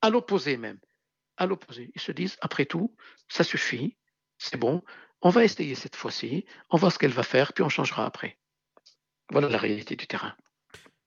À 0.00 0.10
l'opposé 0.10 0.56
même 0.56 0.78
à 1.36 1.46
l'opposé. 1.46 1.90
Ils 1.94 2.00
se 2.00 2.12
disent, 2.12 2.36
après 2.40 2.66
tout, 2.66 2.94
ça 3.28 3.44
suffit, 3.44 3.96
c'est 4.38 4.56
bon, 4.56 4.82
on 5.22 5.30
va 5.30 5.44
essayer 5.44 5.74
cette 5.74 5.96
fois-ci, 5.96 6.44
on 6.70 6.76
voit 6.76 6.90
ce 6.90 6.98
qu'elle 6.98 7.12
va 7.12 7.22
faire, 7.22 7.52
puis 7.52 7.62
on 7.62 7.68
changera 7.68 8.06
après. 8.06 8.38
Voilà 9.30 9.48
la 9.48 9.58
réalité 9.58 9.96
du 9.96 10.06
terrain. 10.06 10.34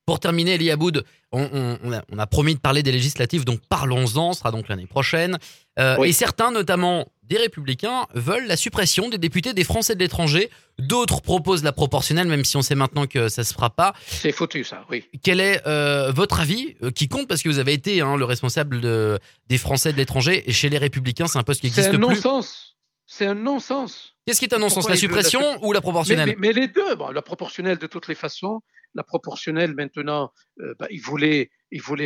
Pour 0.04 0.20
terminer, 0.20 0.54
Elie 0.54 0.70
Aboud, 0.70 1.04
on, 1.32 1.92
a, 2.18 2.26
promis 2.26 2.54
de 2.54 2.60
parler 2.60 2.82
des 2.82 2.92
législatives, 2.92 3.44
donc 3.44 3.60
parlons-en, 3.68 4.32
ce 4.32 4.38
sera 4.38 4.52
donc 4.52 4.68
l'année 4.68 4.86
prochaine. 4.86 5.36
Euh, 5.78 6.02
et 6.04 6.12
certains, 6.12 6.52
notamment 6.52 7.06
des 7.28 7.38
républicains, 7.38 8.06
veulent 8.14 8.46
la 8.46 8.56
suppression 8.56 9.08
des 9.08 9.18
députés 9.18 9.52
des 9.52 9.64
Français 9.64 9.94
de 9.94 10.00
l'étranger. 10.00 10.50
D'autres 10.78 11.22
proposent 11.22 11.64
la 11.64 11.72
proportionnelle, 11.72 12.28
même 12.28 12.44
si 12.44 12.56
on 12.56 12.62
sait 12.62 12.74
maintenant 12.74 13.06
que 13.06 13.28
ça 13.28 13.42
ne 13.42 13.46
se 13.46 13.54
fera 13.54 13.70
pas. 13.70 13.94
C'est 14.06 14.32
foutu, 14.32 14.64
ça, 14.64 14.84
oui. 14.90 15.04
Quel 15.22 15.40
est 15.40 15.66
euh, 15.66 16.12
votre 16.12 16.40
avis 16.40 16.76
euh, 16.82 16.90
qui 16.90 17.08
compte? 17.08 17.28
Parce 17.28 17.42
que 17.42 17.48
vous 17.48 17.58
avez 17.58 17.72
été 17.72 18.00
hein, 18.00 18.16
le 18.16 18.24
responsable 18.24 18.80
de, 18.80 19.18
des 19.48 19.58
Français 19.58 19.92
de 19.92 19.96
l'étranger, 19.96 20.44
et 20.46 20.52
chez 20.52 20.68
les 20.68 20.78
républicains, 20.78 21.26
c'est 21.26 21.38
un 21.38 21.42
poste 21.42 21.60
qui 21.60 21.68
existe 21.68 21.88
plus. 21.88 21.98
C'est 21.98 22.04
un 22.04 22.08
non-sens. 22.08 22.76
C'est 23.06 23.26
un 23.26 23.34
non-sens. 23.34 24.14
Qu'est-ce 24.26 24.40
qui 24.40 24.46
est 24.46 24.54
un 24.54 24.58
non-sens? 24.58 24.88
La 24.88 24.96
suppression 24.96 25.40
ou 25.64 25.72
la 25.72 25.80
proportionnelle? 25.80 26.34
Mais, 26.38 26.52
les 26.52 26.66
deux. 26.66 26.96
la 27.12 27.22
proportionnelle, 27.22 27.78
de 27.78 27.86
toutes 27.86 28.08
les 28.08 28.16
façons, 28.16 28.60
la 28.96 29.04
proportionnelle, 29.04 29.74
maintenant, 29.74 30.32
euh, 30.60 30.74
bah, 30.78 30.86
il, 30.90 31.00
voulait, 31.02 31.50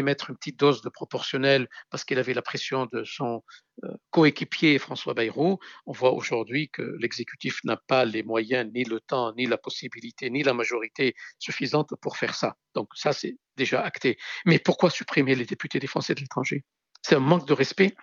mettre 0.03 0.31
une 0.31 0.37
petite 0.37 0.59
dose 0.59 0.83
de 0.83 0.89
proportionnelle 0.89 1.69
parce 1.89 2.05
qu'il 2.05 2.19
avait 2.19 2.35
la 2.35 2.43
pression 2.43 2.87
de 2.93 3.05
son 3.05 3.43
euh, 3.85 3.89
coéquipier 4.11 4.79
François 4.79 5.15
Bayrou. 5.15 5.59
On 5.87 5.93
voit 5.93 6.13
aujourd'hui 6.13 6.69
que 6.69 6.83
l'exécutif 6.99 7.63
n'a 7.65 7.77
pas 7.77 8.05
les 8.05 8.25
moyens, 8.25 8.71
ni 8.75 8.85
le 8.85 9.01
temps, 9.01 9.33
ni 9.37 9.47
la 9.47 9.57
possibilité, 9.57 10.29
ni 10.31 10.43
la 10.43 10.53
majorité 10.53 11.15
suffisante 11.39 11.95
pour 12.03 12.17
faire 12.17 12.35
ça. 12.35 12.57
Donc 12.75 12.89
ça, 12.95 13.13
c'est 13.13 13.39
déjà 13.57 13.81
acté. 13.81 14.19
Mais 14.45 14.59
pourquoi 14.59 14.91
supprimer 14.91 15.37
les 15.37 15.47
députés 15.47 15.79
des 15.79 15.87
Français 15.87 16.15
de 16.17 16.21
l'étranger? 16.21 16.65
C'est 17.03 17.15
un 17.15 17.21
manque 17.21 17.47
de 17.47 17.55
respect 17.55 17.95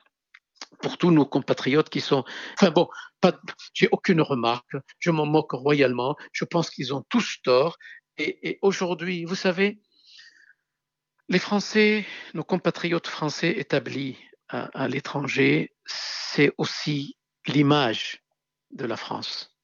pour 0.82 0.98
tous 0.98 1.12
nos 1.12 1.26
compatriotes 1.26 1.90
qui 1.90 2.02
sont. 2.02 2.24
Enfin 2.60 2.72
bon, 2.72 2.88
j'ai 3.74 3.90
aucune 3.92 4.22
remarque, 4.22 4.76
je 5.00 5.12
m'en 5.12 5.26
moque 5.26 5.52
royalement, 5.52 6.16
je 6.32 6.46
pense 6.46 6.70
qu'ils 6.70 6.94
ont 6.94 7.04
tous 7.10 7.38
tort 7.44 7.78
et, 8.18 8.60
aujourd'hui, 8.62 9.26
vous 9.26 9.36
savez, 9.36 9.80
les 11.30 11.40
Français, 11.40 12.06
nos 12.34 12.44
compatriotes 12.44 13.08
français 13.08 13.52
établis 13.58 14.18
à, 14.50 14.88
l'étranger, 14.88 15.76
c'est 15.86 16.54
aussi 16.58 17.18
l'image 17.48 18.24
de 18.72 18.86
la 18.86 18.98
France. 18.98 19.58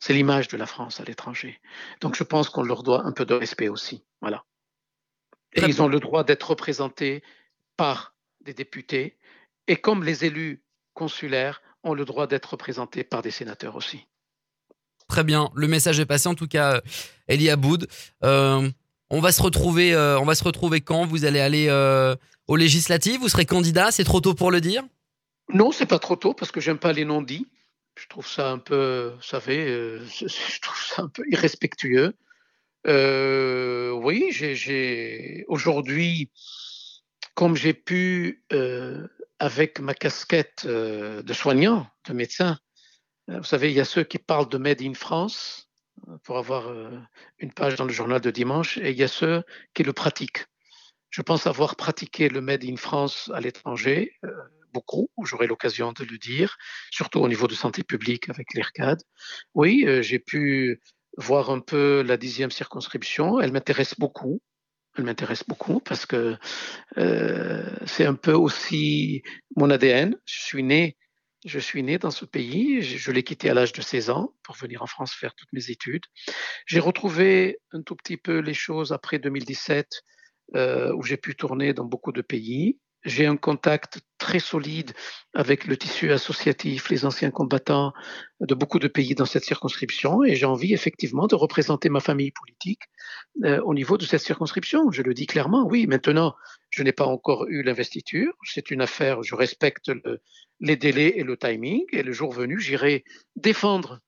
C'est 0.00 0.14
l'image 0.14 0.48
de 0.48 0.56
la 0.56 0.66
France 0.66 1.00
à 1.00 1.04
l'étranger. 1.04 1.60
Donc 2.00 2.16
je 2.16 2.24
pense 2.24 2.48
qu'on 2.48 2.62
leur 2.62 2.82
doit 2.82 3.04
un 3.04 3.12
peu 3.12 3.24
de 3.24 3.34
respect 3.34 3.68
aussi. 3.68 4.04
Voilà. 4.20 4.44
Et 5.52 5.62
ils 5.62 5.82
ont 5.82 5.88
le 5.88 6.00
droit 6.00 6.24
d'être 6.24 6.50
représentés 6.50 7.22
par 7.76 8.14
des 8.40 8.54
députés. 8.54 9.18
Et 9.68 9.76
comme 9.76 10.02
les 10.02 10.24
élus 10.24 10.64
consulaires 10.94 11.62
ont 11.82 11.94
le 11.94 12.04
droit 12.04 12.26
d'être 12.26 12.52
représentés 12.52 13.04
par 13.04 13.22
des 13.22 13.30
sénateurs 13.30 13.76
aussi. 13.76 14.06
Très 15.10 15.24
bien, 15.24 15.50
le 15.56 15.66
message 15.66 15.98
est 15.98 16.06
passé 16.06 16.28
en 16.28 16.36
tout 16.36 16.46
cas, 16.46 16.80
Aboud. 17.28 17.88
Euh, 18.22 18.70
on 19.10 19.20
va 19.20 19.32
se 19.32 19.42
retrouver, 19.42 19.92
euh, 19.92 20.20
on 20.20 20.24
va 20.24 20.36
se 20.36 20.44
retrouver 20.44 20.82
quand? 20.82 21.04
Vous 21.04 21.24
allez 21.24 21.40
aller 21.40 21.66
euh, 21.68 22.14
aux 22.46 22.54
législatives? 22.54 23.18
Vous 23.18 23.28
serez 23.28 23.44
candidat? 23.44 23.90
C'est 23.90 24.04
trop 24.04 24.20
tôt 24.20 24.34
pour 24.34 24.52
le 24.52 24.60
dire? 24.60 24.84
Non, 25.52 25.72
c'est 25.72 25.86
pas 25.86 25.98
trop 25.98 26.14
tôt 26.14 26.32
parce 26.32 26.52
que 26.52 26.60
j'aime 26.60 26.78
pas 26.78 26.92
les 26.92 27.04
non-dits. 27.04 27.48
Je 27.96 28.06
trouve 28.06 28.24
ça 28.24 28.52
un 28.52 28.58
peu, 28.58 29.14
je 29.20 30.60
trouve 30.60 30.80
ça 30.80 31.02
un 31.02 31.08
peu 31.08 31.24
irrespectueux. 31.28 32.14
oui, 32.86 34.28
j'ai 34.30 35.44
aujourd'hui, 35.48 36.30
comme 37.34 37.56
j'ai 37.56 37.74
pu, 37.74 38.44
avec 39.40 39.80
ma 39.80 39.94
casquette 39.94 40.68
de 40.68 41.32
soignant, 41.32 41.88
de 42.08 42.12
médecin, 42.12 42.52
euh, 42.52 42.69
vous 43.38 43.44
savez, 43.44 43.70
il 43.70 43.76
y 43.76 43.80
a 43.80 43.84
ceux 43.84 44.04
qui 44.04 44.18
parlent 44.18 44.48
de 44.48 44.58
Made 44.58 44.82
in 44.82 44.94
France 44.94 45.68
euh, 46.08 46.18
pour 46.24 46.38
avoir 46.38 46.68
euh, 46.68 46.90
une 47.38 47.52
page 47.52 47.76
dans 47.76 47.84
le 47.84 47.92
journal 47.92 48.20
de 48.20 48.30
dimanche, 48.30 48.78
et 48.78 48.90
il 48.90 48.96
y 48.96 49.02
a 49.02 49.08
ceux 49.08 49.42
qui 49.74 49.82
le 49.82 49.92
pratiquent. 49.92 50.46
Je 51.10 51.22
pense 51.22 51.46
avoir 51.46 51.76
pratiqué 51.76 52.28
le 52.28 52.40
Made 52.40 52.64
in 52.64 52.76
France 52.76 53.30
à 53.34 53.40
l'étranger, 53.40 54.12
euh, 54.24 54.30
beaucoup, 54.72 55.08
j'aurai 55.24 55.46
l'occasion 55.46 55.92
de 55.92 56.04
le 56.04 56.18
dire, 56.18 56.56
surtout 56.90 57.20
au 57.20 57.28
niveau 57.28 57.46
de 57.46 57.54
santé 57.54 57.82
publique 57.82 58.28
avec 58.28 58.54
l'IRCAD. 58.54 59.02
Oui, 59.54 59.84
euh, 59.86 60.02
j'ai 60.02 60.18
pu 60.18 60.80
voir 61.16 61.50
un 61.50 61.60
peu 61.60 62.02
la 62.02 62.16
dixième 62.16 62.50
circonscription, 62.50 63.40
elle 63.40 63.52
m'intéresse 63.52 63.94
beaucoup. 63.98 64.40
Elle 64.96 65.04
m'intéresse 65.04 65.44
beaucoup 65.46 65.80
parce 65.80 66.04
que 66.04 66.36
euh, 66.98 67.76
c'est 67.86 68.04
un 68.04 68.14
peu 68.14 68.32
aussi 68.32 69.22
mon 69.56 69.70
ADN. 69.70 70.16
Je 70.24 70.40
suis 70.40 70.62
né 70.64 70.96
je 71.44 71.58
suis 71.58 71.82
né 71.82 71.98
dans 71.98 72.10
ce 72.10 72.24
pays, 72.24 72.82
je, 72.82 73.12
l'ai 73.12 73.22
quitté 73.22 73.48
à 73.48 73.54
l'âge 73.54 73.72
de 73.72 73.80
16 73.80 74.10
ans 74.10 74.34
pour 74.42 74.56
venir 74.56 74.82
en 74.82 74.86
France 74.86 75.12
faire 75.12 75.34
toutes 75.34 75.52
mes 75.52 75.70
études. 75.70 76.04
J'ai 76.66 76.80
retrouvé 76.80 77.58
un 77.72 77.82
tout 77.82 77.96
petit 77.96 78.16
peu 78.16 78.38
les 78.38 78.54
choses 78.54 78.92
après 78.92 79.18
2017 79.18 80.02
euh, 80.56 80.92
où 80.94 81.02
j'ai 81.02 81.16
pu 81.16 81.36
tourner 81.36 81.72
dans 81.72 81.84
beaucoup 81.84 82.12
de 82.12 82.22
pays. 82.22 82.78
J'ai 83.04 83.26
un 83.26 83.36
contact 83.36 84.00
très 84.18 84.40
solide 84.40 84.92
avec 85.34 85.66
le 85.66 85.76
tissu 85.76 86.12
associatif, 86.12 86.90
les 86.90 87.06
anciens 87.06 87.30
combattants 87.30 87.94
de 88.40 88.54
beaucoup 88.54 88.78
de 88.78 88.88
pays 88.88 89.14
dans 89.14 89.24
cette 89.24 89.44
circonscription 89.44 90.22
et 90.22 90.34
j'ai 90.36 90.44
envie 90.44 90.74
effectivement 90.74 91.26
de 91.26 91.34
représenter 91.34 91.88
ma 91.88 92.00
famille 92.00 92.30
politique 92.30 92.82
euh, 93.44 93.60
au 93.62 93.72
niveau 93.72 93.96
de 93.96 94.04
cette 94.04 94.20
circonscription. 94.20 94.90
Je 94.90 95.02
le 95.02 95.14
dis 95.14 95.26
clairement, 95.26 95.66
oui, 95.66 95.86
maintenant, 95.86 96.34
je 96.68 96.82
n'ai 96.82 96.92
pas 96.92 97.06
encore 97.06 97.46
eu 97.48 97.62
l'investiture, 97.62 98.34
c'est 98.44 98.70
une 98.70 98.82
affaire, 98.82 99.22
je 99.22 99.34
respecte 99.34 99.88
le, 99.88 100.20
les 100.60 100.76
délais 100.76 101.14
et 101.16 101.22
le 101.22 101.36
timing 101.36 101.84
et 101.92 102.02
le 102.02 102.12
jour 102.12 102.32
venu, 102.32 102.60
j'irai 102.60 103.04
défendre 103.36 104.00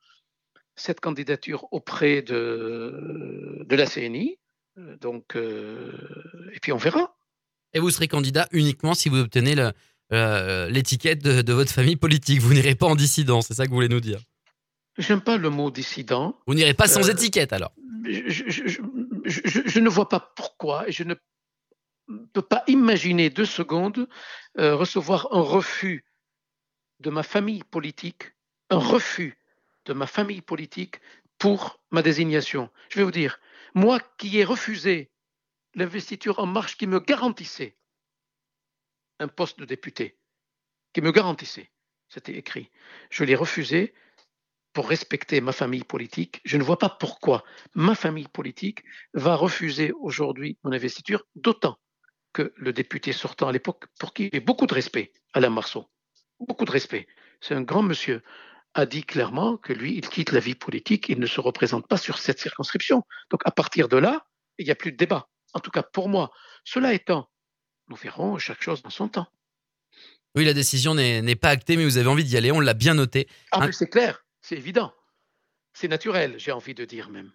cette 0.77 1.01
candidature 1.01 1.67
auprès 1.71 2.23
de, 2.23 3.65
de 3.65 3.77
la 3.77 3.87
CNI. 3.87 4.39
Euh, 4.79 4.97
donc, 4.99 5.37
euh, 5.37 5.93
et 6.55 6.61
puis 6.61 6.73
on 6.73 6.79
verra. 6.79 7.15
Et 7.75 7.81
vous 7.81 7.91
serez 7.91 8.09
candidat 8.09 8.49
uniquement 8.53 8.95
si 8.95 9.09
vous 9.09 9.19
obtenez 9.19 9.57
euh, 10.13 10.69
l'étiquette 10.69 11.23
de, 11.23 11.53
votre 11.53 11.73
famille 11.73 11.97
politique. 11.97 12.41
Vous 12.41 12.55
n'irez 12.55 12.75
pas 12.75 12.87
en 12.87 12.95
dissident, 12.95 13.41
c'est 13.41 13.55
ça 13.55 13.65
que 13.65 13.71
vous 13.71 13.77
voulez 13.77 13.89
nous 13.89 14.01
dire 14.01 14.21
J'aime 14.99 15.23
pas 15.23 15.39
le 15.39 15.49
mot 15.49 15.71
dissident. 15.71 16.39
Vous 16.47 16.55
n'irez 16.55 16.75
pas 16.75 16.87
sans 16.87 17.09
euh, 17.09 17.13
étiquette 17.13 17.53
alors 17.53 17.73
je, 18.05 19.81
ne 19.81 19.89
vois 19.89 20.09
pas 20.09 20.33
pourquoi 20.35 20.89
et 20.89 20.93
je 20.93 21.05
ne 21.05 21.15
peux 22.33 22.43
pas 22.43 22.65
imaginer 22.67 23.31
deux 23.31 23.47
secondes 23.47 24.09
euh, 24.59 24.75
recevoir 24.75 25.29
un 25.33 25.41
refus 25.41 26.05
de 27.01 27.11
ma 27.11 27.23
famille 27.23 27.63
politique, 27.65 28.33
un 28.71 28.79
refus 28.79 29.39
de 29.87 29.93
ma 29.93 30.07
famille 30.07 30.43
politique 30.43 31.01
pour 31.39 31.81
ma 31.91 32.03
désignation. 32.03 32.71
Je 32.89 32.99
vais 32.99 33.05
vous 33.05 33.11
dire, 33.11 33.41
moi 33.75 34.01
qui 34.19 34.39
ai 34.39 34.45
refusé 34.45 35.11
l'investiture 35.75 36.39
en 36.39 36.47
marche 36.47 36.77
qui 36.77 36.87
me 36.87 37.01
garantissait 37.01 37.77
un 39.19 39.29
poste 39.29 39.59
de 39.59 39.65
député, 39.65 40.19
qui 40.93 41.01
me 41.01 41.13
garantissait, 41.13 41.71
c'était 42.09 42.37
écrit. 42.37 42.71
Je 43.11 43.25
l'ai 43.25 43.35
refusé 43.35 43.95
pour 44.73 44.89
respecter 44.89 45.41
ma 45.41 45.53
famille 45.53 45.85
politique. 45.85 46.41
Je 46.45 46.57
ne 46.57 46.63
vois 46.63 46.79
pas 46.79 46.89
pourquoi 46.89 47.45
ma 47.75 47.95
famille 47.95 48.29
politique 48.29 48.85
va 49.15 49.35
refuser 49.35 49.93
aujourd'hui 49.93 50.59
mon 50.65 50.73
investiture, 50.73 51.25
d'autant 51.35 51.79
que 52.33 52.53
le 52.57 52.73
député 52.73 53.13
sortant 53.13 53.49
à 53.49 53.53
l'époque, 53.53 53.85
pour 53.99 54.15
qui 54.15 54.31
j'ai 54.33 54.41
beaucoup 54.41 54.67
de 54.67 54.75
respect, 54.75 55.13
Alain 55.35 55.51
Marceau, 55.51 55.91
beaucoup 56.41 56.65
de 56.65 56.71
respect, 56.71 57.07
c'est 57.41 57.55
un 57.55 57.63
grand 57.63 57.83
monsieur, 57.83 58.23
a 58.75 58.87
dit 58.87 59.05
clairement 59.05 59.59
que 59.59 59.75
lui, 59.75 59.95
il 59.95 60.09
quitte 60.09 60.33
la 60.33 60.41
vie 60.41 60.55
politique, 60.55 61.11
il 61.11 61.21
ne 61.21 61.27
se 61.27 61.41
représente 61.41 61.87
pas 61.87 61.99
sur 61.99 62.19
cette 62.19 62.41
circonscription. 62.41 63.05
Donc 63.31 63.43
à 63.45 63.51
partir 63.51 63.89
de 63.89 63.99
là, 63.99 64.27
il 64.57 64.65
n'y 64.65 64.71
a 64.71 64.75
plus 64.75 64.93
de 64.93 64.97
débat 64.97 65.29
en 65.53 65.61
tout 65.61 65.71
cas 65.71 65.83
pour 65.83 66.09
moi. 66.09 66.31
Cela 66.65 66.93
étant, 66.95 67.29
nous 67.89 67.97
verrons 67.97 68.39
chaque 68.39 68.63
chose 68.63 68.83
dans 68.83 68.91
son 68.91 69.09
temps. 69.09 69.29
Oui, 70.35 70.45
la 70.45 70.55
décision 70.55 70.95
n'est 70.95 71.37
pas 71.37 71.51
actée, 71.51 71.77
mais 71.77 71.85
vous 71.85 71.99
avez 71.99 72.09
envie 72.09 72.25
d'y 72.25 72.37
aller, 72.37 72.51
on 72.53 72.61
l'a 72.61 72.75
bien 72.75 72.95
noté. 72.95 73.29
Ah, 73.51 73.71
c'est 73.71 73.89
clair, 73.89 74.25
c'est 74.41 74.57
évident. 74.57 74.95
C'est 75.75 75.89
naturel, 75.89 76.35
j'ai 76.39 76.53
envie 76.53 76.75
de 76.75 76.85
dire 76.85 77.11
même. 77.11 77.33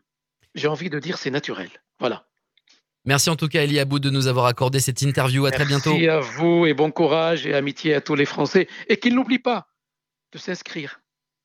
J'ai 0.56 0.68
envie 0.68 0.90
de 0.90 1.00
dire 1.00 1.18
c'est 1.18 1.30
naturel. 1.30 1.70
Voilà. 2.00 2.28
Merci 3.06 3.30
en 3.30 3.36
tout 3.36 3.48
cas, 3.48 3.64
Elie 3.64 3.80
Abou, 3.80 4.00
de 4.00 4.10
nous 4.10 4.28
avoir 4.28 4.48
accordé 4.48 4.80
cette 4.80 5.02
interview. 5.02 5.46
À 5.46 5.52
très 5.52 5.66
bientôt. 5.66 5.92
Merci 5.92 6.10
à 6.10 6.20
vous 6.20 6.66
et 6.66 6.74
bon 6.74 6.92
courage 6.92 7.46
et 7.48 7.54
amitié 7.54 7.94
à 7.94 8.02
tous 8.02 8.16
les 8.16 8.26
Français. 8.26 8.68
Et 8.90 8.98
qu'ils 8.98 9.16
n'oublient 9.16 9.40
pas 9.40 9.70
de 10.34 10.38
s'inscrire. 10.38 11.00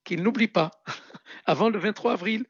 Qu'ils 0.05 0.23
n'oublient 0.23 0.49
pas 0.49 0.70
avant 1.47 1.68
le 1.68 1.79
23 1.79 2.14
avril. 2.14 2.47